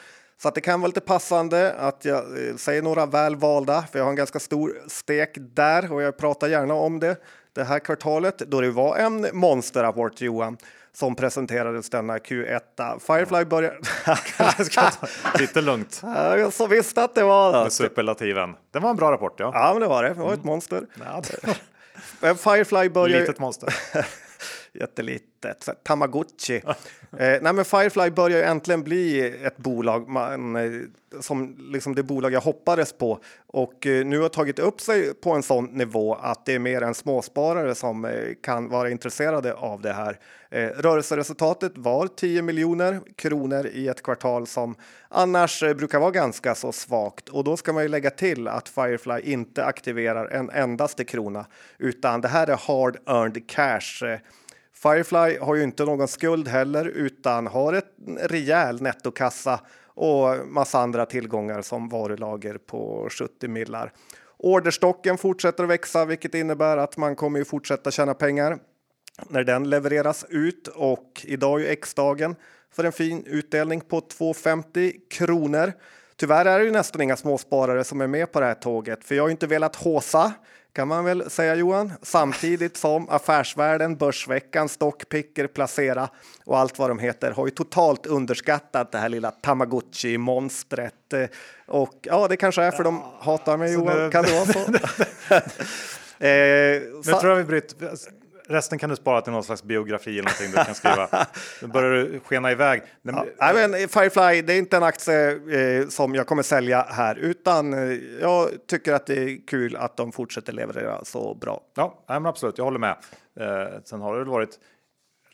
Så 0.42 0.48
att 0.48 0.54
det 0.54 0.60
kan 0.60 0.80
vara 0.80 0.86
lite 0.86 1.00
passande 1.00 1.72
att 1.72 2.04
jag 2.04 2.48
eh, 2.48 2.56
säger 2.56 2.82
några 2.82 3.06
väl 3.06 3.36
valda, 3.36 3.82
för 3.82 3.98
jag 3.98 4.04
har 4.04 4.10
en 4.10 4.16
ganska 4.16 4.38
stor 4.38 4.74
stek 4.86 5.30
där 5.38 5.92
och 5.92 6.02
jag 6.02 6.16
pratar 6.16 6.48
gärna 6.48 6.74
om 6.74 7.00
det 7.00 7.16
det 7.52 7.64
här 7.64 7.78
kvartalet 7.78 8.38
då 8.38 8.60
det 8.60 8.70
var 8.70 8.96
en 8.96 9.26
monsterrapport 9.32 10.20
Johan 10.20 10.56
som 10.94 11.14
presenterades 11.14 11.90
denna 11.90 12.18
Q1. 12.18 12.98
Firefly 12.98 13.44
börjar... 13.44 13.78
Lite 15.38 15.60
lugnt. 15.60 16.00
Jag 16.02 16.52
så 16.52 16.66
visste 16.66 17.04
att 17.04 17.14
det 17.14 17.24
var 17.24 17.64
det. 17.64 17.70
Superlativen. 17.70 18.54
Det 18.70 18.78
var 18.78 18.90
en 18.90 18.96
bra 18.96 19.12
rapport. 19.12 19.40
Ja, 19.40 19.50
ja 19.54 19.72
men 19.72 19.82
det 19.82 19.88
var 19.88 20.02
det. 20.02 20.08
Det 20.08 20.20
var 20.20 20.32
ett 20.32 20.34
mm. 20.34 20.46
monster. 20.46 20.86
Ja, 21.04 21.22
det... 22.20 22.34
Firefly 22.38 22.88
börjar... 22.88 23.20
Litet 23.20 23.38
monster. 23.38 23.74
Jättelitet. 24.74 25.68
Tamagotchi. 25.82 26.56
eh, 26.56 26.74
nej, 27.42 27.52
men 27.52 27.64
Firefly 27.64 28.10
börjar 28.10 28.38
ju 28.38 28.44
äntligen 28.44 28.82
bli 28.82 29.20
ett 29.44 29.56
bolag 29.56 30.08
man, 30.08 30.56
eh, 30.56 30.70
som 31.20 31.56
liksom 31.58 31.94
det 31.94 32.02
bolag 32.02 32.32
jag 32.32 32.40
hoppades 32.40 32.92
på 32.92 33.18
och 33.46 33.86
eh, 33.86 34.04
nu 34.06 34.20
har 34.20 34.28
tagit 34.28 34.58
upp 34.58 34.80
sig 34.80 35.14
på 35.14 35.32
en 35.32 35.42
sån 35.42 35.64
nivå 35.64 36.14
att 36.14 36.46
det 36.46 36.54
är 36.54 36.58
mer 36.58 36.82
än 36.82 36.94
småsparare 36.94 37.74
som 37.74 38.04
eh, 38.04 38.12
kan 38.42 38.68
vara 38.68 38.90
intresserade 38.90 39.54
av 39.54 39.80
det 39.80 39.92
här. 39.92 40.18
Eh, 40.50 40.68
rörelseresultatet 40.68 41.72
var 41.74 42.06
10 42.06 42.42
miljoner 42.42 43.00
kronor 43.16 43.66
i 43.66 43.88
ett 43.88 44.02
kvartal 44.02 44.46
som 44.46 44.74
annars 45.08 45.62
eh, 45.62 45.74
brukar 45.74 45.98
vara 46.00 46.10
ganska 46.10 46.54
så 46.54 46.72
svagt 46.72 47.28
och 47.28 47.44
då 47.44 47.56
ska 47.56 47.72
man 47.72 47.82
ju 47.82 47.88
lägga 47.88 48.10
till 48.10 48.48
att 48.48 48.68
Firefly 48.68 49.20
inte 49.20 49.64
aktiverar 49.64 50.26
en 50.26 50.50
endaste 50.50 51.04
krona 51.04 51.46
utan 51.78 52.20
det 52.20 52.28
här 52.28 52.46
är 52.46 52.56
hard 52.56 52.96
earned 53.06 53.48
cash 53.48 54.18
Firefly 54.82 55.38
har 55.38 55.54
ju 55.54 55.62
inte 55.62 55.84
någon 55.84 56.08
skuld 56.08 56.48
heller 56.48 56.84
utan 56.84 57.46
har 57.46 57.72
ett 57.72 57.94
rejäl 58.20 58.82
nettokassa 58.82 59.60
och 59.86 60.48
massa 60.48 60.78
andra 60.78 61.06
tillgångar 61.06 61.62
som 61.62 61.88
varulager 61.88 62.58
på 62.58 63.08
70 63.10 63.48
millar. 63.48 63.92
Orderstocken 64.38 65.18
fortsätter 65.18 65.64
att 65.64 65.70
växa, 65.70 66.04
vilket 66.04 66.34
innebär 66.34 66.76
att 66.76 66.96
man 66.96 67.16
kommer 67.16 67.38
ju 67.38 67.44
fortsätta 67.44 67.90
tjäna 67.90 68.14
pengar 68.14 68.58
när 69.28 69.44
den 69.44 69.70
levereras 69.70 70.24
ut 70.28 70.68
och 70.68 71.20
idag 71.24 71.60
är 71.60 71.64
ju 71.64 71.70
X-dagen 71.70 72.36
för 72.72 72.84
en 72.84 72.92
fin 72.92 73.24
utdelning 73.26 73.80
på 73.80 74.00
250 74.00 74.92
kronor. 75.10 75.72
Tyvärr 76.16 76.44
är 76.44 76.58
det 76.58 76.64
ju 76.64 76.70
nästan 76.70 77.02
inga 77.02 77.16
småsparare 77.16 77.84
som 77.84 78.00
är 78.00 78.06
med 78.06 78.32
på 78.32 78.40
det 78.40 78.46
här 78.46 78.54
tåget, 78.54 79.04
för 79.04 79.14
jag 79.14 79.22
har 79.22 79.30
inte 79.30 79.46
velat 79.46 79.76
håsa 79.76 80.32
kan 80.72 80.88
man 80.88 81.04
väl 81.04 81.30
säga 81.30 81.54
Johan. 81.54 81.92
Samtidigt 82.02 82.76
som 82.76 83.08
Affärsvärlden, 83.08 83.96
Börsveckan, 83.96 84.68
Stockpicker, 84.68 85.46
Placera 85.46 86.08
och 86.44 86.58
allt 86.58 86.78
vad 86.78 86.90
de 86.90 86.98
heter 86.98 87.30
har 87.30 87.46
ju 87.46 87.50
totalt 87.50 88.06
underskattat 88.06 88.92
det 88.92 88.98
här 88.98 89.08
lilla 89.08 89.30
Tamagotchi-monstret. 89.30 91.28
Och 91.66 91.98
ja, 92.02 92.28
det 92.28 92.36
kanske 92.36 92.62
är 92.62 92.70
för 92.70 92.78
ja, 92.78 92.84
de 92.84 93.02
hatar 93.20 93.56
mig 93.56 93.72
Johan. 93.72 93.98
Nu... 93.98 94.10
Kan 94.10 94.24
det 94.24 94.32
vara 94.32 94.46
så? 94.46 94.58
eh, 96.24 96.82
nu 97.04 97.20
tror 97.20 97.28
jag 97.28 97.36
vi 97.36 97.44
bryter 97.44 97.76
Resten 98.48 98.78
kan 98.78 98.90
du 98.90 98.96
spara 98.96 99.20
till 99.20 99.32
någon 99.32 99.44
slags 99.44 99.62
biografi 99.62 100.10
eller 100.10 100.22
någonting 100.22 100.50
du 100.50 100.64
kan 100.64 100.74
skriva. 100.74 101.08
Nu 101.62 101.68
börjar 101.68 101.90
du 101.90 102.20
skena 102.20 102.52
iväg. 102.52 102.82
Ja, 103.02 103.26
ja, 103.38 103.52
men 103.54 103.88
Firefly, 103.88 104.42
det 104.42 104.52
är 104.52 104.58
inte 104.58 104.76
en 104.76 104.82
aktie 104.82 105.30
eh, 105.80 105.88
som 105.88 106.14
jag 106.14 106.26
kommer 106.26 106.42
sälja 106.42 106.86
här, 106.88 107.14
utan 107.14 107.72
eh, 107.72 107.98
jag 108.20 108.48
tycker 108.66 108.92
att 108.92 109.06
det 109.06 109.14
är 109.14 109.46
kul 109.46 109.76
att 109.76 109.96
de 109.96 110.12
fortsätter 110.12 110.52
leverera 110.52 111.04
så 111.04 111.34
bra. 111.34 111.62
Ja, 111.74 112.04
men 112.06 112.26
absolut, 112.26 112.58
jag 112.58 112.64
håller 112.64 112.78
med. 112.78 112.96
Eh, 113.40 113.80
sen 113.84 114.00
har 114.00 114.18
det 114.18 114.24
varit 114.24 114.58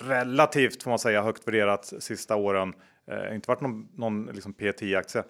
relativt, 0.01 0.83
får 0.83 0.91
man 0.91 0.99
säga, 0.99 1.23
högt 1.23 1.49
värderat 1.49 1.93
sista 1.99 2.37
åren. 2.37 2.73
Eh, 3.11 3.35
inte 3.35 3.49
varit 3.49 3.61
någon, 3.61 3.89
någon 3.95 4.27
liksom 4.27 4.55
P10-aktie. 4.55 5.23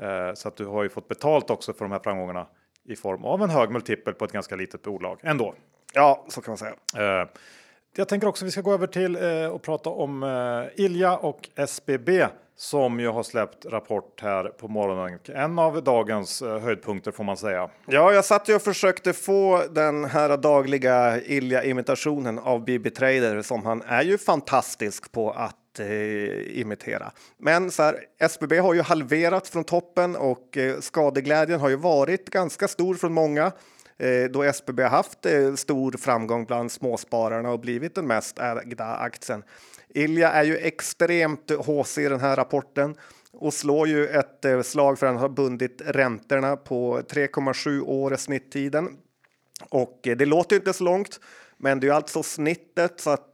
Eh, 0.00 0.34
så 0.34 0.48
att 0.48 0.56
du 0.56 0.66
har 0.66 0.82
ju 0.82 0.88
fått 0.88 1.08
betalt 1.08 1.50
också 1.50 1.72
för 1.72 1.84
de 1.84 1.92
här 1.92 2.00
framgångarna 2.04 2.46
i 2.84 2.96
form 2.96 3.24
av 3.24 3.42
en 3.42 3.50
hög 3.50 3.70
multipel 3.70 4.14
på 4.14 4.24
ett 4.24 4.32
ganska 4.32 4.56
litet 4.56 4.82
bolag 4.82 5.18
ändå. 5.22 5.54
Ja, 5.94 6.24
så 6.28 6.40
kan 6.40 6.50
man 6.50 6.58
säga. 6.58 6.74
Eh, 6.96 7.28
jag 7.96 8.08
tänker 8.08 8.26
också 8.26 8.44
att 8.44 8.46
vi 8.46 8.52
ska 8.52 8.60
gå 8.60 8.72
över 8.72 8.86
till 8.86 9.16
eh, 9.16 9.46
och 9.46 9.62
prata 9.62 9.90
om 9.90 10.22
eh, 10.22 10.84
Ilja 10.84 11.16
och 11.16 11.48
SBB 11.56 12.26
som 12.58 13.00
ju 13.00 13.08
har 13.08 13.22
släppt 13.22 13.66
rapport 13.66 14.20
här 14.22 14.44
på 14.44 14.68
morgonen. 14.68 15.18
En 15.34 15.58
av 15.58 15.82
dagens 15.82 16.42
eh, 16.42 16.58
höjdpunkter 16.58 17.12
får 17.12 17.24
man 17.24 17.36
säga. 17.36 17.70
Ja, 17.86 18.12
jag 18.12 18.24
satt 18.24 18.48
ju 18.48 18.54
och 18.54 18.62
försökte 18.62 19.12
få 19.12 19.62
den 19.70 20.04
här 20.04 20.36
dagliga 20.36 21.20
Ilja 21.22 21.64
imitationen 21.64 22.38
av 22.38 22.64
Bibi 22.64 22.90
Trader 22.90 23.42
som 23.42 23.64
han 23.64 23.82
är 23.82 24.02
ju 24.02 24.18
fantastisk 24.18 25.12
på 25.12 25.30
att 25.30 25.80
eh, 25.80 26.60
imitera. 26.60 27.12
Men 27.38 27.70
så 27.70 27.82
här, 27.82 27.96
SBB 28.18 28.58
har 28.58 28.74
ju 28.74 28.82
halverat 28.82 29.48
från 29.48 29.64
toppen 29.64 30.16
och 30.16 30.56
eh, 30.56 30.80
skadeglädjen 30.80 31.60
har 31.60 31.68
ju 31.68 31.76
varit 31.76 32.30
ganska 32.30 32.68
stor 32.68 32.94
från 32.94 33.12
många. 33.12 33.52
Eh, 33.98 34.30
då 34.30 34.42
SBB 34.42 34.82
har 34.82 34.90
haft 34.90 35.26
eh, 35.26 35.54
stor 35.54 35.92
framgång 35.92 36.44
bland 36.44 36.72
småspararna 36.72 37.50
och 37.50 37.60
blivit 37.60 37.94
den 37.94 38.06
mest 38.06 38.38
ägda 38.38 38.84
aktien. 38.84 39.42
Ilja 39.88 40.32
är 40.32 40.44
ju 40.44 40.56
extremt 40.56 41.50
HC 41.50 41.98
i 41.98 42.08
den 42.08 42.20
här 42.20 42.36
rapporten 42.36 42.94
och 43.32 43.54
slår 43.54 43.88
ju 43.88 44.06
ett 44.06 44.44
eh, 44.44 44.62
slag 44.62 44.98
för 44.98 45.06
att 45.06 45.12
han 45.12 45.20
har 45.20 45.28
bundit 45.28 45.82
räntorna 45.84 46.56
på 46.56 47.00
3,7 47.00 47.80
år 47.80 48.14
i 48.14 48.16
snitttiden. 48.16 48.96
Och 49.70 50.00
det 50.02 50.26
låter 50.26 50.56
inte 50.56 50.72
så 50.72 50.84
långt, 50.84 51.20
men 51.56 51.80
det 51.80 51.88
är 51.88 51.92
alltså 51.92 52.22
snittet 52.22 53.00
så 53.00 53.10
att 53.10 53.32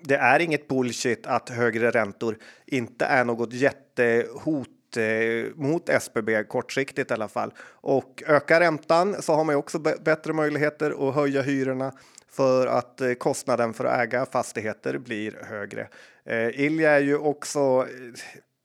det 0.00 0.16
är 0.16 0.40
inget 0.40 0.68
bullshit 0.68 1.26
att 1.26 1.48
högre 1.48 1.90
räntor 1.90 2.38
inte 2.66 3.04
är 3.04 3.24
något 3.24 3.52
jättehot 3.52 4.68
Eh, 4.96 5.46
mot 5.54 5.88
SBB 5.88 6.44
kortsiktigt 6.44 7.10
i 7.10 7.14
alla 7.14 7.28
fall. 7.28 7.52
Och 7.80 8.22
ökar 8.26 8.60
räntan 8.60 9.22
så 9.22 9.34
har 9.34 9.44
man 9.44 9.52
ju 9.52 9.58
också 9.58 9.78
bättre 9.78 10.32
möjligheter 10.32 11.08
att 11.08 11.14
höja 11.14 11.42
hyrorna 11.42 11.92
för 12.30 12.66
att 12.66 13.00
eh, 13.00 13.12
kostnaden 13.12 13.74
för 13.74 13.84
att 13.84 14.00
äga 14.00 14.26
fastigheter 14.26 14.98
blir 14.98 15.38
högre. 15.42 15.88
Eh, 16.24 16.60
Ilja 16.60 16.90
är 16.90 17.00
ju 17.00 17.16
också 17.16 17.60
eh, 17.60 17.86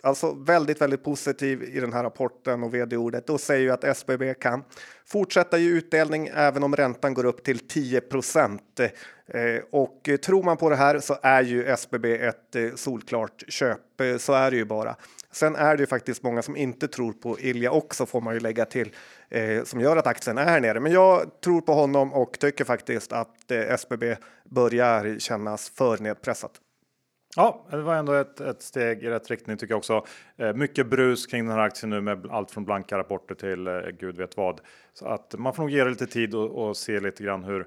alltså 0.03 0.33
väldigt, 0.33 0.81
väldigt 0.81 1.03
positiv 1.03 1.63
i 1.63 1.79
den 1.79 1.93
här 1.93 2.03
rapporten 2.03 2.63
och 2.63 2.73
vd-ordet 2.73 3.29
och 3.29 3.39
säger 3.39 3.62
ju 3.62 3.71
att 3.71 3.83
SBB 3.83 4.33
kan 4.33 4.63
fortsätta 5.05 5.57
ge 5.57 5.69
utdelning 5.69 6.29
även 6.33 6.63
om 6.63 6.75
räntan 6.75 7.13
går 7.13 7.25
upp 7.25 7.43
till 7.43 7.67
10 7.67 8.01
procent. 8.01 8.79
Eh, 9.27 9.63
och 9.71 10.09
tror 10.25 10.43
man 10.43 10.57
på 10.57 10.69
det 10.69 10.75
här 10.75 10.99
så 10.99 11.17
är 11.21 11.41
ju 11.41 11.65
SBB 11.65 12.05
ett 12.05 12.55
eh, 12.55 12.69
solklart 12.75 13.43
köp. 13.47 14.01
Eh, 14.01 14.17
så 14.17 14.33
är 14.33 14.51
det 14.51 14.57
ju 14.57 14.65
bara. 14.65 14.95
Sen 15.31 15.55
är 15.55 15.77
det 15.77 15.81
ju 15.81 15.88
faktiskt 15.88 16.23
många 16.23 16.41
som 16.41 16.57
inte 16.57 16.88
tror 16.88 17.13
på 17.13 17.39
Ilja 17.39 17.71
också 17.71 18.05
får 18.05 18.21
man 18.21 18.33
ju 18.33 18.39
lägga 18.39 18.65
till 18.65 18.95
som 19.63 19.81
gör 19.81 19.97
att 19.97 20.07
aktien 20.07 20.38
är 20.38 20.45
här 20.45 20.59
nere. 20.59 20.79
Men 20.79 20.91
jag 20.91 21.41
tror 21.43 21.62
på 21.62 21.73
honom 21.73 22.13
och 22.13 22.39
tycker 22.39 22.65
faktiskt 22.65 23.13
att 23.13 23.51
SBB 23.51 24.15
börjar 24.43 25.19
kännas 25.19 25.69
för 25.69 25.97
nedpressat. 25.97 26.51
Ja, 27.35 27.65
det 27.69 27.81
var 27.81 27.95
ändå 27.95 28.13
ett, 28.13 28.41
ett 28.41 28.61
steg 28.61 29.03
i 29.03 29.09
rätt 29.09 29.29
riktning 29.29 29.57
tycker 29.57 29.71
jag 29.71 29.77
också. 29.77 30.05
Eh, 30.37 30.53
mycket 30.53 30.87
brus 30.87 31.25
kring 31.25 31.45
den 31.45 31.55
här 31.55 31.63
aktien 31.63 31.89
nu 31.89 32.01
med 32.01 32.27
allt 32.31 32.51
från 32.51 32.65
blanka 32.65 32.97
rapporter 32.97 33.35
till 33.35 33.67
eh, 33.67 33.73
gud 33.99 34.17
vet 34.17 34.37
vad. 34.37 34.62
Så 34.93 35.08
att 35.08 35.35
man 35.37 35.54
får 35.54 35.63
nog 35.63 35.69
ge 35.69 35.83
det 35.83 35.89
lite 35.89 36.08
tid 36.08 36.35
och, 36.35 36.67
och 36.67 36.77
se 36.77 36.99
lite 36.99 37.23
grann 37.23 37.43
hur, 37.43 37.65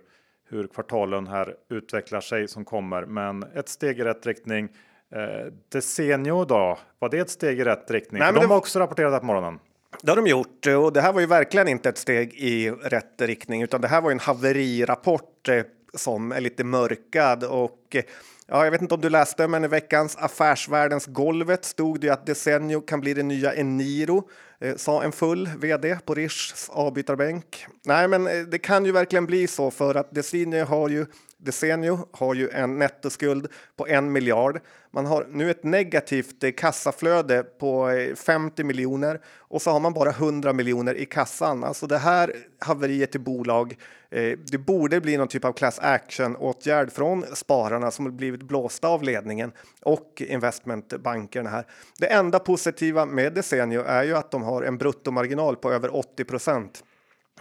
hur 0.49 0.67
kvartalen 0.67 1.27
här 1.27 1.57
utvecklar 1.69 2.21
sig 2.21 2.49
som 2.49 2.65
kommer. 2.65 3.05
Men 3.05 3.43
ett 3.43 3.69
steg 3.69 4.01
i 4.01 4.05
rätt 4.05 4.27
riktning. 4.27 4.69
Eh, 5.15 5.53
Desenio 5.69 6.45
då, 6.45 6.79
var 6.99 7.09
det 7.09 7.19
ett 7.19 7.31
steg 7.31 7.61
i 7.61 7.65
rätt 7.65 7.91
riktning? 7.91 8.21
Nej, 8.21 8.33
de 8.33 8.51
har 8.51 8.57
också 8.57 8.79
rapporterat 8.79 9.21
på 9.21 9.27
morgonen. 9.27 9.59
Det 10.03 10.11
har 10.11 10.17
de 10.17 10.27
gjort 10.27 10.67
och 10.67 10.93
det 10.93 11.01
här 11.01 11.13
var 11.13 11.21
ju 11.21 11.27
verkligen 11.27 11.69
inte 11.69 11.89
ett 11.89 11.99
steg 11.99 12.35
i 12.35 12.71
rätt 12.71 13.21
riktning 13.21 13.63
utan 13.63 13.81
det 13.81 13.89
här 13.89 14.01
var 14.01 14.11
en 14.11 14.21
haverirapport 14.21 15.49
eh, 15.49 15.63
som 15.95 16.33
är 16.33 16.41
lite 16.41 16.65
mörkad 16.65 17.45
och 17.45 17.97
eh, 17.97 18.03
ja, 18.47 18.65
jag 18.65 18.71
vet 18.71 18.83
inte 18.83 18.95
om 18.95 19.01
du 19.01 19.09
läste, 19.09 19.49
men 19.49 19.65
i 19.65 19.69
veckans 19.69 20.17
Affärsvärldens 20.17 21.07
golvet 21.07 21.65
stod 21.65 22.01
det 22.01 22.11
att 22.11 22.27
Desenio 22.27 22.81
kan 22.81 23.01
bli 23.01 23.15
det 23.15 23.23
nya 23.23 23.55
Eniro, 23.55 24.29
eh, 24.61 24.77
sa 24.77 25.03
en 25.03 25.13
full 25.13 25.51
vd 25.59 25.99
på 26.05 26.15
Rischs 26.15 26.69
avbytarbänk. 26.69 27.67
Nej, 27.85 28.09
men 28.09 28.27
eh, 28.27 28.41
det 28.41 28.59
kan 28.59 28.85
ju 28.85 28.93
verkligen 28.93 29.27
bli 29.27 29.47
så 29.47 29.71
för 29.71 29.95
att 29.95 30.15
Desenio 30.15 30.65
har 30.65 30.89
ju 30.89 31.07
Desenio 31.43 32.09
har 32.13 32.35
ju 32.35 32.51
en 32.51 32.79
nettoskuld 32.79 33.49
på 33.77 33.87
en 33.87 34.13
miljard. 34.13 34.61
Man 34.91 35.07
har 35.07 35.27
nu 35.31 35.51
ett 35.51 35.65
negativt 35.65 36.45
eh, 36.45 36.51
kassaflöde 36.51 37.43
på 37.43 37.91
eh, 37.91 38.15
50 38.15 38.65
miljoner 38.65 39.21
och 39.39 39.63
så 39.63 39.71
har 39.71 39.81
man 39.81 39.93
bara 39.93 40.11
100 40.11 40.53
miljoner 40.53 40.95
i 40.95 41.07
kassan. 41.07 41.65
Alltså 41.65 41.87
det 41.87 41.99
här 41.99 42.33
haveriet 42.59 43.15
i 43.15 43.19
bolag. 43.19 43.77
Eh, 44.11 44.39
det 44.39 44.59
borde 44.59 45.01
bli 45.01 45.17
någon 45.17 45.29
typ 45.29 45.45
av 45.45 45.53
class 45.53 45.79
action 45.79 46.37
åtgärd 46.37 46.93
från 46.93 47.25
spararna 47.35 47.91
som 47.91 48.17
blivit 48.17 48.43
blåsta 48.43 48.89
av 48.89 49.03
ledningen 49.03 49.53
och 49.83 50.23
investmentbankerna 50.27 51.51
här. 51.51 51.67
Det 51.99 52.07
enda 52.07 52.39
positiva 52.39 53.07
med 53.07 53.33
Desenio 53.33 53.83
är 53.87 54.05
ju 54.05 54.17
att 54.17 54.31
de 54.31 54.43
har 54.43 54.63
en 54.63 54.79
bruttomarginal 54.79 55.57
på 55.57 55.73
över 55.73 55.97
80 55.97 56.25
procent. 56.25 56.85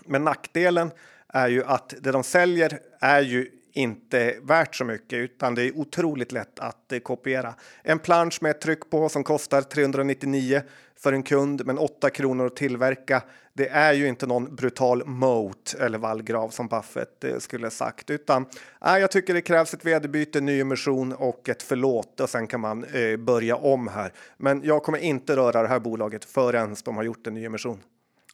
Men 0.05 0.23
nackdelen 0.23 0.91
är 1.33 1.47
ju 1.47 1.63
att 1.63 1.93
det 1.99 2.11
de 2.11 2.23
säljer 2.23 2.79
är 2.99 3.21
ju 3.21 3.47
inte 3.73 4.35
värt 4.41 4.75
så 4.75 4.85
mycket 4.85 5.17
utan 5.17 5.55
det 5.55 5.63
är 5.63 5.77
otroligt 5.77 6.31
lätt 6.31 6.59
att 6.59 6.91
eh, 6.91 6.99
kopiera. 6.99 7.53
En 7.83 7.99
plansch 7.99 8.37
med 8.41 8.51
ett 8.51 8.61
tryck 8.61 8.89
på 8.89 9.09
som 9.09 9.23
kostar 9.23 9.61
399 9.61 10.61
för 10.99 11.13
en 11.13 11.23
kund 11.23 11.65
men 11.65 11.77
8 11.77 12.09
kronor 12.09 12.45
att 12.45 12.55
tillverka. 12.55 13.23
Det 13.53 13.67
är 13.67 13.93
ju 13.93 14.07
inte 14.07 14.27
någon 14.27 14.55
brutal 14.55 15.05
moat 15.05 15.75
eller 15.79 15.97
vallgrav 15.97 16.49
som 16.49 16.67
Buffett 16.67 17.23
eh, 17.23 17.37
skulle 17.37 17.69
sagt 17.69 18.09
utan 18.09 18.45
äh, 18.85 18.97
jag 18.97 19.11
tycker 19.11 19.33
det 19.33 19.41
krävs 19.41 19.73
ett 19.73 19.85
vd 19.85 20.07
byte, 20.07 20.41
nyemission 20.41 21.13
och 21.13 21.49
ett 21.49 21.63
förlåt 21.63 22.19
och 22.19 22.29
sen 22.29 22.47
kan 22.47 22.59
man 22.59 22.83
eh, 22.83 23.17
börja 23.17 23.55
om 23.55 23.87
här. 23.87 24.13
Men 24.37 24.61
jag 24.63 24.83
kommer 24.83 24.99
inte 24.99 25.35
röra 25.35 25.61
det 25.61 25.67
här 25.67 25.79
bolaget 25.79 26.25
förrän 26.25 26.75
de 26.85 26.95
har 26.97 27.03
gjort 27.03 27.27
en 27.27 27.33
nyemission. 27.33 27.79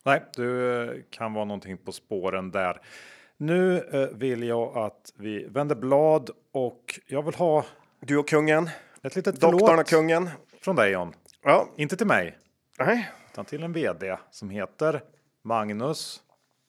Nej, 0.05 0.23
du 0.35 1.05
kan 1.09 1.33
vara 1.33 1.45
någonting 1.45 1.77
på 1.77 1.91
spåren 1.91 2.51
där. 2.51 2.81
Nu 3.37 3.77
eh, 3.91 4.17
vill 4.17 4.43
jag 4.43 4.77
att 4.77 5.13
vi 5.15 5.43
vänder 5.43 5.75
blad 5.75 6.29
och 6.51 6.99
jag 7.07 7.21
vill 7.23 7.35
ha 7.35 7.65
Du 7.99 8.17
och 8.17 8.27
kungen. 8.27 8.69
ett 9.03 9.15
litet 9.15 9.41
Doktorn 9.41 9.79
och 9.79 9.87
kungen. 9.87 10.29
från 10.61 10.75
dig 10.75 10.91
John. 10.91 11.13
Ja, 11.43 11.67
Inte 11.77 11.97
till 11.97 12.07
mig, 12.07 12.37
nej. 12.79 13.09
utan 13.31 13.45
till 13.45 13.63
en 13.63 13.73
vd 13.73 14.17
som 14.31 14.49
heter 14.49 15.01
Magnus 15.43 16.21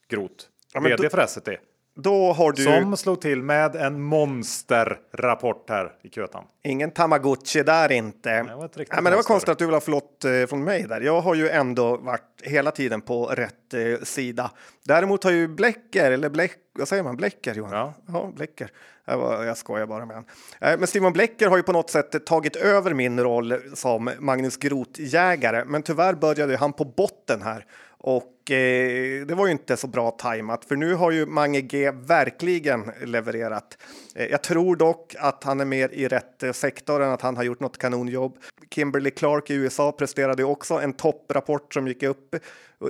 Groth. 0.08 0.44
Ja, 0.74 0.80
vd 0.80 1.02
då- 1.02 1.10
för 1.10 1.18
Essity. 1.18 1.56
Då 2.02 2.32
har 2.32 2.52
du 2.52 2.64
Som 2.64 2.96
slog 2.96 3.20
till 3.20 3.42
med 3.42 3.76
en 3.76 4.00
monsterrapport 4.02 5.70
här 5.70 5.92
i 6.02 6.08
Kötan. 6.10 6.44
ingen 6.62 6.90
tamagotchi 6.90 7.62
där 7.62 7.92
inte. 7.92 8.42
det 8.42 8.54
var 8.54 8.64
ett 8.64 8.76
riktigt 8.76 8.94
men 8.94 9.04
det 9.04 9.10
var 9.10 9.16
monster. 9.16 9.32
konstigt 9.32 9.48
att 9.48 9.58
du 9.58 9.64
vill 9.64 9.74
ha 9.74 9.80
förlåt 9.80 10.24
eh, 10.24 10.46
från 10.48 10.64
mig 10.64 10.82
där. 10.82 11.00
Jag 11.00 11.20
har 11.20 11.34
ju 11.34 11.48
ändå 11.48 11.96
varit 11.96 12.42
hela 12.42 12.70
tiden 12.70 13.00
på 13.00 13.26
rätt 13.26 13.74
eh, 13.74 14.04
sida. 14.04 14.50
Däremot 14.84 15.24
har 15.24 15.30
ju 15.30 15.48
Blecker, 15.48 16.10
eller 16.12 16.28
Bleck, 16.28 16.52
vad 16.78 16.88
säger 16.88 17.02
man, 17.02 17.16
Blecker 17.16 17.54
Johan? 17.54 17.72
Ja. 17.72 17.94
ja 18.06 18.32
Blecker. 18.36 18.70
Jag, 19.04 19.56
skojar 19.56 19.86
bara 19.86 20.06
med 20.06 20.16
han. 20.16 20.24
Eh, 20.60 20.78
men 20.78 20.86
Simon 20.86 21.12
Blecker 21.12 21.48
har 21.48 21.56
ju 21.56 21.62
på 21.62 21.72
något 21.72 21.90
sätt 21.90 22.26
tagit 22.26 22.56
över 22.56 22.94
min 22.94 23.20
roll 23.20 23.54
som 23.74 24.10
Magnus 24.18 24.56
Groth-jägare. 24.56 25.64
Men 25.64 25.82
tyvärr 25.82 26.14
började 26.14 26.56
han 26.56 26.72
på 26.72 26.84
botten 26.84 27.42
här. 27.42 27.64
Och 28.00 28.50
eh, 28.50 29.26
det 29.26 29.34
var 29.34 29.46
ju 29.46 29.52
inte 29.52 29.76
så 29.76 29.86
bra 29.86 30.10
tajmat, 30.10 30.64
för 30.64 30.76
nu 30.76 30.94
har 30.94 31.10
ju 31.10 31.26
Mange 31.26 31.60
G 31.60 31.90
verkligen 31.90 32.92
levererat. 33.04 33.78
Eh, 34.14 34.26
jag 34.26 34.42
tror 34.42 34.76
dock 34.76 35.14
att 35.18 35.44
han 35.44 35.60
är 35.60 35.64
mer 35.64 35.88
i 35.88 36.08
rätt 36.08 36.42
eh, 36.42 36.52
sektor 36.52 37.02
än 37.02 37.10
att 37.10 37.22
han 37.22 37.36
har 37.36 37.44
gjort 37.44 37.60
något 37.60 37.78
kanonjobb. 37.78 38.38
Kimberly 38.70 39.10
Clark 39.10 39.50
i 39.50 39.54
USA 39.54 39.92
presterade 39.92 40.44
också 40.44 40.74
en 40.74 40.92
topprapport 40.92 41.74
som 41.74 41.88
gick 41.88 42.02
upp 42.02 42.34
eh, 42.34 42.40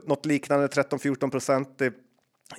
något 0.07 0.27
liknande 0.27 0.67
13-14 0.67 1.31
procent 1.31 1.81
eh, 1.81 1.93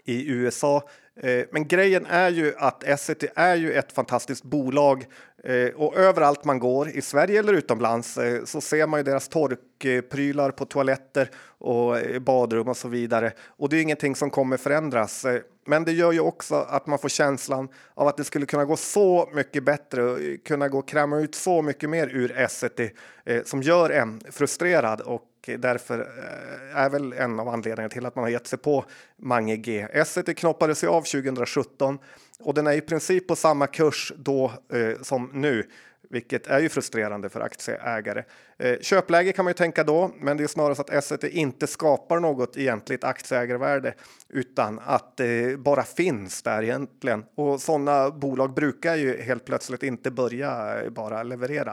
i 0.06 0.30
USA. 0.30 0.89
Eh, 1.22 1.45
Men 1.52 1.68
grejen 1.68 2.06
är 2.06 2.30
ju 2.30 2.54
att 2.58 2.84
Essity 2.84 3.28
är 3.36 3.56
ju 3.56 3.74
ett 3.74 3.91
fantastiskt 3.91 4.43
bolag 4.43 5.06
Eh, 5.44 5.70
och 5.76 5.98
överallt 5.98 6.46
man 6.46 6.60
går 6.60 6.90
i 6.90 7.02
Sverige 7.02 7.40
eller 7.40 7.54
utomlands 7.54 8.18
eh, 8.18 8.44
så 8.46 8.62
ser 8.62 8.88
man 8.88 9.00
ju 9.00 9.04
deras 9.04 9.28
torkprylar 9.28 10.52
på 10.52 10.66
toaletter 10.66 11.30
och 11.58 11.96
badrum 12.22 12.68
och 12.68 12.78
så 12.78 12.88
vidare. 12.88 13.32
Och 13.48 13.70
det 13.70 13.78
är 13.78 13.82
ingenting 13.82 14.16
som 14.16 14.30
kommer 14.30 14.58
förändras. 14.58 15.26
Eh, 15.26 15.42
men 15.70 15.84
det 15.84 15.92
gör 15.92 16.12
ju 16.12 16.20
också 16.20 16.56
att 16.56 16.88
man 16.88 17.00
får 17.00 17.10
känslan 17.10 17.70
av 17.94 18.08
att 18.08 18.18
det 18.18 18.24
skulle 18.24 18.46
kunna 18.46 18.66
gå 18.66 18.78
så 18.78 19.30
mycket 19.34 19.64
bättre 19.64 20.04
och 20.04 20.20
kunna 20.46 20.68
gå 20.68 20.80
och 20.80 20.88
kräma 20.88 21.20
ut 21.20 21.36
så 21.36 21.62
mycket 21.62 21.90
mer 21.90 22.08
ur 22.08 22.38
Essity 22.38 22.92
eh, 23.26 23.44
som 23.44 23.62
gör 23.62 23.90
en 23.90 24.22
frustrerad 24.32 25.02
och 25.02 25.50
därför 25.58 26.00
eh, 26.00 26.78
är 26.78 26.90
väl 26.90 27.14
en 27.14 27.40
av 27.40 27.50
anledningarna 27.50 27.90
till 27.90 28.06
att 28.06 28.16
man 28.16 28.24
har 28.24 28.30
gett 28.30 28.48
sig 28.48 28.60
på 28.60 28.86
Mange 29.18 29.56
G. 29.56 29.88
Essity 29.92 30.34
knoppade 30.34 30.76
sig 30.76 30.90
av 30.90 31.02
2017 31.02 32.00
och 32.40 32.54
den 32.54 32.68
är 32.68 32.74
i 32.74 32.82
princip 32.82 33.28
på 33.28 33.36
samma 33.36 33.68
kurs 33.68 34.14
då 34.16 34.52
eh, 34.74 35.02
som 35.02 35.30
nu, 35.34 35.70
vilket 36.10 36.47
är 36.47 36.60
ju 36.60 36.70
frustrerande 36.70 37.30
för 37.30 37.41
aktieägare. 37.41 38.24
Eh, 38.57 38.80
köpläge 38.80 39.32
kan 39.32 39.45
man 39.45 39.49
ju 39.49 39.53
tänka 39.53 39.84
då, 39.84 40.12
men 40.20 40.38
det 40.38 40.43
är 40.43 40.47
snarare 40.47 40.76
så 40.76 40.82
att 40.82 40.89
Essity 40.89 41.30
inte 41.30 41.68
skapar 41.68 42.20
något 42.20 42.57
egentligt 42.57 43.03
aktieägarvärde 43.03 43.93
utan 44.30 44.80
att 44.86 45.18
det 45.18 45.60
bara 45.60 45.84
finns 45.84 46.41
där 46.41 46.64
egentligen. 46.64 47.26
Och 47.36 47.62
sådana 47.62 48.12
bolag 48.12 48.53
brukar 48.53 48.95
ju 48.95 49.22
helt 49.22 49.45
plötsligt 49.45 49.84
inte 49.84 50.12
börja 50.12 50.82
eh, 50.82 50.89
bara 50.89 51.24
leverera. 51.24 51.72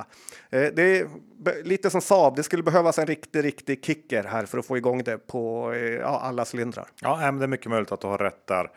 Eh, 0.51 0.69
det 0.75 0.83
är 0.83 1.09
lite 1.65 1.91
som 1.91 2.01
Saab, 2.01 2.37
det 2.37 2.43
skulle 2.43 2.63
behövas 2.63 2.99
en 2.99 3.07
riktig, 3.07 3.45
riktig 3.45 3.85
kicker 3.85 4.25
här 4.25 4.47
för 4.47 4.59
att 4.59 4.67
få 4.67 4.77
igång 4.77 5.03
det 5.03 5.19
på 5.19 5.73
eh, 5.73 5.81
ja, 5.81 6.21
alla 6.23 6.45
cylindrar. 6.55 6.87
Ja, 7.01 7.17
men 7.17 7.39
det 7.39 7.45
är 7.45 7.49
mycket 7.49 7.71
möjligt 7.71 7.93
att 7.93 8.01
du 8.01 8.07
har 8.07 8.19
rätt 8.19 8.47
där. 8.47 8.71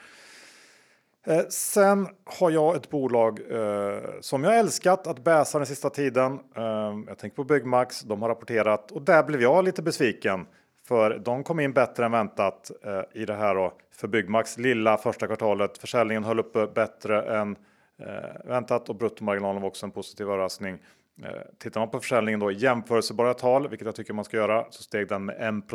Eh, 1.27 1.45
sen 1.49 2.07
har 2.25 2.51
jag 2.51 2.75
ett 2.75 2.89
bolag 2.89 3.39
eh, 3.51 3.99
som 4.21 4.43
jag 4.43 4.59
älskat 4.59 5.07
att 5.07 5.23
bäsa 5.23 5.57
den 5.57 5.67
sista 5.67 5.89
tiden. 5.89 6.39
Eh, 6.55 6.97
jag 7.07 7.17
tänker 7.17 7.35
på 7.35 7.43
Byggmax, 7.43 8.01
de 8.01 8.21
har 8.21 8.29
rapporterat 8.29 8.91
och 8.91 9.01
där 9.01 9.23
blev 9.23 9.41
jag 9.41 9.65
lite 9.65 9.81
besviken. 9.81 10.45
För 10.87 11.19
de 11.19 11.43
kom 11.43 11.59
in 11.59 11.73
bättre 11.73 12.05
än 12.05 12.11
väntat 12.11 12.71
eh, 12.83 13.21
i 13.21 13.25
det 13.25 13.35
här 13.35 13.55
då, 13.55 13.73
för 13.91 14.07
Byggmax 14.07 14.57
lilla 14.57 14.97
första 14.97 15.27
kvartalet. 15.27 15.77
Försäljningen 15.77 16.23
höll 16.23 16.39
uppe 16.39 16.67
bättre 16.67 17.37
än 17.39 17.55
eh, 17.99 18.45
väntat 18.45 18.89
och 18.89 18.95
bruttomarginalen 18.95 19.61
var 19.61 19.69
också 19.69 19.85
en 19.85 19.91
positiv 19.91 20.27
överraskning. 20.27 20.77
Eh, 21.23 21.29
tittar 21.57 21.81
man 21.81 21.89
på 21.89 21.99
försäljningen 21.99 22.39
då 22.39 22.51
i 22.51 22.55
jämförelsebara 22.55 23.33
tal, 23.33 23.69
vilket 23.69 23.85
jag 23.85 23.95
tycker 23.95 24.13
man 24.13 24.25
ska 24.25 24.37
göra, 24.37 24.65
så 24.69 24.83
steg 24.83 25.07
den 25.07 25.25
med 25.25 25.59
1 25.59 25.69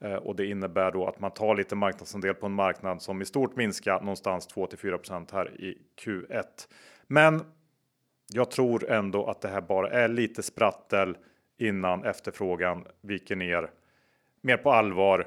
Eh, 0.00 0.14
och 0.14 0.36
det 0.36 0.46
innebär 0.46 0.92
då 0.92 1.06
att 1.06 1.20
man 1.20 1.30
tar 1.30 1.54
lite 1.54 1.74
marknadsandel 1.74 2.34
på 2.34 2.46
en 2.46 2.52
marknad 2.52 3.02
som 3.02 3.22
i 3.22 3.24
stort 3.24 3.56
minskar 3.56 4.00
någonstans 4.00 4.46
2 4.46 4.66
till 4.66 4.78
4% 4.78 5.32
här 5.32 5.60
i 5.60 5.78
Q1. 6.04 6.44
Men 7.06 7.42
jag 8.32 8.50
tror 8.50 8.90
ändå 8.90 9.26
att 9.26 9.40
det 9.40 9.48
här 9.48 9.60
bara 9.60 9.90
är 9.90 10.08
lite 10.08 10.42
sprattel 10.42 11.16
innan 11.58 12.04
efterfrågan 12.04 12.84
viker 13.00 13.36
ner 13.36 13.70
mer 14.40 14.56
på 14.56 14.72
allvar. 14.72 15.26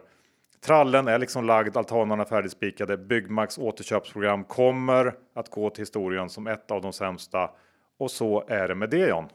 Trallen 0.66 1.08
är 1.08 1.20
liksom 1.20 1.46
lagd, 1.46 1.78
altanerna 1.78 2.26
färdigspikade. 2.26 2.98
Byggmax 2.98 3.58
återköpsprogram 3.58 4.44
kommer 4.44 5.14
att 5.34 5.50
gå 5.50 5.70
till 5.70 5.82
historien 5.82 6.30
som 6.30 6.48
ett 6.48 6.72
av 6.72 6.82
de 6.82 6.94
sämsta. 6.94 7.50
Och 7.98 8.12
så 8.12 8.44
är 8.48 8.68
det 8.68 8.76
med 8.76 8.90
det 8.90 9.08
John. 9.08 9.30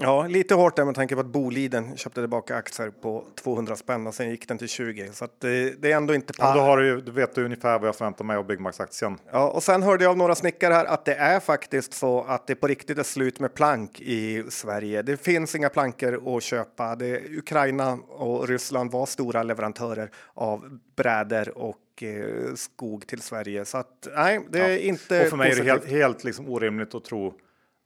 Ja, 0.00 0.26
lite 0.26 0.54
hårt 0.54 0.76
där 0.76 0.84
med 0.84 0.94
tanke 0.94 1.14
på 1.14 1.20
att 1.20 1.26
Boliden 1.26 1.96
köpte 1.96 2.20
tillbaka 2.20 2.56
aktier 2.56 2.90
på 2.90 3.24
200 3.34 3.76
spänn 3.76 4.06
och 4.06 4.14
sen 4.14 4.30
gick 4.30 4.48
den 4.48 4.58
till 4.58 4.68
20 4.68 5.08
så 5.12 5.24
att 5.24 5.40
det, 5.40 5.82
det 5.82 5.92
är 5.92 5.96
ändå 5.96 6.14
inte. 6.14 6.32
Ja, 6.38 6.54
då, 6.54 6.60
har 6.60 6.78
du, 6.78 7.00
då 7.00 7.12
vet 7.12 7.34
du 7.34 7.44
ungefär 7.44 7.78
vad 7.78 7.88
jag 7.88 7.96
förväntar 7.96 8.24
mig 8.24 8.36
av 8.36 8.46
Byggmax-aktien. 8.46 9.18
Ja, 9.30 9.50
och 9.50 9.62
sen 9.62 9.82
hörde 9.82 10.04
jag 10.04 10.10
av 10.10 10.16
några 10.16 10.34
snickare 10.34 10.74
här 10.74 10.84
att 10.84 11.04
det 11.04 11.14
är 11.14 11.40
faktiskt 11.40 11.94
så 11.94 12.22
att 12.22 12.46
det 12.46 12.54
på 12.54 12.66
riktigt 12.66 12.98
är 12.98 13.02
slut 13.02 13.40
med 13.40 13.54
plank 13.54 14.00
i 14.00 14.44
Sverige. 14.48 15.02
Det 15.02 15.16
finns 15.16 15.54
inga 15.54 15.68
plankor 15.68 16.36
att 16.36 16.42
köpa. 16.42 16.96
Det, 16.96 17.20
Ukraina 17.38 17.98
och 18.08 18.48
Ryssland 18.48 18.90
var 18.90 19.06
stora 19.06 19.42
leverantörer 19.42 20.10
av 20.34 20.78
brädor 20.96 21.58
och 21.58 22.02
eh, 22.02 22.54
skog 22.54 23.06
till 23.06 23.20
Sverige. 23.20 23.64
Så 23.64 23.78
att 23.78 24.08
nej, 24.16 24.40
det 24.50 24.60
är 24.60 24.78
inte 24.78 25.22
Och 25.22 25.28
för 25.28 25.36
mig 25.36 25.50
är 25.50 25.56
det 25.56 25.62
helt, 25.62 25.80
positivt. 25.80 25.98
helt 25.98 26.24
liksom 26.24 26.48
orimligt 26.48 26.94
att 26.94 27.04
tro 27.04 27.34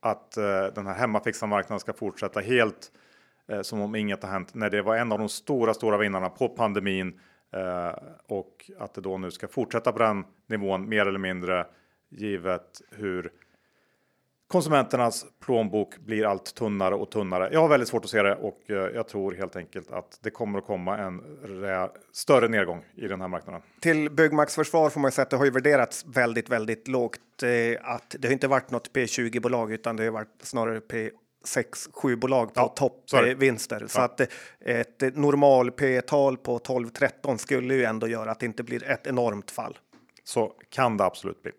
att 0.01 0.37
eh, 0.37 0.67
den 0.75 0.87
här 0.87 0.95
hemmafixarmarknaden 0.95 1.81
ska 1.81 1.93
fortsätta 1.93 2.41
helt 2.41 2.93
eh, 3.49 3.61
som 3.63 3.81
om 3.81 3.95
inget 3.95 4.23
har 4.23 4.31
hänt 4.31 4.55
när 4.55 4.71
det 4.71 4.83
var 4.83 4.97
en 4.97 5.13
av 5.13 5.19
de 5.19 5.29
stora, 5.29 5.75
stora 5.75 5.99
vinnarna 5.99 6.29
på 6.29 6.49
pandemin 6.49 7.21
eh, 7.53 7.93
och 8.27 8.71
att 8.79 8.95
det 8.95 9.01
då 9.01 9.19
nu 9.19 9.31
ska 9.31 9.49
fortsätta 9.49 9.93
på 9.93 9.99
den 9.99 10.25
nivån 10.47 10.89
mer 10.89 11.07
eller 11.07 11.19
mindre 11.19 11.67
givet 12.11 12.83
hur 12.91 13.33
konsumenternas 14.49 15.27
plånbok 15.41 15.99
blir 15.99 16.25
allt 16.27 16.55
tunnare 16.55 16.95
och 16.95 17.11
tunnare. 17.11 17.49
Jag 17.53 17.61
har 17.61 17.69
väldigt 17.69 17.89
svårt 17.89 18.05
att 18.05 18.11
se 18.11 18.23
det 18.23 18.35
och 18.37 18.61
eh, 18.71 18.77
jag 18.77 19.09
tror 19.09 19.33
helt 19.35 19.57
enkelt 19.57 19.91
att 19.91 20.19
det 20.23 20.31
kommer 20.31 20.59
att 20.59 20.67
komma 20.67 20.99
en 20.99 21.21
större 22.13 22.49
nedgång 22.49 22.85
i 22.95 23.09
den 23.09 23.21
här 23.21 23.29
marknaden. 23.29 23.63
Till 23.81 24.11
Byggmax 24.11 24.55
försvar 24.55 24.91
får 24.91 25.01
man 25.01 25.13
säga 25.13 25.23
att 25.23 25.31
det 25.31 25.37
har 25.37 25.45
ju 25.45 25.51
värderats 25.51 26.05
väldigt, 26.07 26.49
väldigt 26.49 26.89
lågt. 26.89 27.21
Eh, 27.43 27.91
att 27.93 28.17
det 28.19 28.29
har 28.29 28.33
inte 28.33 28.49
varit 28.49 28.71
något 28.71 28.91
P20 28.93 29.41
bolag 29.41 29.73
utan 29.73 29.97
det 29.97 30.05
har 30.05 30.11
varit 30.11 30.39
snarare 30.43 30.81
P 30.81 31.11
6 31.45 31.89
7 31.93 32.17
bolag 32.17 32.55
på 32.55 32.61
Ja, 32.61 32.75
så 32.77 32.89
toppvinster. 32.89 33.85
Så 33.89 34.01
Ja. 34.01 34.05
att 34.05 34.21
eh, 34.21 34.27
ett 34.61 35.03
eh, 35.03 35.11
normal 35.15 35.71
P-tal 35.71 36.37
på 36.37 36.59
12 36.59 36.89
13 36.89 37.39
skulle 37.39 37.75
ju 37.75 37.85
ändå 37.85 38.09
göra 38.09 38.31
att 38.31 38.41
det 38.41 38.47
inte 38.47 38.63
blir 38.63 38.85
ett 38.85 39.07
enormt 39.07 39.51
fall. 39.51 39.79
Så 40.25 40.53
kan 40.71 40.97
det 40.97 41.05
absolut 41.05 41.43
bli. 41.43 41.53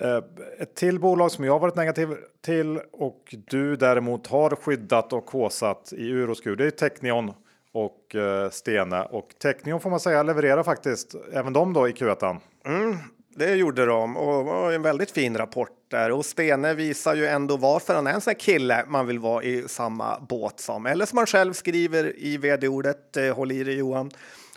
Eh, 0.00 0.20
ett 0.58 0.74
till 0.74 1.00
bolag 1.00 1.30
som 1.30 1.44
jag 1.44 1.58
varit 1.58 1.76
negativ 1.76 2.08
till 2.44 2.80
och 2.92 3.34
du 3.48 3.76
däremot 3.76 4.26
har 4.26 4.50
skyddat 4.50 5.12
och 5.12 5.26
kåsat 5.26 5.92
i 5.92 6.08
ur 6.08 6.30
och 6.30 6.36
skur. 6.36 6.56
Det 6.56 6.66
är 6.66 6.70
Technion 6.70 7.32
och 7.72 8.02
Stena. 8.10 8.50
Stene 8.50 9.02
och 9.02 9.28
Technion 9.42 9.80
får 9.80 9.90
man 9.90 10.00
säga 10.00 10.22
levererar 10.22 10.62
faktiskt 10.62 11.14
även 11.32 11.52
de 11.52 11.72
då 11.72 11.88
i 11.88 11.92
Q1. 11.92 12.40
Mm, 12.66 12.96
det 13.36 13.54
gjorde 13.54 13.86
de 13.86 14.16
och 14.16 14.72
en 14.72 14.82
väldigt 14.82 15.10
fin 15.10 15.36
rapport 15.38 15.76
där 15.90 16.12
och 16.12 16.24
Stene 16.24 16.74
visar 16.74 17.14
ju 17.14 17.26
ändå 17.26 17.56
varför 17.56 17.94
han 17.94 18.06
är 18.06 18.12
en 18.12 18.20
sån 18.20 18.30
här 18.30 18.38
kille 18.38 18.84
man 18.88 19.06
vill 19.06 19.18
vara 19.18 19.42
i 19.42 19.68
samma 19.68 20.20
båt 20.20 20.60
som. 20.60 20.86
Eller 20.86 21.06
som 21.06 21.18
han 21.18 21.26
själv 21.26 21.52
skriver 21.52 22.12
i 22.18 22.36
vd-ordet, 22.36 23.16
eh, 23.16 23.34
håll 23.36 23.52
i 23.52 23.64
dig 23.64 23.74
Johan. 23.74 24.10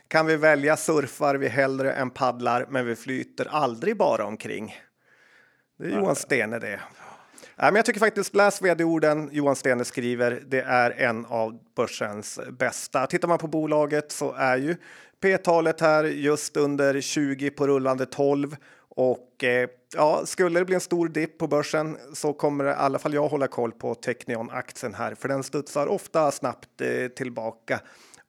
Kan 0.08 0.26
vi 0.26 0.36
välja 0.36 0.78
surfar 0.78 1.36
vi 1.36 1.48
hellre 1.48 1.94
än 1.94 2.10
paddlar, 2.10 2.66
men 2.70 2.86
vi 2.86 2.96
flyter 2.96 3.48
aldrig 3.52 3.98
bara 3.98 4.26
omkring. 4.26 4.76
Det 5.80 5.86
är 5.86 5.90
Johan 5.90 6.16
Stene 6.16 6.60
det. 6.60 6.80
Ja, 7.56 7.66
men 7.66 7.76
jag 7.76 7.86
tycker 7.86 8.00
faktiskt 8.00 8.36
läs 8.36 8.62
vd-orden 8.62 9.30
Johan 9.32 9.56
Stene 9.56 9.86
skriver. 9.86 10.44
Det 10.48 10.62
är 10.62 10.92
en 10.92 11.26
av 11.26 11.60
börsens 11.76 12.40
bästa. 12.52 13.08
Tittar 13.08 13.28
man 13.28 13.38
på 13.38 13.48
bolaget 13.48 14.12
så 14.12 14.34
är 14.34 14.58
ju 14.58 14.76
P-talet 15.22 15.82
här 15.82 16.04
just 16.04 16.58
under 16.58 17.02
20 17.02 17.50
på 17.50 17.68
rullande 17.68 18.06
12 18.06 18.56
och 18.90 19.44
eh, 19.44 19.70
ja, 19.96 20.22
skulle 20.26 20.60
det 20.60 20.66
bli 20.66 20.76
en 20.76 20.82
stor 20.82 21.08
dipp 21.08 21.38
på 21.38 21.48
börsen 21.48 21.98
så 22.14 22.34
kommer 22.34 22.66
i 22.66 22.74
alla 22.74 23.00
fall 23.00 23.14
jag 23.14 23.28
hålla 23.28 23.48
koll 23.48 23.72
på 23.72 23.96
technion 23.96 24.50
aktien 24.52 24.94
här, 24.94 25.16
för 25.16 25.28
den 25.28 25.44
studsar 25.44 25.88
ofta 25.88 26.32
snabbt 26.32 26.82
eh, 26.82 27.08
tillbaka. 27.08 27.80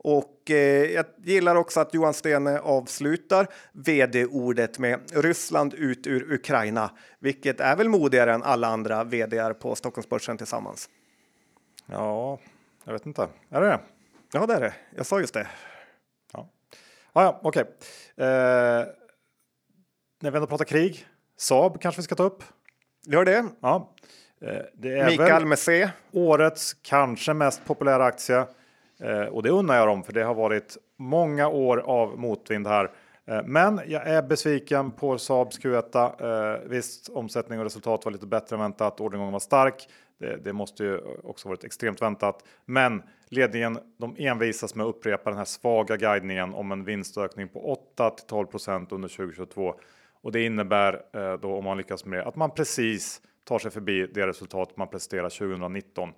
Och 0.02 0.50
eh, 0.50 0.90
jag 0.90 1.06
gillar 1.16 1.56
också 1.56 1.80
att 1.80 1.94
Johan 1.94 2.14
Stene 2.14 2.60
avslutar 2.60 3.46
vd-ordet 3.72 4.78
med 4.78 5.00
Ryssland 5.12 5.74
ut 5.74 6.06
ur 6.06 6.32
Ukraina, 6.32 6.90
vilket 7.18 7.60
är 7.60 7.76
väl 7.76 7.88
modigare 7.88 8.34
än 8.34 8.42
alla 8.42 8.68
andra 8.68 9.04
vd 9.04 9.54
på 9.54 9.74
Stockholmsbörsen 9.74 10.36
tillsammans. 10.36 10.88
Ja, 11.86 12.38
jag 12.84 12.92
vet 12.92 13.06
inte. 13.06 13.28
Är 13.48 13.60
det 13.60 13.66
det? 13.66 13.80
Ja, 14.32 14.46
det 14.46 14.54
är 14.54 14.60
det. 14.60 14.74
Jag 14.96 15.06
sa 15.06 15.20
just 15.20 15.34
det. 15.34 15.46
Ja, 16.32 16.48
ah, 17.12 17.22
ja, 17.22 17.40
okej. 17.42 17.62
Okay. 17.62 18.26
Eh, 18.26 18.86
när 20.20 20.30
vi 20.30 20.36
ändå 20.36 20.46
pratar 20.46 20.64
krig, 20.64 21.06
Saab 21.36 21.80
kanske 21.80 22.00
vi 22.00 22.04
ska 22.04 22.14
ta 22.14 22.22
upp. 22.22 22.42
Gör 23.06 23.24
det. 23.24 23.44
Ja, 23.60 23.94
eh, 24.42 24.62
det 24.74 24.98
är 24.98 25.06
Mikael 25.06 25.46
med 25.46 25.58
C. 25.58 25.90
Årets 26.12 26.74
kanske 26.82 27.34
mest 27.34 27.64
populära 27.64 28.04
aktie. 28.04 28.46
Eh, 29.02 29.24
och 29.24 29.42
det 29.42 29.50
unnar 29.50 29.76
jag 29.76 29.88
dem 29.88 30.02
för 30.02 30.12
det 30.12 30.22
har 30.22 30.34
varit 30.34 30.76
många 30.96 31.48
år 31.48 31.78
av 31.78 32.18
motvind 32.18 32.66
här. 32.66 32.90
Eh, 33.26 33.42
men 33.44 33.80
jag 33.86 34.06
är 34.06 34.22
besviken 34.22 34.90
på 34.90 35.18
Saabs 35.18 35.60
Q1. 35.60 36.54
Eh, 36.54 36.68
visst, 36.68 37.08
omsättning 37.08 37.58
och 37.58 37.64
resultat 37.64 38.04
var 38.04 38.12
lite 38.12 38.26
bättre 38.26 38.56
än 38.56 38.62
väntat. 38.62 39.00
Orderingången 39.00 39.32
var 39.32 39.40
stark. 39.40 39.88
Det, 40.18 40.36
det, 40.44 40.52
måste 40.52 40.84
ju 40.84 41.00
också 41.24 41.48
varit 41.48 41.64
extremt 41.64 42.02
väntat. 42.02 42.44
Men 42.64 43.02
ledningen, 43.28 43.78
de 43.98 44.14
envisas 44.18 44.74
med 44.74 44.86
att 44.86 44.96
upprepa 44.96 45.30
den 45.30 45.38
här 45.38 45.44
svaga 45.44 45.96
guidningen 45.96 46.54
om 46.54 46.72
en 46.72 46.84
vinstökning 46.84 47.48
på 47.48 47.72
8 47.72 48.10
till 48.10 48.26
12% 48.26 48.86
under 48.90 49.08
2022. 49.08 49.74
Och 50.22 50.32
det 50.32 50.44
innebär 50.44 51.02
då 51.36 51.54
om 51.54 51.64
man 51.64 51.76
lyckas 51.76 52.04
med 52.04 52.18
det 52.18 52.24
att 52.24 52.36
man 52.36 52.50
precis 52.50 53.22
tar 53.44 53.58
sig 53.58 53.70
förbi 53.70 54.06
det 54.06 54.26
resultat 54.26 54.76
man 54.76 54.88
presterar 54.88 55.28
2019. 55.28 56.12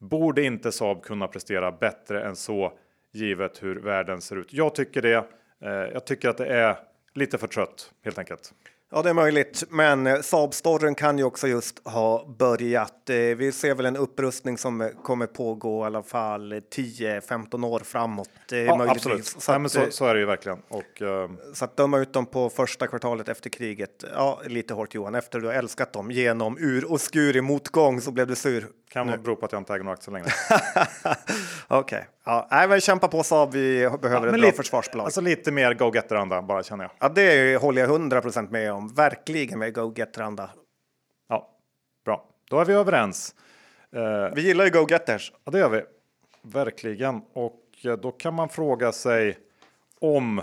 Borde 0.00 0.42
inte 0.42 0.72
Saab 0.72 1.02
kunna 1.02 1.28
prestera 1.28 1.72
bättre 1.72 2.24
än 2.24 2.36
så 2.36 2.72
givet 3.12 3.62
hur 3.62 3.76
världen 3.76 4.20
ser 4.20 4.36
ut? 4.36 4.52
Jag 4.52 4.74
tycker 4.74 5.02
det. 5.02 5.26
Eh, 5.64 5.70
jag 5.70 6.04
tycker 6.04 6.28
att 6.28 6.36
det 6.36 6.46
är 6.46 6.78
lite 7.14 7.38
för 7.38 7.46
trött 7.46 7.92
helt 8.04 8.18
enkelt. 8.18 8.54
Ja, 8.92 9.02
det 9.02 9.10
är 9.10 9.14
möjligt, 9.14 9.64
men 9.68 10.06
eh, 10.06 10.14
Saab-storyn 10.14 10.94
kan 10.94 11.18
ju 11.18 11.24
också 11.24 11.48
just 11.48 11.88
ha 11.88 12.34
börjat. 12.38 13.10
Eh, 13.10 13.16
vi 13.16 13.52
ser 13.52 13.74
väl 13.74 13.86
en 13.86 13.96
upprustning 13.96 14.58
som 14.58 14.90
kommer 15.02 15.26
pågå 15.26 15.82
i 15.82 15.86
alla 15.86 16.02
fall 16.02 16.52
10-15 16.52 17.66
år 17.66 17.80
framåt. 17.80 18.30
Ja, 18.50 18.90
absolut. 18.90 19.26
Så, 19.26 19.52
att, 19.52 19.70
så, 19.70 19.86
så, 19.90 20.06
är 20.06 20.14
det 20.14 20.20
ju 20.20 20.26
verkligen. 20.26 20.58
Och, 20.68 21.02
uh... 21.02 21.30
Så 21.54 21.64
att 21.64 21.76
döma 21.76 21.98
ut 21.98 22.12
dem 22.12 22.26
på 22.26 22.50
första 22.50 22.86
kvartalet 22.86 23.28
efter 23.28 23.50
kriget. 23.50 24.04
Ja, 24.14 24.40
lite 24.46 24.74
hårt 24.74 24.94
Johan. 24.94 25.14
Efter 25.14 25.40
du 25.40 25.46
har 25.46 25.54
älskat 25.54 25.92
dem 25.92 26.10
genom 26.10 26.58
ur 26.58 26.92
och 26.92 27.00
skur 27.00 27.36
i 27.36 27.40
motgång 27.40 28.00
så 28.00 28.10
blev 28.10 28.26
du 28.26 28.34
sur. 28.34 28.68
Kan 28.92 29.06
nog 29.06 29.22
bero 29.22 29.36
på 29.36 29.46
att 29.46 29.52
jag 29.52 29.60
inte 29.60 29.74
äger 29.74 29.84
några 29.84 29.94
aktier 29.94 30.12
längre. 30.12 30.28
Okej, 31.68 31.98
okay. 31.98 32.02
ja, 32.24 32.48
nej, 32.50 32.68
men 32.68 32.80
kämpa 32.80 33.08
på 33.08 33.22
Saab. 33.22 33.52
Vi 33.52 33.90
behöver 34.02 34.26
ja, 34.26 34.34
ett 34.34 34.40
bra 34.40 34.52
försvarsbolag. 34.52 35.04
Alltså 35.04 35.20
lite 35.20 35.52
mer 35.52 35.74
go-getter-anda 35.74 36.42
bara 36.42 36.62
känner 36.62 36.84
jag. 36.84 36.90
Ja, 36.98 37.08
det 37.08 37.56
håller 37.56 37.82
jag 37.82 37.90
100% 37.90 38.50
med 38.50 38.72
om. 38.72 38.94
Verkligen 38.94 39.58
med 39.58 39.74
go-getter-anda. 39.74 40.50
Ja, 41.28 41.50
bra. 42.04 42.24
Då 42.50 42.60
är 42.60 42.64
vi 42.64 42.72
överens. 42.72 43.34
Uh, 43.96 44.34
vi 44.34 44.42
gillar 44.42 44.64
ju 44.64 44.70
go-getters. 44.70 45.32
Ja, 45.44 45.50
det 45.50 45.58
gör 45.58 45.68
vi. 45.68 45.82
Verkligen. 46.42 47.22
Och 47.32 47.62
eh, 47.84 47.92
då 47.92 48.12
kan 48.12 48.34
man 48.34 48.48
fråga 48.48 48.92
sig 48.92 49.38
om 50.00 50.42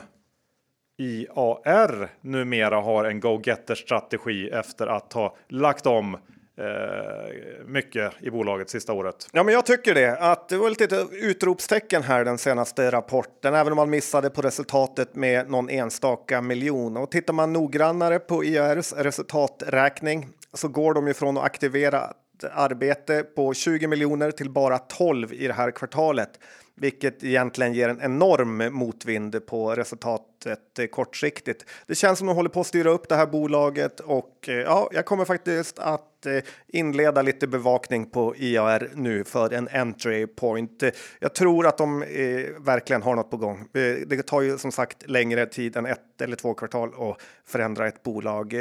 IAR 0.97 2.09
numera 2.21 2.81
har 2.81 3.05
en 3.05 3.19
go-getter 3.19 3.75
strategi 3.75 4.49
efter 4.49 4.87
att 4.87 5.13
ha 5.13 5.35
lagt 5.47 5.85
om 5.85 6.15
eh, 6.15 6.19
Eh, 6.59 7.65
mycket 7.65 8.13
i 8.19 8.29
bolaget 8.29 8.69
sista 8.69 8.93
året. 8.93 9.27
Ja, 9.31 9.43
men 9.43 9.53
jag 9.53 9.65
tycker 9.65 9.93
det. 9.93 10.17
Att 10.17 10.49
det 10.49 10.57
var 10.57 10.69
lite 10.69 11.07
utropstecken 11.11 12.03
här 12.03 12.25
den 12.25 12.37
senaste 12.37 12.91
rapporten, 12.91 13.53
även 13.53 13.73
om 13.73 13.75
man 13.75 13.89
missade 13.89 14.29
på 14.29 14.41
resultatet 14.41 15.15
med 15.15 15.49
någon 15.49 15.69
enstaka 15.69 16.41
miljon. 16.41 16.97
Och 16.97 17.11
tittar 17.11 17.33
man 17.33 17.53
noggrannare 17.53 18.19
på 18.19 18.43
IARs 18.43 18.93
resultaträkning 18.93 20.27
så 20.53 20.67
går 20.67 20.93
de 20.93 21.07
ju 21.07 21.13
från 21.13 21.37
att 21.37 21.43
aktivera 21.43 22.13
arbete 22.51 23.23
på 23.23 23.53
20 23.53 23.87
miljoner 23.87 24.31
till 24.31 24.49
bara 24.49 24.77
12 24.77 25.33
i 25.33 25.47
det 25.47 25.53
här 25.53 25.71
kvartalet 25.71 26.39
vilket 26.77 27.23
egentligen 27.23 27.73
ger 27.73 27.89
en 27.89 28.01
enorm 28.01 28.73
motvind 28.73 29.45
på 29.45 29.75
resultatet 29.75 30.91
kortsiktigt. 30.91 31.65
Det 31.87 31.95
känns 31.95 32.19
som 32.19 32.27
de 32.27 32.35
håller 32.35 32.49
på 32.49 32.59
att 32.59 32.67
styra 32.67 32.89
upp 32.89 33.09
det 33.09 33.15
här 33.15 33.25
bolaget 33.25 33.99
och 33.99 34.49
eh, 34.49 34.55
ja, 34.55 34.89
jag 34.93 35.05
kommer 35.05 35.25
faktiskt 35.25 35.79
att 35.79 36.25
eh, 36.25 36.43
inleda 36.67 37.21
lite 37.21 37.47
bevakning 37.47 38.09
på 38.09 38.35
IAR 38.35 38.89
nu 38.95 39.23
för 39.23 39.53
en 39.53 39.67
entry 39.67 40.27
point. 40.27 40.83
Jag 41.19 41.35
tror 41.35 41.67
att 41.67 41.77
de 41.77 42.03
eh, 42.03 42.45
verkligen 42.59 43.01
har 43.01 43.15
något 43.15 43.31
på 43.31 43.37
gång. 43.37 43.67
Det 44.07 44.27
tar 44.27 44.41
ju 44.41 44.57
som 44.57 44.71
sagt 44.71 45.09
längre 45.09 45.45
tid 45.45 45.77
än 45.77 45.85
ett 45.85 46.21
eller 46.21 46.35
två 46.35 46.53
kvartal 46.53 46.89
att 46.97 47.21
förändra 47.45 47.87
ett 47.87 48.03
bolag, 48.03 48.53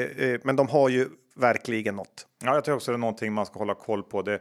men 0.42 0.56
de 0.56 0.68
har 0.68 0.88
ju 0.88 1.08
verkligen 1.36 1.96
något. 1.96 2.26
Ja, 2.44 2.54
jag 2.54 2.64
tror 2.64 2.74
också 2.74 2.90
det 2.90 2.96
är 2.96 2.98
någonting 2.98 3.32
man 3.32 3.46
ska 3.46 3.58
hålla 3.58 3.74
koll 3.74 4.02
på. 4.02 4.22
Det 4.22 4.40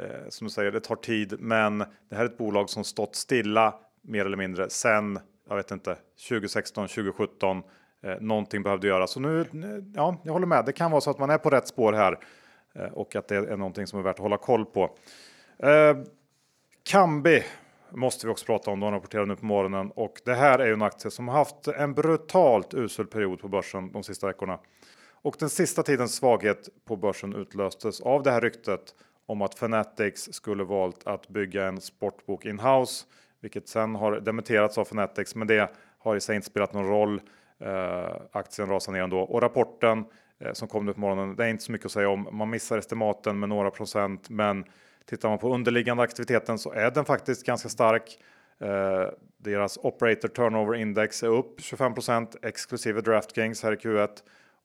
Eh, 0.00 0.28
som 0.28 0.46
du 0.46 0.50
säger, 0.50 0.72
det 0.72 0.80
tar 0.80 0.96
tid, 0.96 1.40
men 1.40 1.78
det 1.78 2.16
här 2.16 2.20
är 2.20 2.28
ett 2.28 2.38
bolag 2.38 2.70
som 2.70 2.84
stått 2.84 3.16
stilla 3.16 3.74
mer 4.02 4.24
eller 4.24 4.36
mindre 4.36 4.70
sen, 4.70 5.18
jag 5.48 5.56
vet 5.56 5.70
inte, 5.70 5.96
2016, 6.28 6.88
2017. 6.88 7.62
Eh, 8.02 8.16
någonting 8.20 8.62
behövde 8.62 8.86
göras. 8.86 9.10
Så 9.10 9.20
nu, 9.20 9.46
ja, 9.94 10.16
jag 10.24 10.32
håller 10.32 10.46
med. 10.46 10.64
Det 10.64 10.72
kan 10.72 10.90
vara 10.90 11.00
så 11.00 11.10
att 11.10 11.18
man 11.18 11.30
är 11.30 11.38
på 11.38 11.50
rätt 11.50 11.68
spår 11.68 11.92
här 11.92 12.18
eh, 12.74 12.84
och 12.84 13.16
att 13.16 13.28
det 13.28 13.36
är 13.36 13.56
någonting 13.56 13.86
som 13.86 13.98
är 13.98 14.02
värt 14.02 14.16
att 14.16 14.22
hålla 14.22 14.36
koll 14.36 14.64
på. 14.64 14.96
Eh, 15.58 15.96
Kambi 16.82 17.44
måste 17.90 18.26
vi 18.26 18.32
också 18.32 18.46
prata 18.46 18.70
om. 18.70 18.80
De 18.80 18.92
rapporterar 18.92 19.26
nu 19.26 19.36
på 19.36 19.46
morgonen 19.46 19.90
och 19.90 20.20
det 20.24 20.34
här 20.34 20.58
är 20.58 20.66
ju 20.66 20.72
en 20.72 20.82
aktie 20.82 21.10
som 21.10 21.28
har 21.28 21.34
haft 21.34 21.68
en 21.68 21.94
brutalt 21.94 22.74
usel 22.74 23.06
period 23.06 23.40
på 23.40 23.48
börsen 23.48 23.92
de 23.92 24.02
sista 24.02 24.26
veckorna. 24.26 24.58
Och 25.22 25.36
den 25.38 25.48
sista 25.48 25.82
tidens 25.82 26.14
svaghet 26.14 26.68
på 26.84 26.96
börsen 26.96 27.34
utlöstes 27.34 28.00
av 28.00 28.22
det 28.22 28.30
här 28.30 28.40
ryktet 28.40 28.94
om 29.30 29.42
att 29.42 29.54
Fanatics 29.54 30.32
skulle 30.32 30.64
valt 30.64 31.06
att 31.06 31.28
bygga 31.28 31.66
en 31.66 31.80
sportbok 31.80 32.44
in-house, 32.44 33.06
vilket 33.40 33.68
sen 33.68 33.94
har 33.94 34.20
dementerats 34.20 34.78
av 34.78 34.84
Fanatics, 34.84 35.34
men 35.34 35.46
det 35.48 35.70
har 35.98 36.16
i 36.16 36.20
sig 36.20 36.36
inte 36.36 36.46
spelat 36.46 36.72
någon 36.72 36.86
roll. 36.86 37.20
Eh, 37.60 38.16
aktien 38.32 38.68
rasar 38.68 38.92
ner 38.92 39.02
ändå 39.02 39.20
och 39.20 39.42
rapporten 39.42 40.04
eh, 40.38 40.52
som 40.52 40.68
kom 40.68 40.86
nu 40.86 40.92
på 40.92 41.00
morgonen, 41.00 41.36
det 41.36 41.44
är 41.44 41.48
inte 41.48 41.64
så 41.64 41.72
mycket 41.72 41.86
att 41.86 41.92
säga 41.92 42.08
om. 42.08 42.28
Man 42.32 42.50
missar 42.50 42.78
estimaten 42.78 43.38
med 43.38 43.48
några 43.48 43.70
procent, 43.70 44.30
men 44.30 44.64
tittar 45.04 45.28
man 45.28 45.38
på 45.38 45.54
underliggande 45.54 46.02
aktiviteten 46.02 46.58
så 46.58 46.72
är 46.72 46.90
den 46.90 47.04
faktiskt 47.04 47.46
ganska 47.46 47.68
stark. 47.68 48.18
Eh, 48.60 49.08
deras 49.38 49.78
operator 49.82 50.28
turnover 50.28 50.74
index 50.74 51.22
är 51.22 51.28
upp 51.28 51.60
25% 51.60 52.36
exklusive 52.42 53.00
DraftKings 53.00 53.62
här 53.62 53.72
i 53.72 53.76
Q1 53.76 54.08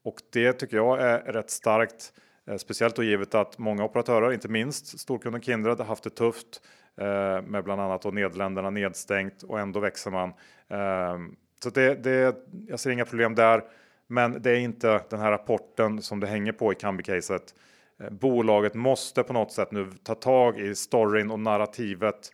och 0.03 0.21
det 0.33 0.53
tycker 0.53 0.77
jag 0.77 1.01
är 1.01 1.19
rätt 1.19 1.49
starkt. 1.49 2.13
Eh, 2.47 2.57
speciellt 2.57 2.95
då 2.95 3.03
givet 3.03 3.35
att 3.35 3.57
många 3.57 3.83
operatörer, 3.83 4.33
inte 4.33 4.47
minst 4.47 4.99
storkunden 4.99 5.41
Kindred, 5.41 5.77
har 5.77 5.85
haft 5.85 6.03
det 6.03 6.09
tufft 6.09 6.61
eh, 6.97 7.41
med 7.41 7.63
bland 7.63 7.81
annat 7.81 8.01
då 8.01 8.11
Nederländerna 8.11 8.69
nedstängt 8.69 9.43
och 9.43 9.59
ändå 9.59 9.79
växer 9.79 10.11
man. 10.11 10.33
Ehm, 10.67 11.35
så 11.63 11.69
det, 11.69 11.95
det, 11.95 12.35
jag 12.67 12.79
ser 12.79 12.91
inga 12.91 13.05
problem 13.05 13.35
där. 13.35 13.63
Men 14.07 14.41
det 14.41 14.51
är 14.51 14.59
inte 14.59 15.01
den 15.09 15.19
här 15.19 15.31
rapporten 15.31 16.01
som 16.01 16.19
det 16.19 16.27
hänger 16.27 16.51
på 16.51 16.71
i 16.71 16.75
Kambi-caset. 16.75 17.55
Eh, 17.99 18.09
bolaget 18.09 18.73
måste 18.73 19.23
på 19.23 19.33
något 19.33 19.51
sätt 19.51 19.71
nu 19.71 19.91
ta 20.03 20.15
tag 20.15 20.59
i 20.59 20.75
storyn 20.75 21.31
och 21.31 21.39
narrativet 21.39 22.31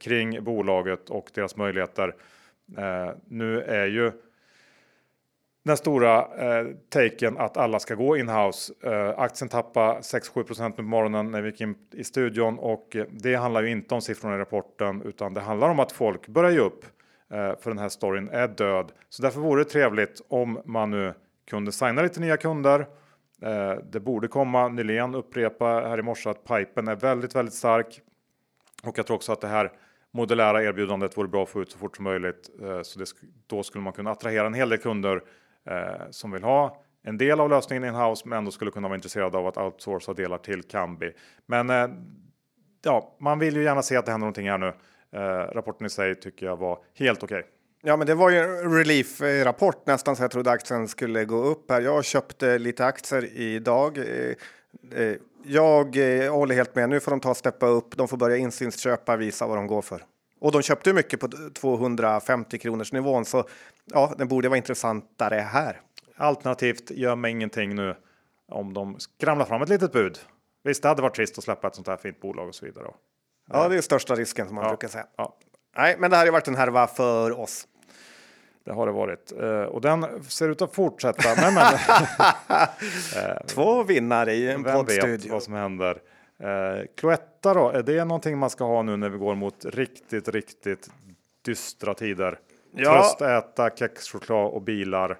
kring 0.00 0.44
bolaget 0.44 1.10
och 1.10 1.30
deras 1.34 1.56
möjligheter. 1.56 2.14
Nu 3.28 3.62
är 3.62 3.86
ju 3.86 4.12
den 5.64 5.76
stora 5.76 6.18
eh, 6.18 6.66
taken 6.88 7.38
att 7.38 7.56
alla 7.56 7.78
ska 7.78 7.94
gå 7.94 8.16
inhouse. 8.16 8.74
Eh, 8.82 9.18
aktien 9.18 9.48
tappade 9.48 10.00
6-7 10.00 10.68
nu 10.68 10.70
på 10.70 10.82
morgonen 10.82 11.30
när 11.30 11.42
vi 11.42 11.50
gick 11.50 11.60
in 11.60 11.74
i 11.92 12.04
studion 12.04 12.58
och 12.58 12.96
eh, 12.96 13.04
det 13.10 13.34
handlar 13.34 13.62
ju 13.62 13.70
inte 13.70 13.94
om 13.94 14.00
siffrorna 14.00 14.34
i 14.34 14.38
rapporten 14.38 15.02
utan 15.02 15.34
det 15.34 15.40
handlar 15.40 15.68
om 15.68 15.80
att 15.80 15.92
folk 15.92 16.28
börjar 16.28 16.50
ge 16.50 16.58
upp 16.58 16.84
eh, 17.30 17.58
för 17.60 17.70
den 17.70 17.78
här 17.78 17.88
storyn 17.88 18.28
är 18.28 18.48
död. 18.48 18.92
Så 19.08 19.22
därför 19.22 19.40
vore 19.40 19.64
det 19.64 19.70
trevligt 19.70 20.22
om 20.28 20.60
man 20.64 20.90
nu 20.90 21.14
kunde 21.50 21.72
signa 21.72 22.02
lite 22.02 22.20
nya 22.20 22.36
kunder. 22.36 22.86
Eh, 23.42 23.74
det 23.92 24.00
borde 24.00 24.28
komma. 24.28 24.68
Nylén 24.68 25.14
upprepa 25.14 25.66
här 25.66 25.98
i 25.98 26.02
morse 26.02 26.30
att 26.30 26.44
pipen 26.44 26.88
är 26.88 26.96
väldigt, 26.96 27.34
väldigt 27.34 27.54
stark 27.54 28.00
och 28.82 28.98
jag 28.98 29.06
tror 29.06 29.16
också 29.16 29.32
att 29.32 29.40
det 29.40 29.48
här 29.48 29.72
modulära 30.10 30.62
erbjudandet 30.62 31.16
vore 31.16 31.28
bra 31.28 31.42
att 31.42 31.48
få 31.48 31.62
ut 31.62 31.72
så 31.72 31.78
fort 31.78 31.96
som 31.96 32.04
möjligt. 32.04 32.50
Eh, 32.62 32.82
så 32.82 32.98
det, 32.98 33.06
då 33.46 33.62
skulle 33.62 33.84
man 33.84 33.92
kunna 33.92 34.10
attrahera 34.10 34.46
en 34.46 34.54
hel 34.54 34.68
del 34.68 34.78
kunder 34.78 35.22
eh, 35.70 36.10
som 36.10 36.30
vill 36.30 36.42
ha 36.42 36.82
en 37.02 37.18
del 37.18 37.40
av 37.40 37.50
lösningen 37.50 37.84
in-house 37.84 38.28
men 38.28 38.38
ändå 38.38 38.50
skulle 38.50 38.70
kunna 38.70 38.88
vara 38.88 38.96
intresserad 38.96 39.36
av 39.36 39.46
att 39.46 39.56
outsourca 39.56 40.12
delar 40.12 40.38
till 40.38 40.62
Kambi. 40.62 41.12
Men 41.46 41.70
eh, 41.70 41.88
ja, 42.84 43.16
man 43.20 43.38
vill 43.38 43.56
ju 43.56 43.62
gärna 43.62 43.82
se 43.82 43.96
att 43.96 44.06
det 44.06 44.12
händer 44.12 44.24
någonting 44.24 44.50
här 44.50 44.58
nu. 44.58 44.72
Eh, 45.12 45.54
rapporten 45.54 45.86
i 45.86 45.90
sig 45.90 46.14
tycker 46.14 46.46
jag 46.46 46.56
var 46.56 46.78
helt 46.94 47.22
okej. 47.22 47.38
Okay. 47.38 47.50
Ja, 47.84 47.96
men 47.96 48.06
det 48.06 48.14
var 48.14 48.30
ju 48.30 48.38
en 48.38 48.74
relief-rapport 48.74 49.88
eh, 49.88 49.92
nästan 49.92 50.16
så 50.16 50.22
jag 50.22 50.30
trodde 50.30 50.50
aktien 50.50 50.88
skulle 50.88 51.24
gå 51.24 51.36
upp 51.36 51.70
här. 51.70 51.80
Jag 51.80 52.04
köpte 52.04 52.58
lite 52.58 52.86
aktier 52.86 53.24
idag. 53.32 53.98
Eh, 53.98 54.34
eh, 55.02 55.16
jag 55.44 55.96
håller 56.30 56.54
helt 56.54 56.74
med. 56.74 56.88
Nu 56.88 57.00
får 57.00 57.10
de 57.10 57.20
ta 57.20 57.30
och 57.30 57.36
steppa 57.36 57.66
upp. 57.66 57.96
De 57.96 58.08
får 58.08 58.16
börja 58.16 58.36
insynsköpa, 58.36 59.16
visa 59.16 59.46
vad 59.46 59.56
de 59.56 59.66
går 59.66 59.82
för. 59.82 60.02
Och 60.40 60.52
de 60.52 60.62
köpte 60.62 60.92
mycket 60.92 61.20
på 61.20 61.28
250 61.54 62.58
kronors 62.58 62.92
nivån, 62.92 63.24
så 63.24 63.44
ja, 63.84 64.14
den 64.18 64.28
borde 64.28 64.48
vara 64.48 64.56
intressantare 64.56 65.34
här. 65.34 65.80
Alternativt 66.16 66.90
gör 66.90 67.16
mig 67.16 67.30
ingenting 67.30 67.74
nu 67.74 67.96
om 68.48 68.74
de 68.74 68.98
skramlar 68.98 69.44
fram 69.44 69.62
ett 69.62 69.68
litet 69.68 69.92
bud. 69.92 70.18
Visst, 70.64 70.82
det 70.82 70.88
hade 70.88 71.02
varit 71.02 71.14
trist 71.14 71.38
att 71.38 71.44
släppa 71.44 71.68
ett 71.68 71.74
sånt 71.74 71.88
här 71.88 71.96
fint 71.96 72.20
bolag 72.20 72.48
och 72.48 72.54
så 72.54 72.66
vidare. 72.66 72.86
Ja, 73.50 73.68
det 73.68 73.76
är 73.76 73.80
största 73.80 74.14
risken 74.14 74.46
som 74.46 74.54
man 74.54 74.64
ja, 74.64 74.70
brukar 74.70 74.88
säga. 74.88 75.06
Ja. 75.16 75.36
Nej, 75.76 75.96
men 75.98 76.10
det 76.10 76.16
här 76.16 76.26
har 76.26 76.32
varit 76.32 76.48
en 76.48 76.54
härva 76.54 76.86
för 76.86 77.40
oss. 77.40 77.66
Det 78.64 78.72
har 78.72 78.86
det 78.86 78.92
varit 78.92 79.32
eh, 79.40 79.62
och 79.62 79.80
den 79.80 80.24
ser 80.24 80.48
ut 80.48 80.62
att 80.62 80.74
fortsätta. 80.74 81.34
men, 81.36 81.54
men, 81.54 81.64
eh, 83.16 83.46
Två 83.46 83.82
vinnare 83.82 84.34
i 84.34 84.50
en 84.50 84.64
poddstudio. 84.64 85.06
Vem 85.06 85.20
vet 85.20 85.30
vad 85.30 85.42
som 85.42 85.54
händer. 85.54 86.02
Eh, 86.38 86.86
Cloetta 86.96 87.54
då, 87.54 87.68
är 87.68 87.82
det 87.82 88.04
någonting 88.04 88.38
man 88.38 88.50
ska 88.50 88.64
ha 88.64 88.82
nu 88.82 88.96
när 88.96 89.08
vi 89.08 89.18
går 89.18 89.34
mot 89.34 89.64
riktigt, 89.64 90.28
riktigt 90.28 90.90
dystra 91.44 91.94
tider? 91.94 92.38
Ja. 92.74 93.02
Tröstäta, 93.02 93.70
kexchoklad 93.70 94.52
och 94.52 94.62
bilar 94.62 95.18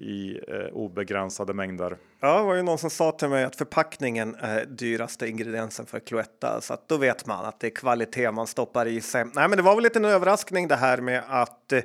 i 0.00 0.40
eh, 0.48 0.72
obegränsade 0.72 1.54
mängder. 1.54 1.96
Ja, 2.20 2.38
det 2.38 2.44
var 2.44 2.54
ju 2.54 2.62
någon 2.62 2.78
som 2.78 2.90
sa 2.90 3.12
till 3.12 3.28
mig 3.28 3.44
att 3.44 3.56
förpackningen 3.56 4.34
är 4.34 4.64
dyraste 4.64 5.28
ingrediensen 5.28 5.86
för 5.86 6.00
Cloetta, 6.00 6.60
så 6.60 6.74
att 6.74 6.88
då 6.88 6.96
vet 6.96 7.26
man 7.26 7.44
att 7.44 7.60
det 7.60 7.66
är 7.66 7.70
kvalitet 7.70 8.30
man 8.30 8.46
stoppar 8.46 8.86
i 8.86 9.00
sig. 9.00 9.24
Nej, 9.24 9.48
men 9.48 9.56
det 9.56 9.62
var 9.62 9.74
väl 9.74 9.84
lite 9.84 9.98
en 9.98 10.04
överraskning 10.04 10.68
det 10.68 10.76
här 10.76 10.98
med 10.98 11.22
att 11.28 11.72
eh, 11.72 11.82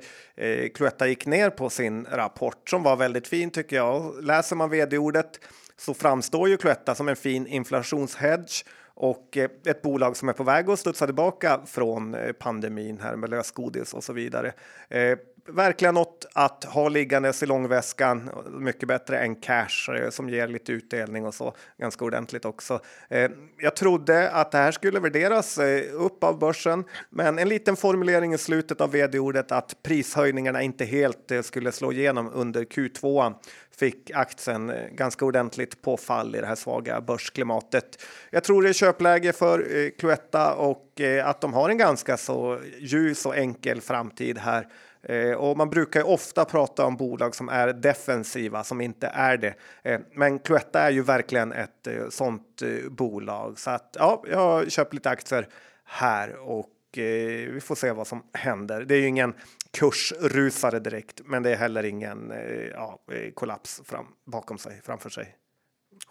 Cloetta 0.73 1.07
gick 1.07 1.25
ner 1.25 1.49
på 1.49 1.69
sin 1.69 2.07
rapport 2.11 2.69
som 2.69 2.83
var 2.83 2.95
väldigt 2.95 3.27
fin 3.27 3.51
tycker 3.51 3.75
jag. 3.75 4.23
Läser 4.23 4.55
man 4.55 4.69
vd-ordet 4.69 5.39
så 5.77 5.93
framstår 5.93 6.49
ju 6.49 6.57
Cloetta 6.57 6.95
som 6.95 7.07
en 7.07 7.15
fin 7.15 7.47
inflationshedge 7.47 8.65
och 8.95 9.37
eh, 9.37 9.49
ett 9.65 9.81
bolag 9.81 10.17
som 10.17 10.29
är 10.29 10.33
på 10.33 10.43
väg 10.43 10.69
att 10.69 10.79
studsa 10.79 11.05
tillbaka 11.05 11.61
från 11.65 12.15
eh, 12.15 12.31
pandemin 12.31 12.99
här 12.99 13.15
med 13.15 13.29
lösgodis 13.29 13.93
och 13.93 14.03
så 14.03 14.13
vidare. 14.13 14.53
Eh, 14.89 15.17
Verkligen 15.45 15.93
något 15.93 16.25
att 16.33 16.63
ha 16.63 16.89
liggandes 16.89 17.43
i 17.43 17.45
långväskan. 17.45 18.29
Mycket 18.51 18.87
bättre 18.87 19.19
än 19.19 19.35
cash 19.35 19.93
eh, 19.95 20.09
som 20.09 20.29
ger 20.29 20.47
lite 20.47 20.71
utdelning 20.71 21.25
och 21.25 21.33
så 21.33 21.53
ganska 21.77 22.05
ordentligt 22.05 22.45
också. 22.45 22.79
Eh, 23.09 23.31
jag 23.57 23.75
trodde 23.75 24.31
att 24.31 24.51
det 24.51 24.57
här 24.57 24.71
skulle 24.71 24.99
värderas 24.99 25.57
eh, 25.57 25.83
upp 25.93 26.23
av 26.23 26.39
börsen, 26.39 26.83
men 27.09 27.39
en 27.39 27.49
liten 27.49 27.75
formulering 27.75 28.33
i 28.33 28.37
slutet 28.37 28.81
av 28.81 28.91
vd-ordet 28.91 29.51
att 29.51 29.83
prishöjningarna 29.83 30.61
inte 30.61 30.85
helt 30.85 31.31
skulle 31.41 31.71
slå 31.71 31.91
igenom 31.91 32.31
under 32.33 32.63
Q2 32.63 33.33
fick 33.77 34.11
aktien 34.11 34.71
ganska 34.91 35.25
ordentligt 35.25 35.81
påfall 35.81 36.35
i 36.35 36.41
det 36.41 36.47
här 36.47 36.55
svaga 36.55 37.01
börsklimatet. 37.01 38.03
Jag 38.29 38.43
tror 38.43 38.63
det 38.63 38.69
är 38.69 38.73
köpläge 38.73 39.33
för 39.33 39.89
Cloetta 39.99 40.53
och 40.53 41.01
att 41.23 41.41
de 41.41 41.53
har 41.53 41.69
en 41.69 41.77
ganska 41.77 42.17
så 42.17 42.59
ljus 42.79 43.25
och 43.25 43.37
enkel 43.37 43.81
framtid 43.81 44.37
här. 44.37 44.67
Eh, 45.03 45.31
och 45.31 45.57
man 45.57 45.69
brukar 45.69 45.99
ju 45.99 46.05
ofta 46.05 46.45
prata 46.45 46.85
om 46.85 46.95
bolag 46.95 47.35
som 47.35 47.49
är 47.49 47.73
defensiva 47.73 48.63
som 48.63 48.81
inte 48.81 49.07
är 49.07 49.37
det. 49.37 49.53
Eh, 49.83 49.99
men 50.11 50.39
Cloetta 50.39 50.81
är 50.81 50.91
ju 50.91 51.01
verkligen 51.01 51.51
ett 51.51 51.87
eh, 51.87 52.09
sånt 52.09 52.61
eh, 52.61 52.89
bolag 52.89 53.59
så 53.59 53.71
att 53.71 53.95
ja, 53.99 54.23
jag 54.27 54.71
köpt 54.71 54.93
lite 54.93 55.09
aktier 55.09 55.47
här 55.83 56.35
och 56.35 56.97
eh, 56.97 57.51
vi 57.51 57.59
får 57.61 57.75
se 57.75 57.91
vad 57.91 58.07
som 58.07 58.23
händer. 58.33 58.81
Det 58.81 58.95
är 58.95 58.99
ju 58.99 59.07
ingen 59.07 59.33
kursrusare 59.71 60.79
direkt, 60.79 61.21
men 61.25 61.43
det 61.43 61.51
är 61.51 61.55
heller 61.55 61.83
ingen 61.83 62.31
eh, 62.31 62.67
ja, 62.73 62.99
kollaps 63.33 63.81
fram, 63.85 64.05
bakom 64.25 64.57
sig, 64.57 64.81
framför 64.83 65.09
sig. 65.09 65.35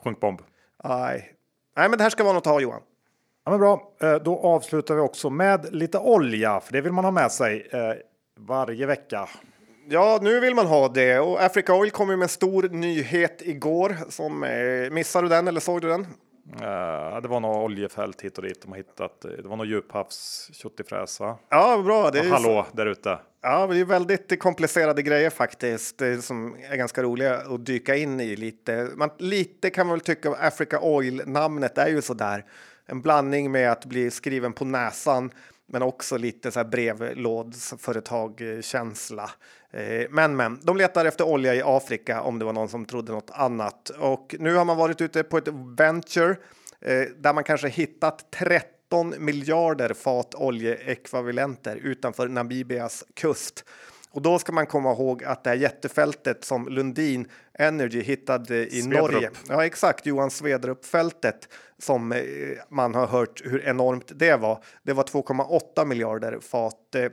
Sjunkbomb. 0.04 0.42
Nej. 0.84 1.34
Nej, 1.76 1.88
men 1.88 1.98
det 1.98 2.02
här 2.02 2.10
ska 2.10 2.24
vara 2.24 2.34
något 2.34 2.46
att 2.46 2.52
ha 2.52 2.60
Johan. 2.60 2.82
Ja, 3.44 3.50
men 3.50 3.60
bra, 3.60 3.92
då 4.24 4.38
avslutar 4.38 4.94
vi 4.94 5.00
också 5.00 5.30
med 5.30 5.74
lite 5.74 5.98
olja, 5.98 6.60
för 6.60 6.72
det 6.72 6.80
vill 6.80 6.92
man 6.92 7.04
ha 7.04 7.10
med 7.10 7.32
sig 7.32 7.70
varje 8.40 8.86
vecka. 8.86 9.28
Ja, 9.88 10.18
nu 10.22 10.40
vill 10.40 10.54
man 10.54 10.66
ha 10.66 10.88
det 10.88 11.18
och 11.18 11.42
Africa 11.42 11.74
Oil 11.74 11.90
kom 11.90 12.10
ju 12.10 12.16
med 12.16 12.24
en 12.24 12.28
stor 12.28 12.68
nyhet 12.68 13.42
igår. 13.44 13.96
Som, 14.08 14.44
eh, 14.44 14.90
missade 14.90 15.24
du 15.24 15.28
den 15.28 15.48
eller 15.48 15.60
såg 15.60 15.80
du 15.80 15.88
den? 15.88 16.06
Uh, 16.52 17.20
det 17.22 17.28
var 17.28 17.40
några 17.40 17.62
oljefält 17.62 18.22
hit 18.22 18.38
och 18.38 18.44
dit 18.44 18.62
de 18.62 18.70
har 18.70 18.76
hittat. 18.76 19.24
Eh, 19.24 19.30
det 19.30 19.48
var 19.48 19.56
något 19.56 19.68
djuphavs 19.68 20.50
tjottifräs 20.52 21.20
va? 21.20 21.38
Ja, 21.48 21.82
bra. 21.84 22.10
Det 22.10 22.18
är 22.18 22.30
hallå 22.30 22.66
så... 22.70 22.76
där 22.76 22.86
ute. 22.86 23.18
Ja, 23.42 23.66
det 23.66 23.80
är 23.80 23.84
väldigt 23.84 24.40
komplicerade 24.40 25.02
grejer 25.02 25.30
faktiskt 25.30 26.02
som 26.20 26.56
är 26.70 26.76
ganska 26.76 27.02
roliga 27.02 27.36
att 27.36 27.66
dyka 27.66 27.96
in 27.96 28.20
i 28.20 28.36
lite. 28.36 28.88
Man, 28.96 29.10
lite 29.18 29.70
kan 29.70 29.86
man 29.86 29.94
väl 29.94 30.00
tycka 30.00 30.28
om 30.28 30.36
Africa 30.40 30.80
Oil 30.80 31.22
namnet 31.26 31.78
är 31.78 31.88
ju 31.88 32.02
så 32.02 32.14
där 32.14 32.44
en 32.86 33.00
blandning 33.00 33.50
med 33.50 33.72
att 33.72 33.84
bli 33.84 34.10
skriven 34.10 34.52
på 34.52 34.64
näsan 34.64 35.30
men 35.72 35.82
också 35.82 36.16
lite 36.16 36.50
så 36.50 36.58
här 36.58 36.64
brevlådsföretag-känsla. 36.64 39.30
Eh, 39.70 40.06
men, 40.10 40.36
men, 40.36 40.60
de 40.62 40.76
letar 40.76 41.04
efter 41.04 41.24
olja 41.24 41.54
i 41.54 41.62
Afrika 41.64 42.20
om 42.20 42.38
det 42.38 42.44
var 42.44 42.52
någon 42.52 42.68
som 42.68 42.84
trodde 42.84 43.12
något 43.12 43.30
annat. 43.30 43.90
Och 43.90 44.34
nu 44.38 44.54
har 44.54 44.64
man 44.64 44.76
varit 44.76 45.00
ute 45.00 45.22
på 45.22 45.38
ett 45.38 45.48
venture 45.78 46.36
eh, 46.80 47.04
där 47.16 47.32
man 47.32 47.44
kanske 47.44 47.68
hittat 47.68 48.30
13 48.30 49.14
miljarder 49.18 49.94
fat 49.94 50.34
oljeekvivalenter 50.34 51.76
utanför 51.76 52.28
Namibias 52.28 53.04
kust. 53.14 53.64
Och 54.12 54.22
då 54.22 54.38
ska 54.38 54.52
man 54.52 54.66
komma 54.66 54.92
ihåg 54.92 55.24
att 55.24 55.44
det 55.44 55.50
här 55.50 55.56
jättefältet 55.56 56.44
som 56.44 56.68
Lundin 56.68 57.28
Energy 57.58 58.02
hittade 58.02 58.66
i 58.66 58.82
Svedrup. 58.82 59.12
Norge. 59.12 59.30
Ja, 59.48 59.66
exakt. 59.66 60.06
Johan 60.06 60.30
Svedrup-fältet 60.30 61.48
som 61.78 62.12
eh, 62.12 62.20
man 62.68 62.94
har 62.94 63.06
hört 63.06 63.42
hur 63.44 63.64
enormt 63.64 64.12
det 64.14 64.36
var. 64.36 64.64
Det 64.82 64.92
var 64.92 65.04
2,8 65.04 65.84
miljarder 65.84 66.38
fat. 66.40 66.94
Eh, 66.94 67.10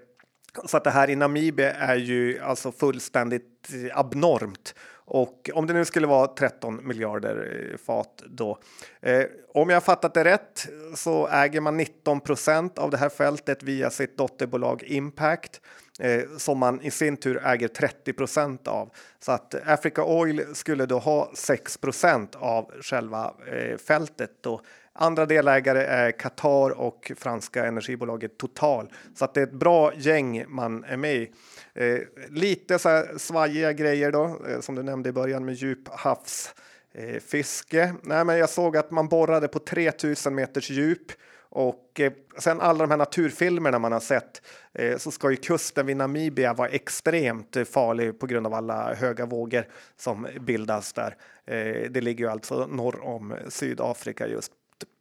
så 0.66 0.78
att 0.78 0.84
det 0.84 0.90
här 0.90 1.10
i 1.10 1.16
Namibia 1.16 1.74
är 1.74 1.96
ju 1.96 2.40
alltså 2.40 2.72
fullständigt 2.72 3.70
eh, 3.74 4.00
abnormt. 4.00 4.76
Och 5.10 5.50
om 5.54 5.68
det 5.68 5.74
nu 5.74 5.86
skulle 5.86 6.08
vara 6.08 6.28
13 6.28 6.88
miljarder 6.88 7.78
fat 7.86 8.24
då. 8.28 8.60
Eh, 9.02 9.24
om 9.54 9.70
jag 9.70 9.84
fattat 9.84 10.14
det 10.14 10.24
rätt 10.24 10.68
så 10.96 11.28
äger 11.28 11.62
man 11.62 11.80
19% 11.80 12.80
av 12.80 12.90
det 12.92 12.98
här 12.98 13.10
fältet 13.10 13.64
via 13.64 13.90
sitt 13.90 14.18
dotterbolag 14.18 14.84
Impact 14.84 15.62
eh, 16.00 16.22
som 16.38 16.60
man 16.60 16.82
i 16.82 16.92
sin 16.92 17.18
tur 17.18 17.46
äger 17.46 17.68
30% 17.68 18.68
av. 18.68 18.90
Så 19.20 19.32
att 19.32 19.56
Africa 19.66 20.04
Oil 20.04 20.56
skulle 20.56 20.86
då 20.86 21.00
ha 21.00 21.32
6% 21.36 22.36
av 22.38 22.72
själva 22.82 23.34
eh, 23.52 23.78
fältet. 23.78 24.32
Då. 24.42 24.62
Andra 24.94 25.26
delägare 25.26 25.84
är 25.84 26.12
Qatar 26.12 26.70
och 26.70 27.12
franska 27.18 27.66
energibolaget 27.66 28.38
Total. 28.38 28.92
Så 29.16 29.26
att 29.26 29.34
det 29.34 29.42
är 29.42 29.48
ett 29.48 29.54
bra 29.54 29.94
gäng 29.96 30.46
man 30.48 30.84
är 30.84 30.98
med 30.98 31.16
i. 31.16 31.32
Eh, 31.80 32.00
lite 32.30 32.80
så 32.80 32.90
här 32.90 33.18
svajiga 33.18 33.74
grejer 33.74 34.12
då, 34.12 34.42
eh, 34.48 34.60
som 34.60 34.76
du 34.76 34.84
nämnde 34.84 35.10
i 35.10 35.12
början 35.12 35.46
med 35.46 35.54
djuphavsfiske. 35.54 37.94
Nej, 38.04 38.26
men 38.26 38.38
jag 38.38 38.50
såg 38.50 38.78
att 38.78 38.92
man 38.92 39.08
borrade 39.08 39.48
på 39.48 39.60
3000 39.60 40.36
meters 40.36 40.70
djup 40.70 41.12
och 41.50 42.00
eh, 42.00 42.14
sen 42.38 42.62
alla 42.62 42.80
de 42.80 42.92
här 42.92 42.98
naturfilmerna 42.98 43.80
man 43.80 43.92
har 43.92 44.00
sett 44.00 44.42
eh, 44.74 44.98
så 44.98 45.12
ska 45.12 45.32
ju 45.32 45.36
kusten 45.36 45.86
vid 45.86 45.98
Namibia 45.98 46.54
vara 46.54 46.70
extremt 46.70 47.58
farlig 47.72 48.20
på 48.20 48.28
grund 48.28 48.48
av 48.48 48.54
alla 48.54 48.94
höga 48.94 49.26
vågor 49.26 49.66
som 49.98 50.28
bildas 50.40 50.94
där. 50.94 51.16
Eh, 51.46 51.92
det 51.92 52.02
ligger 52.02 52.26
ju 52.26 52.32
alltså 52.32 52.68
norr 52.68 53.04
om 53.04 53.36
Sydafrika 53.48 54.28
just 54.28 54.52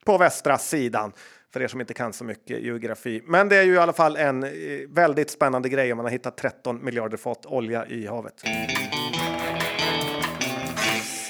på 0.05 0.19
västra 0.19 0.59
sidan 0.59 1.13
för 1.53 1.63
er 1.63 1.69
som 1.69 1.81
inte 1.81 1.95
kan 1.95 2.13
så 2.13 2.25
mycket 2.25 2.63
geografi. 2.63 3.23
Men 3.27 3.49
det 3.49 3.57
är 3.57 3.63
ju 3.63 3.75
i 3.75 3.79
alla 3.79 3.93
fall 3.93 4.17
en 4.17 4.45
eh, 4.45 4.51
väldigt 4.89 5.31
spännande 5.31 5.69
grej 5.69 5.93
om 5.93 5.97
man 5.97 6.07
har 6.07 6.11
hittat 6.11 6.37
13 6.37 6.85
miljarder 6.85 7.17
fat 7.17 7.47
olja 7.47 7.87
i 7.87 8.07
havet. 8.07 8.43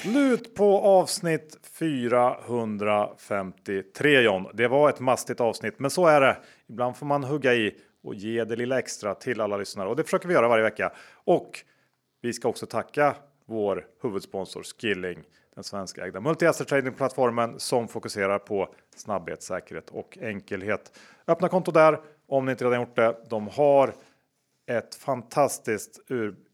Slut 0.01 0.55
på 0.55 0.79
avsnitt 0.79 1.57
453 1.79 4.21
John. 4.21 4.47
Det 4.53 4.67
var 4.67 4.89
ett 4.89 4.99
mastigt 4.99 5.41
avsnitt, 5.41 5.79
men 5.79 5.91
så 5.91 6.07
är 6.07 6.21
det. 6.21 6.37
Ibland 6.69 6.97
får 6.97 7.05
man 7.05 7.23
hugga 7.23 7.53
i 7.53 7.75
och 8.03 8.15
ge 8.15 8.43
det 8.43 8.55
lilla 8.55 8.79
extra 8.79 9.15
till 9.15 9.41
alla 9.41 9.57
lyssnare 9.57 9.89
och 9.89 9.95
det 9.95 10.03
försöker 10.03 10.27
vi 10.27 10.33
göra 10.33 10.47
varje 10.47 10.63
vecka. 10.63 10.91
Och 11.13 11.59
vi 12.21 12.33
ska 12.33 12.47
också 12.47 12.65
tacka 12.65 13.15
vår 13.49 13.87
huvudsponsor 14.01 14.63
Skilling, 14.63 15.23
den 15.55 15.63
svenska 15.63 16.05
ägda 16.05 16.19
multi-asset 16.19 16.67
trading-plattformen 16.67 17.59
som 17.59 17.87
fokuserar 17.87 18.39
på 18.39 18.73
snabbhet, 18.95 19.43
säkerhet 19.43 19.89
och 19.89 20.17
enkelhet. 20.21 20.99
Öppna 21.27 21.47
konto 21.49 21.71
där 21.71 21.99
om 22.27 22.45
ni 22.45 22.51
inte 22.51 22.65
redan 22.65 22.79
gjort 22.79 22.95
det. 22.95 23.15
De 23.29 23.47
har 23.47 23.93
ett 24.67 24.95
fantastiskt 24.95 25.99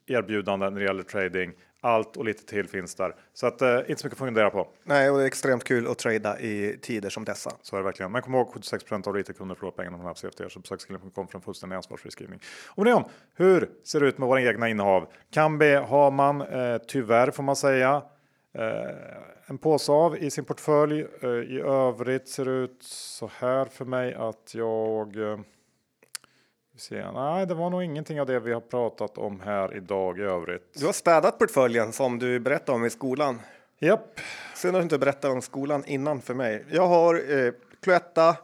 erbjudande 0.08 0.70
när 0.70 0.80
det 0.80 0.86
gäller 0.86 1.04
trading. 1.04 1.52
Allt 1.86 2.18
och 2.18 2.26
lite 2.26 2.46
till 2.46 2.68
finns 2.68 2.96
där. 2.96 3.16
Så 3.34 3.48
att, 3.48 3.62
eh, 3.62 3.78
inte 3.78 4.02
så 4.02 4.08
mycket 4.08 4.22
att 4.22 4.28
fundera 4.28 4.50
på. 4.50 4.68
Nej, 4.84 5.10
och 5.10 5.18
det 5.18 5.24
är 5.24 5.28
extremt 5.28 5.64
kul 5.64 5.88
att 5.88 5.98
trada 5.98 6.40
i 6.40 6.80
tider 6.82 7.10
som 7.10 7.26
dessa. 7.26 7.52
Så 7.62 7.76
är 7.76 7.80
det 7.80 7.86
verkligen. 7.86 8.12
Men 8.12 8.22
kom 8.22 8.36
ihåg 8.36 8.48
76% 8.54 9.08
av 9.08 9.14
retailkunder 9.14 9.56
förlorar 9.56 9.76
pengarna 9.76 9.98
på 9.98 10.14
CFD. 10.16 10.50
Så 10.50 10.60
besök 10.60 10.82
skilling.com 10.82 11.28
för 11.28 11.38
en 11.38 11.42
fullständig 11.42 11.76
ansvarsfri 11.76 12.12
skrivning. 12.12 12.40
Och 12.68 12.88
om 12.88 13.04
hur 13.36 13.70
ser 13.84 14.00
det 14.00 14.08
ut 14.08 14.18
med 14.18 14.28
våra 14.28 14.42
egna 14.42 14.70
innehav? 14.70 15.08
Kambi 15.32 15.74
har 15.74 16.12
man 16.12 16.42
eh, 16.42 16.78
tyvärr 16.88 17.32
får 17.32 17.44
man 17.44 17.56
säga 17.56 18.02
eh, 18.54 18.96
en 19.46 19.58
påse 19.58 19.92
av 19.92 20.18
i 20.18 20.32
sin 20.32 20.46
portfölj. 20.46 21.06
Eh, 21.22 21.30
I 21.30 21.60
övrigt 21.60 22.28
ser 22.28 22.46
det 22.46 22.52
ut 22.52 22.84
så 22.84 23.30
här 23.40 23.66
för 23.66 23.86
mig 23.86 24.14
att 24.14 24.54
jag 24.56 25.32
eh, 25.32 25.40
Se, 26.78 27.12
nej, 27.12 27.46
det 27.46 27.54
var 27.54 27.70
nog 27.70 27.84
ingenting 27.84 28.22
av 28.22 28.28
det 28.28 28.40
vi 28.40 28.54
har 28.54 28.62
pratat 28.62 29.18
om 29.18 29.40
här 29.40 29.78
idag 29.78 30.20
i 30.20 30.22
övrigt. 30.22 30.74
Du 30.74 30.86
har 30.86 30.94
städat 30.94 31.40
portföljen 31.40 31.94
som 31.94 32.20
du 32.20 32.40
berättade 32.40 32.76
om 32.76 32.86
i 32.86 32.90
skolan. 32.90 33.42
Japp. 33.80 34.20
Synd 34.56 34.76
att 34.76 34.80
du 34.80 34.84
inte 34.84 34.98
berättade 34.98 35.34
om 35.34 35.42
skolan 35.42 35.84
innan 35.86 36.22
för 36.22 36.34
mig. 36.34 36.66
Jag 36.72 36.88
har 36.88 37.16
eh, 37.38 37.54
Cloetta, 37.82 38.38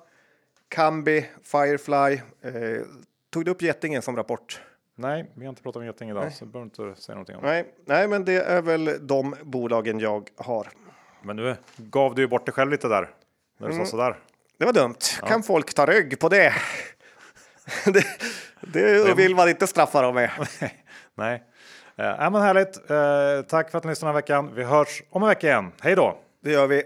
Kambi, 0.68 1.26
Firefly. 1.44 2.22
Eh, 2.42 2.82
tog 3.30 3.46
du 3.46 3.52
upp 3.52 3.62
Getinge 3.62 4.02
som 4.02 4.16
rapport? 4.16 4.62
Nej, 4.96 5.32
vi 5.36 5.46
har 5.46 5.50
inte 5.50 5.64
pratat 5.64 5.80
om 5.80 5.86
Getinge 5.86 6.12
idag, 6.12 6.24
nej. 6.24 6.32
så 6.32 6.46
behöver 6.46 6.66
inte 6.66 7.02
säga 7.02 7.16
någonting 7.16 7.36
om 7.36 7.42
nej, 7.44 7.74
nej, 7.86 8.08
men 8.08 8.26
det 8.26 8.36
är 8.36 8.62
väl 8.62 9.08
de 9.08 9.36
bolagen 9.44 10.00
jag 10.00 10.30
har. 10.36 10.68
Men 11.22 11.36
nu 11.36 11.56
gav 11.78 12.16
du 12.16 12.22
ju 12.22 12.28
bort 12.28 12.46
dig 12.46 12.54
själv 12.54 12.72
lite 12.72 12.88
där. 12.88 13.10
När 13.58 13.68
du 13.68 13.74
mm. 13.74 13.86
sa 13.86 13.92
sådär. 13.92 14.16
Det 14.58 14.66
var 14.66 14.74
dumt. 14.74 14.96
Ja. 15.22 15.28
Kan 15.28 15.44
folk 15.44 15.74
ta 15.74 15.86
rygg 15.86 16.20
på 16.20 16.30
det? 16.30 16.54
det, 17.86 18.06
det 18.62 19.14
vill 19.14 19.36
man 19.36 19.50
inte 19.50 19.68
straffa 19.68 20.02
dem 20.02 20.16
med. 20.16 20.30
Nej, 21.16 21.44
äh, 21.98 22.32
men 22.32 22.42
härligt. 22.42 22.92
Uh, 22.92 23.48
tack 23.50 23.72
för 23.72 23.78
att 23.78 23.84
ni 23.84 23.90
lyssnade 23.90 24.10
den 24.10 24.16
här 24.16 24.22
veckan. 24.22 24.56
Vi 24.56 24.64
hörs 24.64 25.04
om 25.10 25.24
en 25.24 25.30
vecka 25.30 25.48
igen. 25.48 25.72
Hej 25.82 25.96
då! 25.96 26.18
Det 26.44 26.52
gör 26.52 26.68
vi. 26.68 26.84